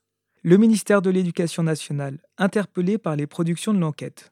Le 0.42 0.58
ministère 0.58 1.02
de 1.02 1.10
l'Éducation 1.10 1.64
nationale, 1.64 2.20
interpellé 2.38 2.98
par 2.98 3.16
les 3.16 3.28
productions 3.28 3.74
de 3.74 3.80
l'enquête, 3.80 4.32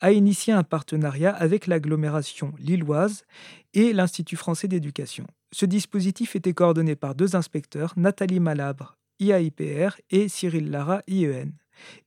a 0.00 0.12
initié 0.12 0.52
un 0.52 0.62
partenariat 0.62 1.34
avec 1.34 1.66
l'agglomération 1.66 2.52
lilloise 2.58 3.24
et 3.72 3.92
l'Institut 3.92 4.36
français 4.36 4.68
d'éducation. 4.68 5.26
Ce 5.52 5.64
dispositif 5.64 6.36
était 6.36 6.52
coordonné 6.52 6.96
par 6.96 7.14
deux 7.14 7.36
inspecteurs, 7.36 7.94
Nathalie 7.96 8.40
Malabre, 8.40 8.98
IAIPR, 9.20 9.96
et 10.10 10.28
Cyril 10.28 10.70
Lara, 10.70 11.00
IEN, 11.08 11.52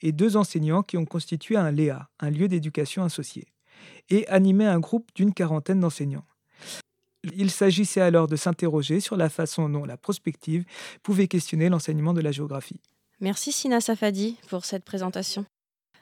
et 0.01 0.11
deux 0.11 0.37
enseignants 0.37 0.83
qui 0.83 0.97
ont 0.97 1.05
constitué 1.05 1.55
un 1.55 1.71
LEA, 1.71 2.07
un 2.19 2.29
lieu 2.29 2.47
d'éducation 2.47 3.03
associé 3.03 3.47
et 4.09 4.27
animer 4.27 4.65
un 4.65 4.79
groupe 4.79 5.09
d'une 5.15 5.33
quarantaine 5.33 5.79
d'enseignants. 5.79 6.25
Il 7.35 7.51
s'agissait 7.51 8.01
alors 8.01 8.27
de 8.27 8.35
s'interroger 8.35 8.99
sur 8.99 9.17
la 9.17 9.29
façon 9.29 9.69
dont 9.69 9.85
la 9.85 9.97
prospective 9.97 10.63
pouvait 11.03 11.27
questionner 11.27 11.69
l'enseignement 11.69 12.13
de 12.13 12.21
la 12.21 12.31
géographie. 12.31 12.79
Merci 13.19 13.51
Sina 13.51 13.81
Safadi 13.81 14.37
pour 14.47 14.63
cette 14.63 14.85
présentation. 14.85 15.45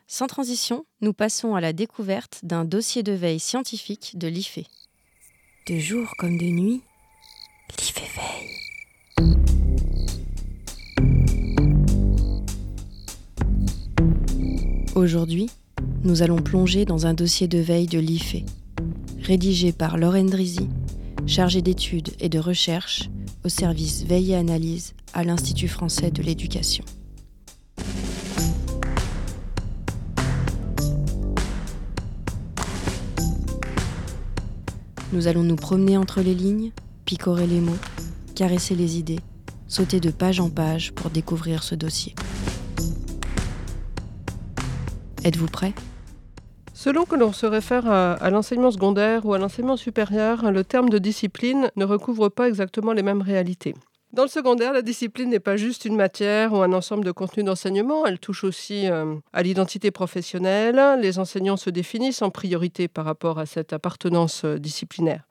Sans 0.05 0.27
transition, 0.27 0.85
nous 1.01 1.13
passons 1.13 1.55
à 1.55 1.61
la 1.61 1.73
découverte 1.73 2.39
d'un 2.43 2.63
dossier 2.63 3.03
de 3.03 3.11
veille 3.11 3.39
scientifique 3.39 4.13
de 4.15 4.27
l'IFE. 4.27 4.59
De 5.67 5.79
jour 5.79 6.07
comme 6.17 6.37
de 6.37 6.45
nuit, 6.45 6.81
l'IFE 7.77 8.15
veille. 8.15 8.57
Aujourd'hui, 14.95 15.49
nous 16.03 16.21
allons 16.21 16.37
plonger 16.37 16.85
dans 16.85 17.05
un 17.05 17.13
dossier 17.13 17.47
de 17.47 17.57
veille 17.57 17.87
de 17.87 17.99
l'IFE, 17.99 18.43
rédigé 19.21 19.71
par 19.71 19.97
Lorraine 19.97 20.29
Drizzy, 20.29 20.69
chargée 21.25 21.61
d'études 21.61 22.11
et 22.19 22.29
de 22.29 22.39
recherche 22.39 23.09
au 23.43 23.49
service 23.49 24.05
veille 24.05 24.31
et 24.31 24.35
analyse 24.35 24.93
à 25.13 25.23
l'Institut 25.23 25.67
français 25.67 26.11
de 26.11 26.21
l'éducation. 26.21 26.85
Nous 35.13 35.27
allons 35.27 35.43
nous 35.43 35.55
promener 35.55 35.97
entre 35.97 36.21
les 36.21 36.35
lignes, 36.35 36.71
picorer 37.05 37.47
les 37.47 37.59
mots, 37.61 37.77
caresser 38.35 38.75
les 38.75 38.97
idées, 38.97 39.19
sauter 39.67 39.99
de 39.99 40.11
page 40.11 40.39
en 40.39 40.49
page 40.49 40.93
pour 40.93 41.09
découvrir 41.09 41.63
ce 41.63 41.75
dossier. 41.75 42.13
Êtes-vous 45.27 45.47
prêts 45.47 45.73
Selon 46.73 47.03
que 47.03 47.17
l'on 47.17 47.33
se 47.33 47.45
réfère 47.45 47.85
à, 47.85 48.29
l'enseignement 48.29 48.71
secondaire 48.71 49.25
ou 49.25 49.33
à 49.33 49.37
l'enseignement 49.37 49.75
supérieur, 49.75 50.53
le 50.53 50.63
terme 50.63 50.87
de 50.87 50.99
discipline 50.99 51.69
ne 51.75 51.83
recouvre 51.83 52.29
pas 52.29 52.47
exactement 52.47 52.93
les 52.93 53.03
mêmes 53.03 53.21
réalités. 53.21 53.75
Dans 54.13 54.23
le 54.23 54.29
secondaire, 54.29 54.71
la 54.71 54.81
discipline 54.81 55.29
n'est 55.29 55.41
pas 55.41 55.57
juste 55.57 55.83
une 55.83 55.97
matière 55.97 56.53
ou 56.53 56.61
un 56.61 56.71
ensemble 56.71 57.03
de 57.03 57.11
contenus 57.11 57.45
d'enseignement, 57.45 58.05
elle 58.05 58.19
touche 58.19 58.45
aussi 58.45 58.89
euh, 58.89 59.15
à 59.33 59.43
l'identité 59.43 59.91
professionnelle. 59.91 60.81
Les 61.01 61.19
enseignants 61.19 61.57
se 61.57 61.69
définissent 61.69 62.21
en 62.21 62.29
priorité 62.29 62.87
par 62.87 63.03
rapport 63.03 63.37
à 63.37 63.45
cette 63.45 63.73
appartenance 63.73 64.45
euh, 64.45 64.57
disciplinaire. 64.57 65.27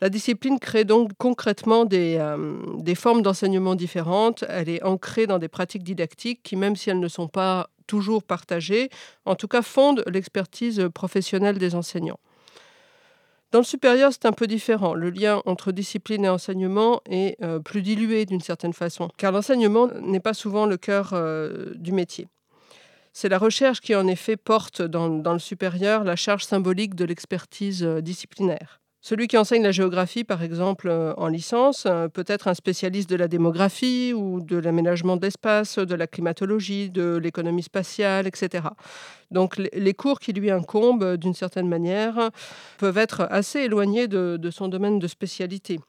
La 0.00 0.08
discipline 0.08 0.58
crée 0.58 0.84
donc 0.84 1.10
concrètement 1.18 1.84
euh, 1.92 2.56
des 2.78 2.94
formes 2.94 3.20
d'enseignement 3.20 3.74
différentes. 3.74 4.46
Elle 4.48 4.70
est 4.70 4.82
ancrée 4.82 5.26
dans 5.26 5.38
des 5.38 5.48
pratiques 5.48 5.82
didactiques 5.82 6.42
qui, 6.42 6.56
même 6.56 6.74
si 6.74 6.88
elles 6.88 7.00
ne 7.00 7.08
sont 7.08 7.28
pas 7.28 7.68
toujours 7.90 8.22
partagées, 8.22 8.88
en 9.24 9.34
tout 9.34 9.48
cas 9.48 9.62
fondent 9.62 10.04
l'expertise 10.06 10.88
professionnelle 10.94 11.58
des 11.58 11.74
enseignants. 11.74 12.20
Dans 13.50 13.58
le 13.58 13.64
supérieur, 13.64 14.12
c'est 14.12 14.26
un 14.26 14.32
peu 14.32 14.46
différent. 14.46 14.94
Le 14.94 15.10
lien 15.10 15.42
entre 15.44 15.72
discipline 15.72 16.24
et 16.24 16.28
enseignement 16.28 17.00
est 17.10 17.36
euh, 17.42 17.58
plus 17.58 17.82
dilué 17.82 18.24
d'une 18.24 18.40
certaine 18.40 18.72
façon, 18.72 19.08
car 19.16 19.32
l'enseignement 19.32 19.88
n'est 20.00 20.20
pas 20.20 20.34
souvent 20.34 20.66
le 20.66 20.76
cœur 20.76 21.10
euh, 21.14 21.72
du 21.74 21.90
métier. 21.90 22.28
C'est 23.12 23.28
la 23.28 23.38
recherche 23.38 23.80
qui, 23.80 23.92
en 23.96 24.06
effet, 24.06 24.36
porte 24.36 24.82
dans, 24.82 25.08
dans, 25.08 25.32
le 25.32 25.40
supérieur 25.40 26.04
la 26.04 26.14
charge 26.14 26.44
symbolique 26.44 26.94
de 26.94 27.04
l'expertise 27.04 27.82
euh, 27.82 28.00
disciplinaire. 28.00 28.80
Celui 29.02 29.28
qui 29.28 29.38
enseigne 29.38 29.62
la 29.62 29.72
géographie, 29.72 30.24
par 30.24 30.42
exemple, 30.42 30.88
euh, 30.88 31.14
en 31.16 31.28
licence, 31.28 31.84
euh, 31.86 32.08
peut 32.08 32.24
être 32.26 32.48
un 32.48 32.54
spécialiste 32.54 33.08
de 33.08 33.16
la 33.16 33.28
démographie 33.28 34.12
ou 34.12 34.42
de 34.42 34.58
l'aménagement 34.58 35.16
de 35.16 35.22
l'espace, 35.22 35.78
de 35.78 35.94
la 35.94 36.06
climatologie, 36.06 36.90
de 36.90 37.16
l'économie 37.16 37.62
spatiale, 37.62 38.26
etc. 38.26 38.64
Donc 39.30 39.56
les 39.56 39.94
cours 39.94 40.20
qui 40.20 40.34
lui 40.34 40.50
incombent, 40.50 41.02
euh, 41.02 41.16
d'une 41.16 41.32
certaine 41.32 41.66
manière, 41.66 42.30
peuvent 42.76 42.98
être 42.98 43.26
assez 43.30 43.60
éloignés 43.60 44.06
de, 44.06 44.50
son 44.50 44.68
domaine 44.68 44.98
de 44.98 45.06
spécialité, 45.06 45.80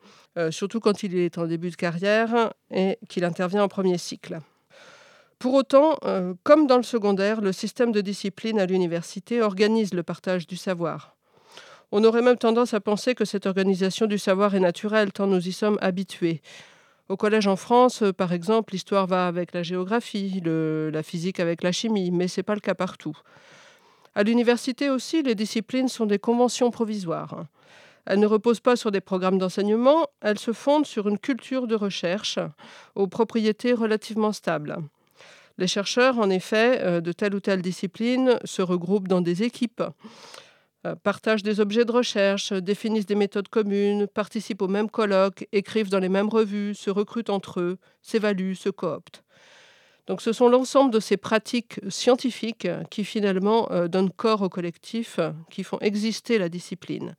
surtout 0.52 0.80
quand 0.80 1.04
il 1.04 1.18
est 1.18 1.38
en 1.38 1.48
début 1.48 1.72
de 1.72 1.76
carrière 1.76 2.54
et 2.70 2.98
qu'il 3.10 3.26
intervient 3.26 3.64
en 3.64 3.68
premier 3.68 3.98
cycle. 3.98 4.40
Pour 5.40 5.56
autant, 5.56 5.98
comme 6.44 6.68
dans 6.68 6.78
le 6.78 6.84
secondaire, 6.84 7.42
le 7.42 7.52
système 7.52 7.92
de 7.92 8.02
discipline 8.02 8.60
à 8.60 8.66
l'université 8.66 9.42
organise 9.42 9.94
le 9.94 10.04
partage 10.04 10.46
du 10.46 10.58
savoir. 10.58 11.16
On 11.92 12.04
aurait 12.06 12.22
même 12.22 12.38
tendance 12.38 12.74
à 12.74 12.80
penser 12.80 13.16
que 13.16 13.26
cette 13.26 13.46
organisation 13.46 14.06
du 14.06 14.18
savoir 14.18 14.56
est 14.56 14.62
naturelle, 14.62 15.12
tant 15.12 15.28
nous 15.28 15.46
y 15.46 15.52
sommes 15.52 15.78
habitués. 15.82 16.42
Au 17.10 17.18
collège 17.18 17.48
en 17.48 17.58
France, 17.58 18.04
euh, 18.04 18.14
par 18.14 18.32
exemple, 18.32 18.72
l'histoire 18.72 19.08
va 19.08 19.28
avec 19.28 19.54
la 19.54 19.64
géographie, 19.64 20.42
la 20.46 21.04
physique 21.04 21.42
avec 21.42 21.64
la 21.64 21.74
chimie, 21.74 22.10
mais 22.10 22.30
ce 22.30 22.40
n'est 22.40 22.44
pas 22.44 22.56
le 22.56 22.62
cas 22.62 22.76
partout. 22.76 23.18
À 24.16 24.24
l'université 24.24 24.90
aussi, 24.90 25.22
les 25.22 25.36
disciplines 25.36 25.90
sont 25.90 26.06
des 26.06 26.20
conventions 26.20 26.72
provisoires. 26.72 27.46
Elles 28.06 28.20
ne 28.20 28.28
reposent 28.28 28.62
pas 28.62 28.78
sur 28.78 28.92
des 28.92 29.02
programmes 29.02 29.38
d'enseignement, 29.38 30.08
elles 30.22 30.40
se 30.40 30.54
fondent 30.54 30.86
sur 30.86 31.10
une 31.10 31.20
culture 31.20 31.68
de 31.68 31.76
recherche 31.76 32.40
aux 32.96 33.08
propriétés 33.08 33.74
relativement 33.74 34.32
stables. 34.32 34.78
Les 35.58 35.68
chercheurs, 35.68 36.18
en 36.18 36.30
effet, 36.30 36.80
euh, 36.82 37.02
de 37.02 37.12
telle 37.12 37.36
ou 37.36 37.42
telle 37.42 37.62
discipline 37.62 38.40
se 38.46 38.62
regroupent 38.62 39.10
dans 39.10 39.22
des 39.22 39.44
équipes. 39.44 39.84
Euh, 40.86 40.96
partagent 40.96 41.44
des 41.44 41.60
objets 41.60 41.86
de 41.86 41.92
recherche, 41.92 42.54
définissent 42.54 43.06
des 43.06 43.16
méthodes 43.16 43.50
communes, 43.50 44.08
participent 44.08 44.64
aux 44.64 44.68
mêmes 44.68 44.90
colloques, 44.90 45.48
écrivent 45.52 45.90
dans 45.90 46.00
les 46.00 46.10
mêmes 46.10 46.30
revues, 46.30 46.74
se 46.74 46.90
recrutent 46.90 47.30
entre 47.30 47.60
eux, 47.60 47.78
s'évaluent, 48.02 48.56
se 48.56 48.70
cooptent. 48.70 49.24
Donc 50.08 50.22
ce 50.22 50.34
sont 50.34 50.50
l'ensemble 50.50 50.92
de 50.92 51.00
ces 51.00 51.18
pratiques 51.18 51.80
scientifiques 51.90 52.68
qui 52.90 53.04
finalement 53.04 53.72
euh, 53.72 53.88
donnent 53.88 54.10
corps 54.10 54.42
au 54.42 54.50
collectif, 54.50 55.20
qui 55.52 55.64
font 55.64 55.78
exister 55.82 56.40
la 56.40 56.50
discipline. 56.50 57.16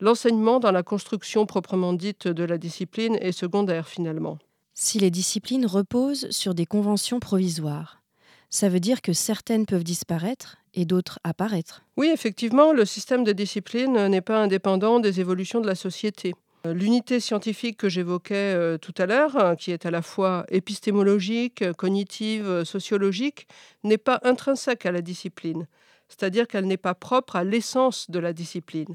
L'enseignement 0.00 0.58
dans 0.58 0.72
la 0.72 0.82
construction 0.82 1.46
proprement 1.46 1.92
dite 1.92 2.26
de 2.26 2.42
la 2.42 2.58
discipline 2.58 3.16
est 3.20 3.32
secondaire 3.32 3.86
finalement. 3.86 4.38
Si 4.74 4.98
les 4.98 5.10
disciplines 5.10 5.66
reposent 5.66 6.28
sur 6.30 6.54
des 6.54 6.66
conventions 6.66 7.20
provisoires, 7.20 8.02
ça 8.48 8.68
veut 8.68 8.80
dire 8.80 9.02
que 9.02 9.12
certaines 9.12 9.66
peuvent 9.66 9.84
disparaître 9.84 10.56
et 10.74 10.84
d'autres 10.84 11.18
apparaître. 11.24 11.82
Oui, 11.96 12.10
effectivement, 12.12 12.72
le 12.72 12.84
système 12.84 13.24
de 13.24 13.32
discipline 13.32 14.06
n'est 14.08 14.20
pas 14.20 14.42
indépendant 14.42 15.00
des 15.00 15.20
évolutions 15.20 15.60
de 15.60 15.66
la 15.66 15.74
société. 15.74 16.34
L'unité 16.64 17.20
scientifique 17.20 17.78
que 17.78 17.88
j'évoquais 17.88 18.34
euh, 18.34 18.76
tout 18.76 18.92
à 18.98 19.06
l'heure, 19.06 19.36
hein, 19.36 19.56
qui 19.56 19.70
est 19.72 19.86
à 19.86 19.90
la 19.90 20.02
fois 20.02 20.44
épistémologique, 20.50 21.72
cognitive, 21.72 22.64
sociologique, 22.64 23.46
n'est 23.82 23.98
pas 23.98 24.20
intrinsèque 24.24 24.84
à 24.84 24.92
la 24.92 25.00
discipline, 25.00 25.66
c'est-à-dire 26.08 26.46
qu'elle 26.46 26.66
n'est 26.66 26.76
pas 26.76 26.94
propre 26.94 27.36
à 27.36 27.44
l'essence 27.44 28.10
de 28.10 28.18
la 28.18 28.34
discipline. 28.34 28.94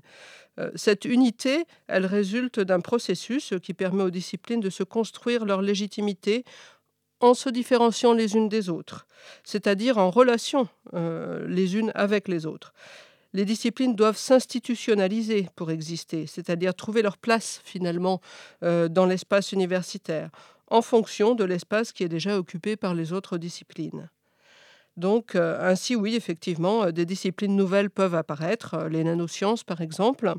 Euh, 0.60 0.70
cette 0.76 1.06
unité, 1.06 1.66
elle 1.88 2.06
résulte 2.06 2.60
d'un 2.60 2.80
processus 2.80 3.54
qui 3.62 3.74
permet 3.74 4.04
aux 4.04 4.10
disciplines 4.10 4.62
de 4.62 4.70
se 4.70 4.84
construire 4.84 5.46
leur 5.46 5.62
légitimité 5.62 6.44
en 7.20 7.34
se 7.34 7.50
différenciant 7.50 8.14
les 8.14 8.36
unes 8.36 8.50
des 8.50 8.70
autres, 8.70 9.08
c'est-à-dire 9.44 9.98
en 9.98 10.10
relation 10.10 10.68
euh, 10.94 11.48
les 11.48 11.78
unes 11.78 11.92
avec 11.96 12.28
les 12.28 12.46
autres. 12.46 12.74
Les 13.34 13.46
disciplines 13.46 13.96
doivent 13.96 14.18
s'institutionnaliser 14.18 15.50
pour 15.56 15.72
exister, 15.72 16.26
c'est-à-dire 16.28 16.74
trouver 16.74 17.02
leur 17.02 17.18
place 17.18 17.62
finalement 17.64 18.22
euh, 18.64 18.88
dans 18.88 19.06
l'espace 19.06 19.52
universitaire, 19.52 20.30
en 20.68 20.82
fonction 20.82 21.36
de 21.36 21.44
l'espace 21.44 21.92
qui 21.92 22.04
est 22.04 22.10
déjà 22.10 22.38
occupé 22.38 22.76
par 22.76 22.94
les 22.94 23.14
autres 23.14 23.38
disciplines. 23.38 24.10
Donc, 24.98 25.36
euh, 25.36 25.58
ainsi, 25.60 25.96
oui, 25.98 26.16
effectivement, 26.16 26.90
des 26.92 27.06
disciplines 27.06 27.56
nouvelles 27.56 27.90
peuvent 27.90 28.16
apparaître, 28.16 28.88
les 28.90 29.04
nanosciences 29.04 29.64
par 29.64 29.82
exemple. 29.82 30.34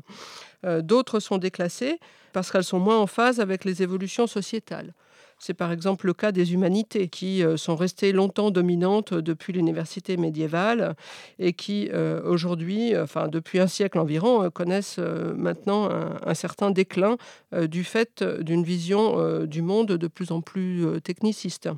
D'autres 0.63 1.19
sont 1.19 1.37
déclassées 1.37 1.99
parce 2.33 2.51
qu'elles 2.51 2.63
sont 2.63 2.79
moins 2.79 2.97
en 2.97 3.07
phase 3.07 3.39
avec 3.39 3.63
les 3.63 3.83
évolutions 3.83 4.25
sociétales. 4.25 4.93
C'est 5.39 5.53
par 5.53 5.71
exemple 5.71 6.07
le 6.07 6.13
cas 6.13 6.31
des 6.31 6.53
humanités 6.53 7.09
qui 7.09 7.43
euh, 7.43 7.57
sont 7.57 7.75
restées 7.75 8.11
longtemps 8.11 8.49
dominantes 8.49 9.13
depuis 9.13 9.53
l'université 9.53 10.17
médiévale 10.17 10.95
et 11.37 11.53
qui 11.53 11.89
euh, 11.93 12.21
aujourd'hui, 12.23 12.97
enfin 12.97 13.27
depuis 13.27 13.59
un 13.59 13.67
siècle 13.67 13.99
environ, 13.99 14.43
euh, 14.43 14.49
connaissent 14.49 14.97
maintenant 14.97 15.89
un, 15.89 16.33
certain 16.33 16.71
déclin 16.71 17.17
du 17.53 17.83
fait 17.83 18.23
d'une 18.23 18.63
vision 18.63 19.45
du 19.45 19.61
monde 19.61 19.87
de 19.87 20.07
plus 20.07 20.31
en 20.31 20.41
plus 20.41 20.85
techniciste. 21.01 21.69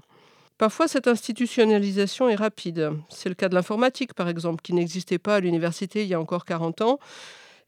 Parfois, 0.58 0.88
cette 0.88 1.08
institutionnalisation 1.08 2.30
est 2.30 2.36
rapide. 2.36 2.92
C'est 3.10 3.30
le 3.30 3.36
cas 3.36 3.50
de 3.50 3.56
l'informatique, 3.56 4.14
par 4.14 4.30
exemple, 4.30 4.62
qui 4.62 4.74
n'existait 4.74 5.18
pas 5.18 5.36
à 5.36 5.40
l'université 5.40 6.04
il 6.04 6.08
y 6.08 6.14
a 6.14 6.20
encore 6.20 6.46
40 6.46 6.82
ans, 6.82 7.00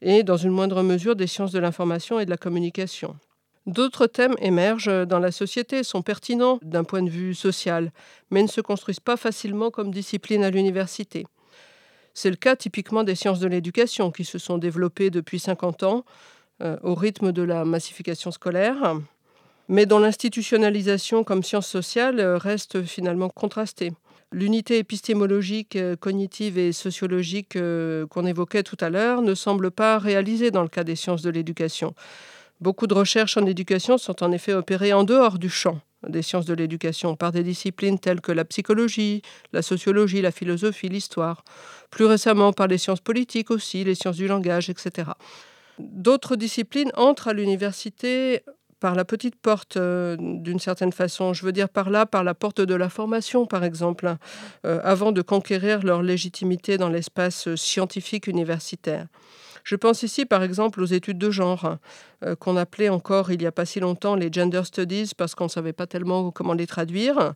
et 0.00 0.22
dans 0.22 0.36
une 0.36 0.50
moindre 0.50 0.82
mesure 0.82 1.16
des 1.16 1.26
sciences 1.26 1.52
de 1.52 1.58
l'information 1.58 2.18
et 2.20 2.24
de 2.24 2.30
la 2.30 2.36
communication. 2.36 3.16
D'autres 3.66 4.06
thèmes 4.06 4.34
émergent 4.40 5.06
dans 5.06 5.20
la 5.20 5.30
société, 5.30 5.84
sont 5.84 6.02
pertinents 6.02 6.58
d'un 6.62 6.82
point 6.82 7.02
de 7.02 7.10
vue 7.10 7.34
social, 7.34 7.92
mais 8.30 8.42
ne 8.42 8.48
se 8.48 8.60
construisent 8.60 9.00
pas 9.00 9.16
facilement 9.16 9.70
comme 9.70 9.92
discipline 9.92 10.42
à 10.42 10.50
l'université. 10.50 11.26
C'est 12.14 12.30
le 12.30 12.36
cas 12.36 12.56
typiquement 12.56 13.04
des 13.04 13.14
sciences 13.14 13.40
de 13.40 13.46
l'éducation 13.46 14.10
qui 14.10 14.24
se 14.24 14.38
sont 14.38 14.58
développées 14.58 15.10
depuis 15.10 15.38
50 15.38 15.82
ans 15.84 16.04
euh, 16.62 16.76
au 16.82 16.94
rythme 16.94 17.32
de 17.32 17.42
la 17.42 17.64
massification 17.64 18.30
scolaire, 18.30 18.96
mais 19.68 19.86
dont 19.86 19.98
l'institutionnalisation 19.98 21.24
comme 21.24 21.42
science 21.42 21.66
sociale 21.66 22.20
euh, 22.20 22.36
reste 22.36 22.82
finalement 22.82 23.28
contrastée. 23.28 23.92
L'unité 24.32 24.78
épistémologique, 24.78 25.76
euh, 25.76 25.96
cognitive 25.96 26.58
et 26.58 26.72
sociologique 26.72 27.56
qu'on 28.10 28.26
évoquait 28.26 28.62
tout 28.62 28.76
à 28.80 28.90
l'heure 28.90 29.22
ne 29.22 29.34
semble 29.34 29.70
pas 29.70 29.98
réalisée 29.98 30.50
dans 30.50 30.62
le 30.62 30.68
cas 30.68 30.84
des 30.84 30.96
sciences 30.96 31.22
de 31.22 31.30
l'éducation. 31.30 31.94
Beaucoup 32.62 32.86
de 32.86 32.94
recherches 32.94 33.36
en 33.36 33.44
éducation 33.44 33.98
sont 33.98 34.22
en 34.22 34.30
effet 34.30 34.52
opérées 34.52 34.92
en 34.92 35.02
dehors 35.02 35.40
du 35.40 35.50
champ 35.50 35.80
des 36.06 36.22
sciences 36.22 36.46
de 36.46 36.54
l'éducation 36.54 37.16
par 37.16 37.32
des 37.32 37.42
disciplines 37.42 37.98
telles 37.98 38.20
que 38.20 38.30
la 38.30 38.44
psychologie, 38.44 39.20
la 39.52 39.62
sociologie, 39.62 40.22
la 40.22 40.30
philosophie, 40.30 40.88
l'histoire. 40.88 41.42
Plus 41.90 42.04
récemment 42.04 42.52
par 42.52 42.68
les 42.68 42.78
sciences 42.78 43.00
politiques 43.00 43.50
aussi, 43.50 43.82
les 43.82 43.96
sciences 43.96 44.14
du 44.14 44.28
langage, 44.28 44.70
etc. 44.70 45.10
D'autres 45.80 46.36
disciplines 46.36 46.92
entrent 46.94 47.26
à 47.26 47.32
l'université 47.32 48.44
par 48.78 48.94
la 48.94 49.04
petite 49.04 49.34
porte 49.34 49.76
euh, 49.76 50.16
d'une 50.20 50.60
certaine 50.60 50.92
façon. 50.92 51.32
Je 51.32 51.44
veux 51.44 51.52
dire 51.52 51.68
par 51.68 51.90
là, 51.90 52.06
par 52.06 52.22
la 52.22 52.34
porte 52.34 52.60
de 52.60 52.74
la 52.76 52.88
formation, 52.88 53.44
par 53.44 53.64
exemple, 53.64 54.14
euh, 54.64 54.78
avant 54.84 55.10
de 55.10 55.20
conquérir 55.20 55.82
leur 55.82 56.02
légitimité 56.02 56.78
dans 56.78 56.90
l'espace 56.90 57.52
scientifique 57.56 58.28
universitaire. 58.28 59.08
Je 59.64 59.76
pense 59.76 60.02
ici 60.02 60.26
par 60.26 60.42
exemple 60.42 60.80
aux 60.80 60.86
études 60.86 61.18
de 61.18 61.30
genre, 61.30 61.78
euh, 62.24 62.34
qu'on 62.36 62.56
appelait 62.56 62.88
encore 62.88 63.30
il 63.30 63.38
n'y 63.38 63.46
a 63.46 63.52
pas 63.52 63.64
si 63.64 63.80
longtemps 63.80 64.16
les 64.16 64.32
gender 64.32 64.62
studies 64.64 65.12
parce 65.16 65.34
qu'on 65.34 65.44
ne 65.44 65.50
savait 65.50 65.72
pas 65.72 65.86
tellement 65.86 66.30
comment 66.30 66.54
les 66.54 66.66
traduire. 66.66 67.34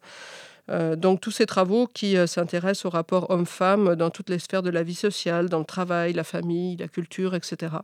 Euh, 0.68 0.96
donc 0.96 1.20
tous 1.20 1.30
ces 1.30 1.46
travaux 1.46 1.86
qui 1.86 2.16
euh, 2.16 2.26
s'intéressent 2.26 2.86
au 2.86 2.90
rapport 2.90 3.30
homme-femme 3.30 3.94
dans 3.94 4.10
toutes 4.10 4.30
les 4.30 4.40
sphères 4.40 4.62
de 4.62 4.70
la 4.70 4.82
vie 4.82 4.96
sociale, 4.96 5.48
dans 5.48 5.60
le 5.60 5.64
travail, 5.64 6.12
la 6.12 6.24
famille, 6.24 6.76
la 6.76 6.88
culture, 6.88 7.34
etc. 7.34 7.76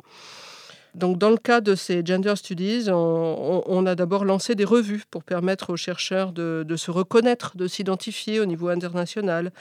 Donc, 0.94 1.16
dans 1.16 1.30
le 1.30 1.38
cas 1.38 1.62
de 1.62 1.74
ces 1.74 2.04
gender 2.04 2.36
studies, 2.36 2.90
on, 2.90 3.86
a 3.86 3.94
d'abord 3.94 4.26
lancé 4.26 4.54
des 4.54 4.66
revues 4.66 5.04
pour 5.10 5.24
permettre 5.24 5.70
aux 5.70 5.76
chercheurs 5.76 6.32
de, 6.32 6.66
de 6.68 6.76
se 6.76 6.90
reconnaître, 6.90 7.56
de 7.56 7.66
s'identifier 7.66 8.40
au 8.40 8.44
niveau 8.44 8.68
international. 8.68 9.52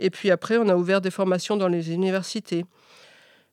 Et 0.00 0.10
puis 0.10 0.32
après, 0.32 0.58
on 0.58 0.68
a 0.68 0.74
ouvert 0.74 1.00
des 1.00 1.12
formations 1.12 1.56
dans 1.56 1.68
les 1.68 1.92
universités. 1.92 2.64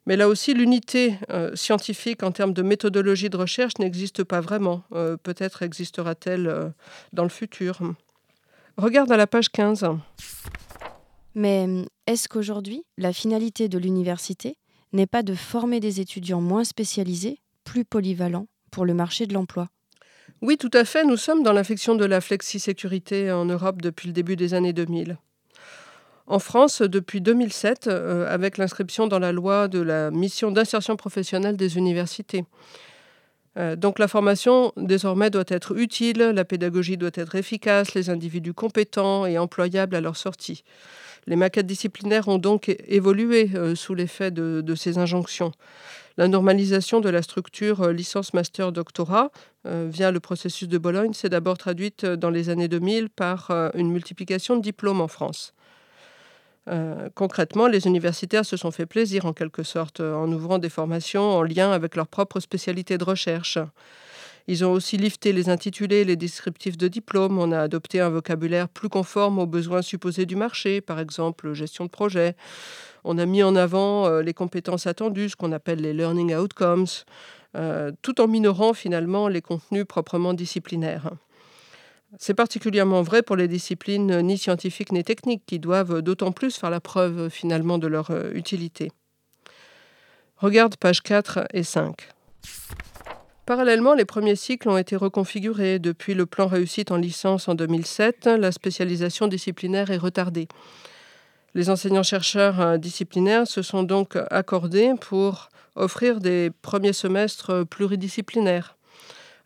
Mais 0.07 0.15
là 0.15 0.29
aussi, 0.29 0.53
l'unité 0.53 1.15
euh, 1.31 1.53
scientifique 1.53 2.23
en 2.23 2.31
termes 2.31 2.53
de 2.53 2.61
méthodologie 2.61 3.29
de 3.29 3.35
recherche 3.35 3.73
n'existe 3.77 4.23
pas 4.23 4.39
vraiment. 4.39 4.83
Euh, 4.93 5.17
peut-être 5.17 5.63
existera-t-elle 5.63 6.47
euh, 6.47 6.69
dans 7.11 7.23
le 7.23 7.29
futur. 7.29 7.81
Regarde 8.77 9.11
à 9.11 9.17
la 9.17 9.27
page 9.27 9.49
15. 9.49 9.85
Mais 11.35 11.67
est-ce 12.07 12.29
qu'aujourd'hui, 12.29 12.85
la 12.97 13.11
finalité 13.11 13.67
de 13.67 13.77
l'université 13.77 14.55
n'est 14.93 15.07
pas 15.07 15.23
de 15.23 15.35
former 15.35 15.81
des 15.81 15.99
étudiants 15.99 16.41
moins 16.41 16.63
spécialisés, 16.63 17.41
plus 17.65 17.83
polyvalents 17.83 18.47
pour 18.71 18.85
le 18.85 18.93
marché 18.93 19.27
de 19.27 19.33
l'emploi? 19.33 19.67
Oui, 20.41 20.55
tout 20.55 20.71
à 20.71 20.85
fait. 20.85 21.03
Nous 21.03 21.17
sommes 21.17 21.43
dans 21.43 21.51
l'infection 21.51 21.95
de 21.95 22.05
la 22.05 22.21
flexi-sécurité 22.21 23.29
en 23.29 23.43
Europe 23.43 23.81
depuis 23.81 24.07
le 24.07 24.13
début 24.13 24.37
des 24.37 24.53
années 24.53 24.73
2000 24.73 25.17
en 26.27 26.39
France 26.39 26.81
depuis 26.81 27.21
2007 27.21 27.87
euh, 27.87 28.31
avec 28.31 28.57
l'inscription 28.57 29.07
dans 29.07 29.19
la 29.19 29.31
loi 29.31 29.67
de 29.67 29.79
la 29.79 30.11
mission 30.11 30.51
d'insertion 30.51 30.95
professionnelle 30.95 31.57
des 31.57 31.77
universités. 31.77 32.45
Euh, 33.57 33.75
donc 33.75 33.97
la 33.97 34.07
formation 34.07 34.71
désormais 34.77 35.29
doit 35.29 35.45
être 35.47 35.75
utile, 35.77 36.19
la 36.19 36.45
pédagogie 36.45 36.97
doit 36.97 37.11
être 37.13 37.35
efficace, 37.35 37.95
les 37.95 38.09
individus 38.09 38.53
compétents 38.53 39.25
et 39.25 39.37
employables 39.37 39.95
à 39.95 40.01
leur 40.01 40.15
sortie. 40.15 40.63
Les 41.27 41.35
maquettes 41.35 41.67
disciplinaires 41.67 42.29
ont 42.29 42.37
donc 42.37 42.73
évolué 42.87 43.51
euh, 43.53 43.75
sous 43.75 43.93
l'effet 43.93 44.31
de, 44.31 44.75
ces 44.75 44.97
injonctions. 44.97 45.51
La 46.15 46.29
normalisation 46.29 47.01
de 47.01 47.09
la 47.09 47.21
structure 47.21 47.81
euh, 47.81 47.91
licence-master-doctorat 47.91 49.29
euh, 49.67 49.87
via 49.91 50.11
le 50.11 50.21
processus 50.21 50.69
de 50.69 50.77
Bologne 50.77 51.13
s'est 51.13 51.27
d'abord 51.27 51.57
traduite 51.57 52.05
dans 52.05 52.29
les 52.29 52.49
années 52.49 52.69
2000 52.69 53.09
par 53.09 53.51
une 53.73 53.91
multiplication 53.91 54.55
de 54.55 54.61
diplômes 54.61 55.01
en 55.01 55.09
France. 55.09 55.53
Concrètement, 57.15 57.67
les 57.67 57.87
universitaires 57.87 58.45
se 58.45 58.57
sont 58.57 58.71
fait 58.71 58.85
plaisir 58.85 59.25
en 59.25 59.33
quelque 59.33 59.63
sorte 59.63 60.01
en 60.01 60.31
ouvrant 60.31 60.57
des 60.57 60.69
formations 60.69 61.31
en 61.37 61.43
lien 61.43 61.71
avec 61.71 61.95
leur 61.95 62.07
propre 62.07 62.39
spécialité 62.39 62.97
de 62.97 63.03
recherche. 63.03 63.57
Ils 64.49 64.63
ont 64.63 64.71
aussi 64.71 64.95
lifté 64.95 65.33
les 65.33 65.49
intitulés, 65.49 66.05
les 66.05 66.15
descriptifs 66.15 66.77
de 66.77 66.87
diplômes. 66.87 67.37
On 67.37 67.51
a 67.51 67.59
adopté 67.59 67.99
un 67.99 68.09
vocabulaire 68.09 68.69
plus 68.69 68.87
conforme 68.87 69.39
aux 69.39 69.45
besoins 69.45 69.81
supposés 69.81 70.25
du 70.25 70.37
marché, 70.37 70.79
par 70.79 70.99
exemple 70.99 71.51
gestion 71.53 71.85
de 71.85 71.89
projet. 71.89 72.35
On 73.03 73.17
a 73.17 73.25
mis 73.25 73.43
en 73.43 73.57
avant 73.57 74.07
euh, 74.07 74.21
les 74.21 74.33
compétences 74.33 74.87
attendues, 74.87 75.29
ce 75.29 75.35
qu'on 75.35 75.51
appelle 75.51 75.81
les 75.81 75.93
learning 75.93 76.33
outcomes, 76.35 76.87
euh, 77.55 77.91
tout 78.01 78.21
en 78.21 78.27
minorant 78.27 78.73
finalement 78.73 79.27
les 79.27 79.41
contenus 79.41 79.85
proprement 79.85 80.33
disciplinaires. 80.33 81.11
C'est 82.19 82.33
particulièrement 82.33 83.03
vrai 83.03 83.21
pour 83.21 83.35
les 83.35 83.47
disciplines 83.47 84.21
ni 84.21 84.37
scientifiques 84.37 84.91
ni 84.91 85.03
techniques 85.03 85.43
qui 85.45 85.59
doivent 85.59 86.01
d'autant 86.01 86.31
plus 86.31 86.57
faire 86.57 86.71
la 86.71 86.79
preuve 86.79 87.29
finalement 87.29 87.77
de 87.77 87.87
leur 87.87 88.09
euh, 88.11 88.31
utilité. 88.33 88.91
Regarde 90.37 90.77
pages 90.77 91.01
4 91.01 91.47
et 91.53 91.63
5. 91.63 92.09
Parallèlement, 93.45 93.93
les 93.93 94.05
premiers 94.05 94.35
cycles 94.35 94.67
ont 94.67 94.77
été 94.77 94.95
reconfigurés. 94.95 95.79
Depuis 95.79 96.15
le 96.15 96.25
plan 96.25 96.47
réussite 96.47 96.91
en 96.91 96.97
licence 96.97 97.47
en 97.47 97.55
2007, 97.55 98.25
la 98.25 98.51
spécialisation 98.51 99.27
disciplinaire 99.27 99.89
est 99.89 99.97
retardée. 99.97 100.47
Les 101.53 101.69
enseignants-chercheurs 101.69 102.61
euh, 102.61 102.77
disciplinaires 102.77 103.47
se 103.47 103.61
sont 103.61 103.83
donc 103.83 104.17
accordés 104.31 104.91
pour 104.99 105.49
offrir 105.75 106.19
des 106.19 106.51
premiers 106.61 106.93
semestres 106.93 107.65
pluridisciplinaires. 107.65 108.76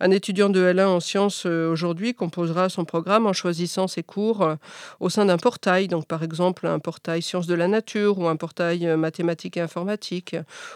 Un 0.04 0.10
étudiant 0.10 0.50
de 0.50 0.60
L1 0.60 0.88
en 0.88 1.00
sciences 1.00 1.44
euh, 1.46 1.72
aujourd'hui 1.72 2.16
composera 2.16 2.70
son 2.70 2.86
programme 2.86 3.28
en 3.28 3.34
choisissant 3.34 3.88
ses 3.88 4.02
cours 4.02 4.42
euh, 4.42 4.56
au 5.00 5.10
sein 5.10 5.26
d'un 5.26 5.38
portail, 5.38 5.88
donc 5.88 6.08
par 6.08 6.24
exemple 6.24 6.66
un 6.66 6.80
portail 6.80 7.22
sciences 7.22 7.46
de 7.46 7.54
la 7.54 7.68
nature 7.68 8.18
ou 8.18 8.28
un 8.28 8.36
portail 8.36 8.98
mathématiques 8.98 9.58
et 9.58 9.62
informatique 9.62 10.36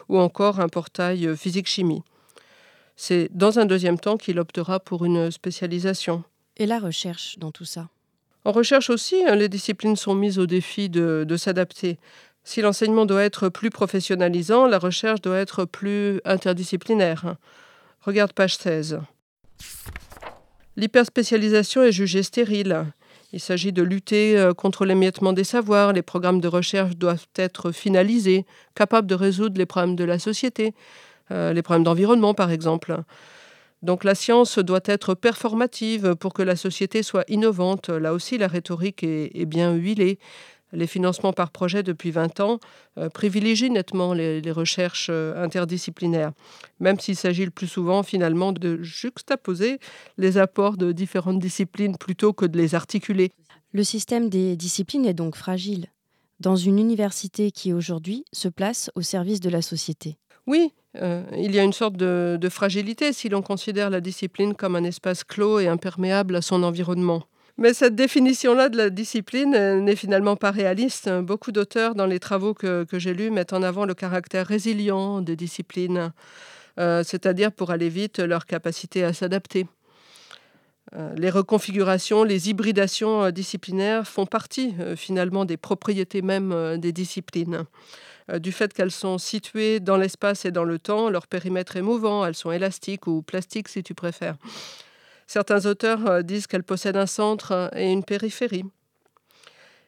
ou 0.09 0.19
encore 0.19 0.59
un 0.59 0.69
portail 0.69 1.35
physique-chimie. 1.35 2.03
C'est 2.95 3.29
dans 3.31 3.57
un 3.57 3.65
deuxième 3.65 3.99
temps 3.99 4.17
qu'il 4.17 4.37
optera 4.37 4.79
pour 4.79 5.05
une 5.05 5.31
spécialisation. 5.31 6.23
Et 6.57 6.67
la 6.67 6.77
recherche 6.77 7.39
dans 7.39 7.51
tout 7.51 7.65
ça? 7.65 7.89
En 8.43 8.51
recherche 8.51 8.91
aussi, 8.91 9.23
hein, 9.27 9.33
les 9.33 9.49
disciplines 9.49 9.95
sont 9.95 10.13
mises 10.13 10.37
au 10.37 10.45
défi 10.45 10.87
de, 10.87 11.25
s'adapter. 11.35 11.97
Si 12.43 12.61
l'enseignement 12.61 13.07
doit 13.07 13.23
être 13.23 13.49
plus 13.49 13.71
professionnalisant, 13.71 14.67
la 14.67 14.77
recherche 14.77 15.19
doit 15.21 15.39
être 15.39 15.65
plus 15.65 16.21
interdisciplinaire. 16.25 17.37
Regarde 18.01 18.33
page 18.33 18.57
16. 18.57 18.99
L'hyperspécialisation 20.77 21.83
est 21.83 21.91
jugée 21.91 22.23
stérile. 22.23 22.85
Il 23.33 23.39
s'agit 23.39 23.73
de 23.73 23.81
lutter 23.81 24.37
euh, 24.37 24.53
contre 24.53 24.85
l'émiettement 24.85 25.33
des 25.33 25.43
savoirs. 25.43 25.93
Les 25.93 26.01
programmes 26.01 26.41
de 26.41 26.47
recherche 26.47 26.95
doivent 26.95 27.27
être 27.35 27.71
finalisés, 27.71 28.45
capables 28.75 29.07
de 29.07 29.15
résoudre 29.15 29.57
les 29.57 29.65
problèmes 29.65 29.95
de 29.95 30.03
la 30.03 30.19
société. 30.19 30.73
Euh, 31.31 31.53
les 31.53 31.61
problèmes 31.61 31.83
d'environnement 31.83 32.33
par 32.33 32.51
exemple. 32.51 32.95
Donc 33.81 34.03
la 34.03 34.15
science 34.15 34.57
doit 34.57 34.81
être 34.85 35.13
performative 35.13 36.15
pour 36.15 36.33
que 36.33 36.41
la 36.41 36.55
société 36.55 37.03
soit 37.03 37.23
innovante. 37.27 37.89
Là 37.89 38.13
aussi, 38.13 38.37
la 38.37 38.47
rhétorique 38.47 39.03
est, 39.03 39.45
bien 39.45 39.73
huilée. 39.73 40.17
Les 40.75 40.87
financements 40.87 41.33
par 41.33 41.51
projet 41.51 41.83
depuis 41.83 42.11
20 42.11 42.39
ans 42.41 42.59
euh, 42.97 43.09
privilégient 43.09 43.69
nettement 43.69 44.13
les, 44.13 44.41
recherches 44.51 45.07
euh, 45.09 45.43
interdisciplinaires, 45.43 46.31
même 46.79 46.99
s'il 46.99 47.15
s'agit 47.15 47.45
le 47.45 47.51
plus 47.51 47.67
souvent 47.67 48.03
finalement 48.03 48.51
de 48.51 48.81
juxtaposer 48.83 49.79
les 50.17 50.37
apports 50.37 50.77
de 50.77 50.91
différentes 50.91 51.39
disciplines 51.39 51.97
plutôt 51.97 52.33
que 52.33 52.45
de 52.45 52.57
les 52.57 52.75
articuler. 52.75 53.31
Le 53.71 53.83
système 53.83 54.29
des 54.29 54.55
disciplines 54.55 55.05
est 55.05 55.13
donc 55.13 55.35
fragile, 55.35 55.87
dans 56.39 56.55
une 56.55 56.79
université 56.79 57.51
qui 57.51 57.73
aujourd'hui 57.73 58.25
se 58.31 58.47
place 58.47 58.91
au 58.95 59.01
service 59.01 59.39
de 59.39 59.49
la 59.49 59.61
société. 59.61 60.17
Oui, 60.47 60.71
euh, 61.01 61.23
il 61.35 61.53
y 61.53 61.59
a 61.59 61.63
une 61.63 61.73
sorte 61.73 61.97
de, 61.97 62.49
fragilité 62.49 63.13
si 63.13 63.29
l'on 63.29 63.41
considère 63.41 63.89
la 63.89 64.01
discipline 64.01 64.53
comme 64.53 64.75
un 64.75 64.83
espace 64.83 65.23
clos 65.23 65.59
et 65.59 65.67
imperméable 65.67 66.35
à 66.35 66.41
son 66.41 66.63
environnement. 66.63 67.23
Mais 67.57 67.73
cette 67.73 67.95
définition-là 67.95 68.69
de 68.69 68.77
la 68.77 68.89
discipline 68.89 69.55
euh, 69.55 69.79
n'est 69.79 69.95
finalement 69.95 70.35
pas 70.35 70.51
réaliste. 70.51 71.09
Beaucoup 71.09 71.51
d'auteurs, 71.51 71.95
dans 71.95 72.05
les 72.05 72.19
travaux 72.19 72.53
que, 72.53 72.85
j'ai 72.93 73.13
lus, 73.13 73.31
mettent 73.31 73.53
en 73.53 73.63
avant 73.63 73.85
le 73.85 73.93
caractère 73.93 74.45
résilient 74.45 75.21
des 75.21 75.35
disciplines, 75.35 76.11
euh, 76.79 77.03
c'est-à-dire, 77.03 77.51
pour 77.51 77.71
aller 77.71 77.89
vite, 77.89 78.19
leur 78.19 78.45
capacité 78.45 79.03
à 79.03 79.13
s'adapter. 79.13 79.67
les 81.17 81.29
reconfigurations, 81.29 82.23
les 82.23 82.49
hybridations 82.49 83.31
disciplinaires 83.31 84.07
font 84.07 84.25
partie 84.25 84.75
finalement 84.95 85.43
des 85.43 85.57
propriétés 85.57 86.21
mêmes 86.21 86.77
des 86.77 86.93
disciplines. 86.93 87.65
Euh, 88.31 88.39
du 88.39 88.51
fait 88.51 88.73
qu'elles 88.73 88.91
sont 88.91 89.17
situées 89.17 89.79
dans 89.79 89.97
l'espace 89.97 90.45
et 90.45 90.51
dans 90.51 90.63
le 90.63 90.79
temps, 90.79 91.09
leur 91.09 91.27
périmètre 91.27 91.75
est 91.75 91.81
mouvant, 91.81 92.25
elles 92.25 92.35
sont 92.35 92.51
élastiques 92.51 93.07
ou 93.07 93.21
plastiques 93.21 93.67
si 93.67 93.83
tu 93.83 93.93
préfères. 93.93 94.37
Certains 95.27 95.65
auteurs 95.65 96.05
euh, 96.07 96.21
disent 96.21 96.47
qu'elles 96.47 96.63
possèdent 96.63 96.97
un 96.97 97.07
centre 97.07 97.69
et 97.75 97.91
une 97.91 98.03
périphérie. 98.03 98.65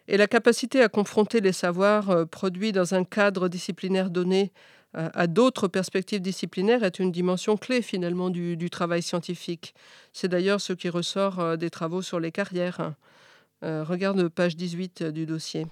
Et 0.08 0.18
la 0.18 0.28
capacité 0.28 0.82
à 0.82 0.90
confronter 0.90 1.42
les 1.42 1.52
savoirs 1.52 2.10
euh, 2.10 2.26
produits 2.26 2.72
dans 2.72 2.94
un 2.94 3.04
cadre 3.04 3.50
disciplinaire 3.50 4.10
donné 4.10 4.52
à 4.94 5.28
d'autres 5.28 5.68
perspectives 5.68 6.22
disciplinaires 6.22 6.84
est 6.84 6.98
une 6.98 7.12
dimension 7.12 7.56
clé 7.56 7.84
finalement 7.84 8.32
du, 8.32 8.70
travail 8.72 9.04
scientifique. 9.04 9.76
C'est 10.12 10.30
d'ailleurs 10.30 10.60
ce 10.60 10.74
qui 10.74 10.90
ressort 10.90 11.58
des 11.58 11.70
travaux 11.70 12.02
sur 12.02 12.20
les 12.20 12.32
carrières. 12.32 12.94
regarde 13.62 14.28
page 14.30 14.56
18 14.56 15.04
du 15.04 15.28
dossier. 15.28 15.68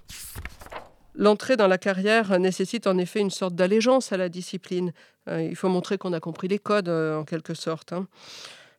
L'entrée 1.18 1.56
dans 1.56 1.66
la 1.66 1.78
carrière 1.78 2.38
nécessite 2.38 2.86
en 2.86 2.98
effet 2.98 3.20
une 3.20 3.30
sorte 3.30 3.54
d'allégeance 3.54 4.12
à 4.12 4.18
la 4.18 4.28
discipline. 4.28 4.92
Euh, 5.28 5.42
il 5.42 5.56
faut 5.56 5.68
montrer 5.68 5.96
qu'on 5.96 6.12
a 6.12 6.20
compris 6.20 6.46
les 6.46 6.58
codes 6.58 6.90
euh, 6.90 7.18
en 7.18 7.24
quelque 7.24 7.54
sorte. 7.54 7.92
Hein. 7.94 8.06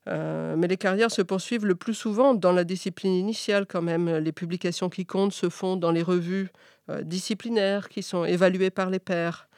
Euh, 0.08 0.56
mais 0.58 0.68
les 0.68 0.78
carrières 0.78 1.12
se 1.12 1.22
poursuivent 1.22 1.66
le 1.66 1.76
plus 1.76 1.94
souvent 1.94 2.34
dans 2.34 2.52
la 2.52 2.64
discipline 2.64 3.14
initiale 3.14 3.66
quand 3.68 3.82
même. 3.82 4.18
Les 4.18 4.32
publications 4.32 4.90
qui 4.90 5.06
comptent 5.06 5.34
se 5.34 5.50
font 5.50 5.76
dans 5.76 5.92
les 5.92 6.04
revues 6.04 6.50
disciplinaires 7.02 7.90
qui 7.90 8.02
sont 8.02 8.24
évaluées 8.24 8.70
par 8.70 8.90
les 8.90 9.00
pairs. 9.00 9.50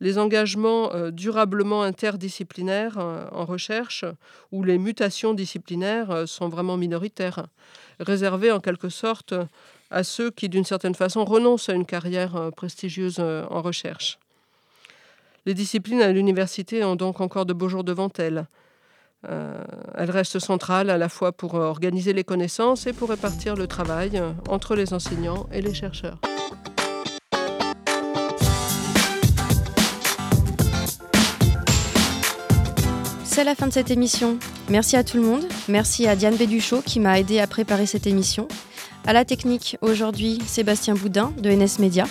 Les 0.00 0.16
engagements 0.16 0.90
durablement 1.10 1.82
interdisciplinaires 1.82 2.96
en 2.96 3.44
recherche 3.44 4.06
ou 4.50 4.64
les 4.64 4.78
mutations 4.78 5.34
disciplinaires 5.34 6.26
sont 6.26 6.48
vraiment 6.48 6.78
minoritaires, 6.78 7.48
réservées 7.98 8.50
en 8.50 8.60
quelque 8.60 8.88
sorte 8.88 9.34
à 9.90 10.04
ceux 10.04 10.30
qui, 10.30 10.48
d'une 10.48 10.64
certaine 10.64 10.94
façon, 10.94 11.24
renoncent 11.24 11.68
à 11.68 11.74
une 11.74 11.86
carrière 11.86 12.36
euh, 12.36 12.50
prestigieuse 12.50 13.16
euh, 13.18 13.44
en 13.50 13.60
recherche. 13.60 14.18
Les 15.46 15.54
disciplines 15.54 16.02
à 16.02 16.12
l'université 16.12 16.84
ont 16.84 16.96
donc 16.96 17.20
encore 17.20 17.46
de 17.46 17.52
beaux 17.52 17.68
jours 17.68 17.84
devant 17.84 18.10
elles. 18.18 18.46
Euh, 19.28 19.62
elles 19.96 20.10
restent 20.10 20.38
centrales 20.38 20.88
à 20.90 20.98
la 20.98 21.08
fois 21.08 21.32
pour 21.32 21.54
organiser 21.54 22.12
les 22.12 22.24
connaissances 22.24 22.86
et 22.86 22.92
pour 22.92 23.10
répartir 23.10 23.54
le 23.54 23.66
travail 23.66 24.22
entre 24.48 24.74
les 24.74 24.94
enseignants 24.94 25.46
et 25.52 25.60
les 25.60 25.74
chercheurs. 25.74 26.18
C'est 33.40 33.44
la 33.44 33.54
fin 33.54 33.68
de 33.68 33.72
cette 33.72 33.90
émission. 33.90 34.38
Merci 34.68 34.96
à 34.96 35.04
tout 35.04 35.16
le 35.16 35.22
monde. 35.22 35.44
Merci 35.68 36.06
à 36.06 36.14
Diane 36.14 36.36
Béduchot 36.36 36.82
qui 36.82 37.00
m'a 37.00 37.18
aidé 37.18 37.40
à 37.40 37.46
préparer 37.46 37.86
cette 37.86 38.06
émission. 38.06 38.48
À 39.06 39.12
la 39.12 39.24
technique, 39.24 39.78
aujourd'hui, 39.80 40.40
Sébastien 40.46 40.94
Boudin 40.94 41.32
de 41.38 41.50
NS 41.50 41.78
Media. 41.78 42.04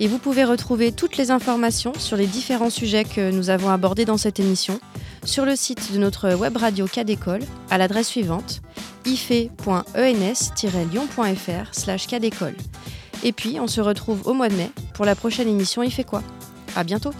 Et 0.00 0.08
vous 0.08 0.18
pouvez 0.18 0.44
retrouver 0.44 0.90
toutes 0.90 1.16
les 1.16 1.30
informations 1.30 1.92
sur 1.96 2.16
les 2.16 2.26
différents 2.26 2.70
sujets 2.70 3.04
que 3.04 3.30
nous 3.30 3.50
avons 3.50 3.70
abordés 3.70 4.04
dans 4.04 4.16
cette 4.16 4.40
émission 4.40 4.80
sur 5.28 5.44
le 5.44 5.54
site 5.56 5.92
de 5.92 5.98
notre 5.98 6.32
web 6.34 6.56
radio 6.56 6.86
Cadécole 6.86 7.42
à 7.68 7.76
l'adresse 7.76 8.08
suivante 8.08 8.62
ife.ens-lyon.fr 9.04 11.68
slash 11.72 12.06
Et 13.22 13.32
puis, 13.32 13.60
on 13.60 13.66
se 13.66 13.82
retrouve 13.82 14.26
au 14.26 14.32
mois 14.32 14.48
de 14.48 14.54
mai 14.54 14.70
pour 14.94 15.04
la 15.04 15.14
prochaine 15.14 15.48
émission 15.48 15.82
Il 15.82 15.92
fait 15.92 16.04
quoi? 16.04 16.22
À 16.76 16.82
bientôt 16.82 17.12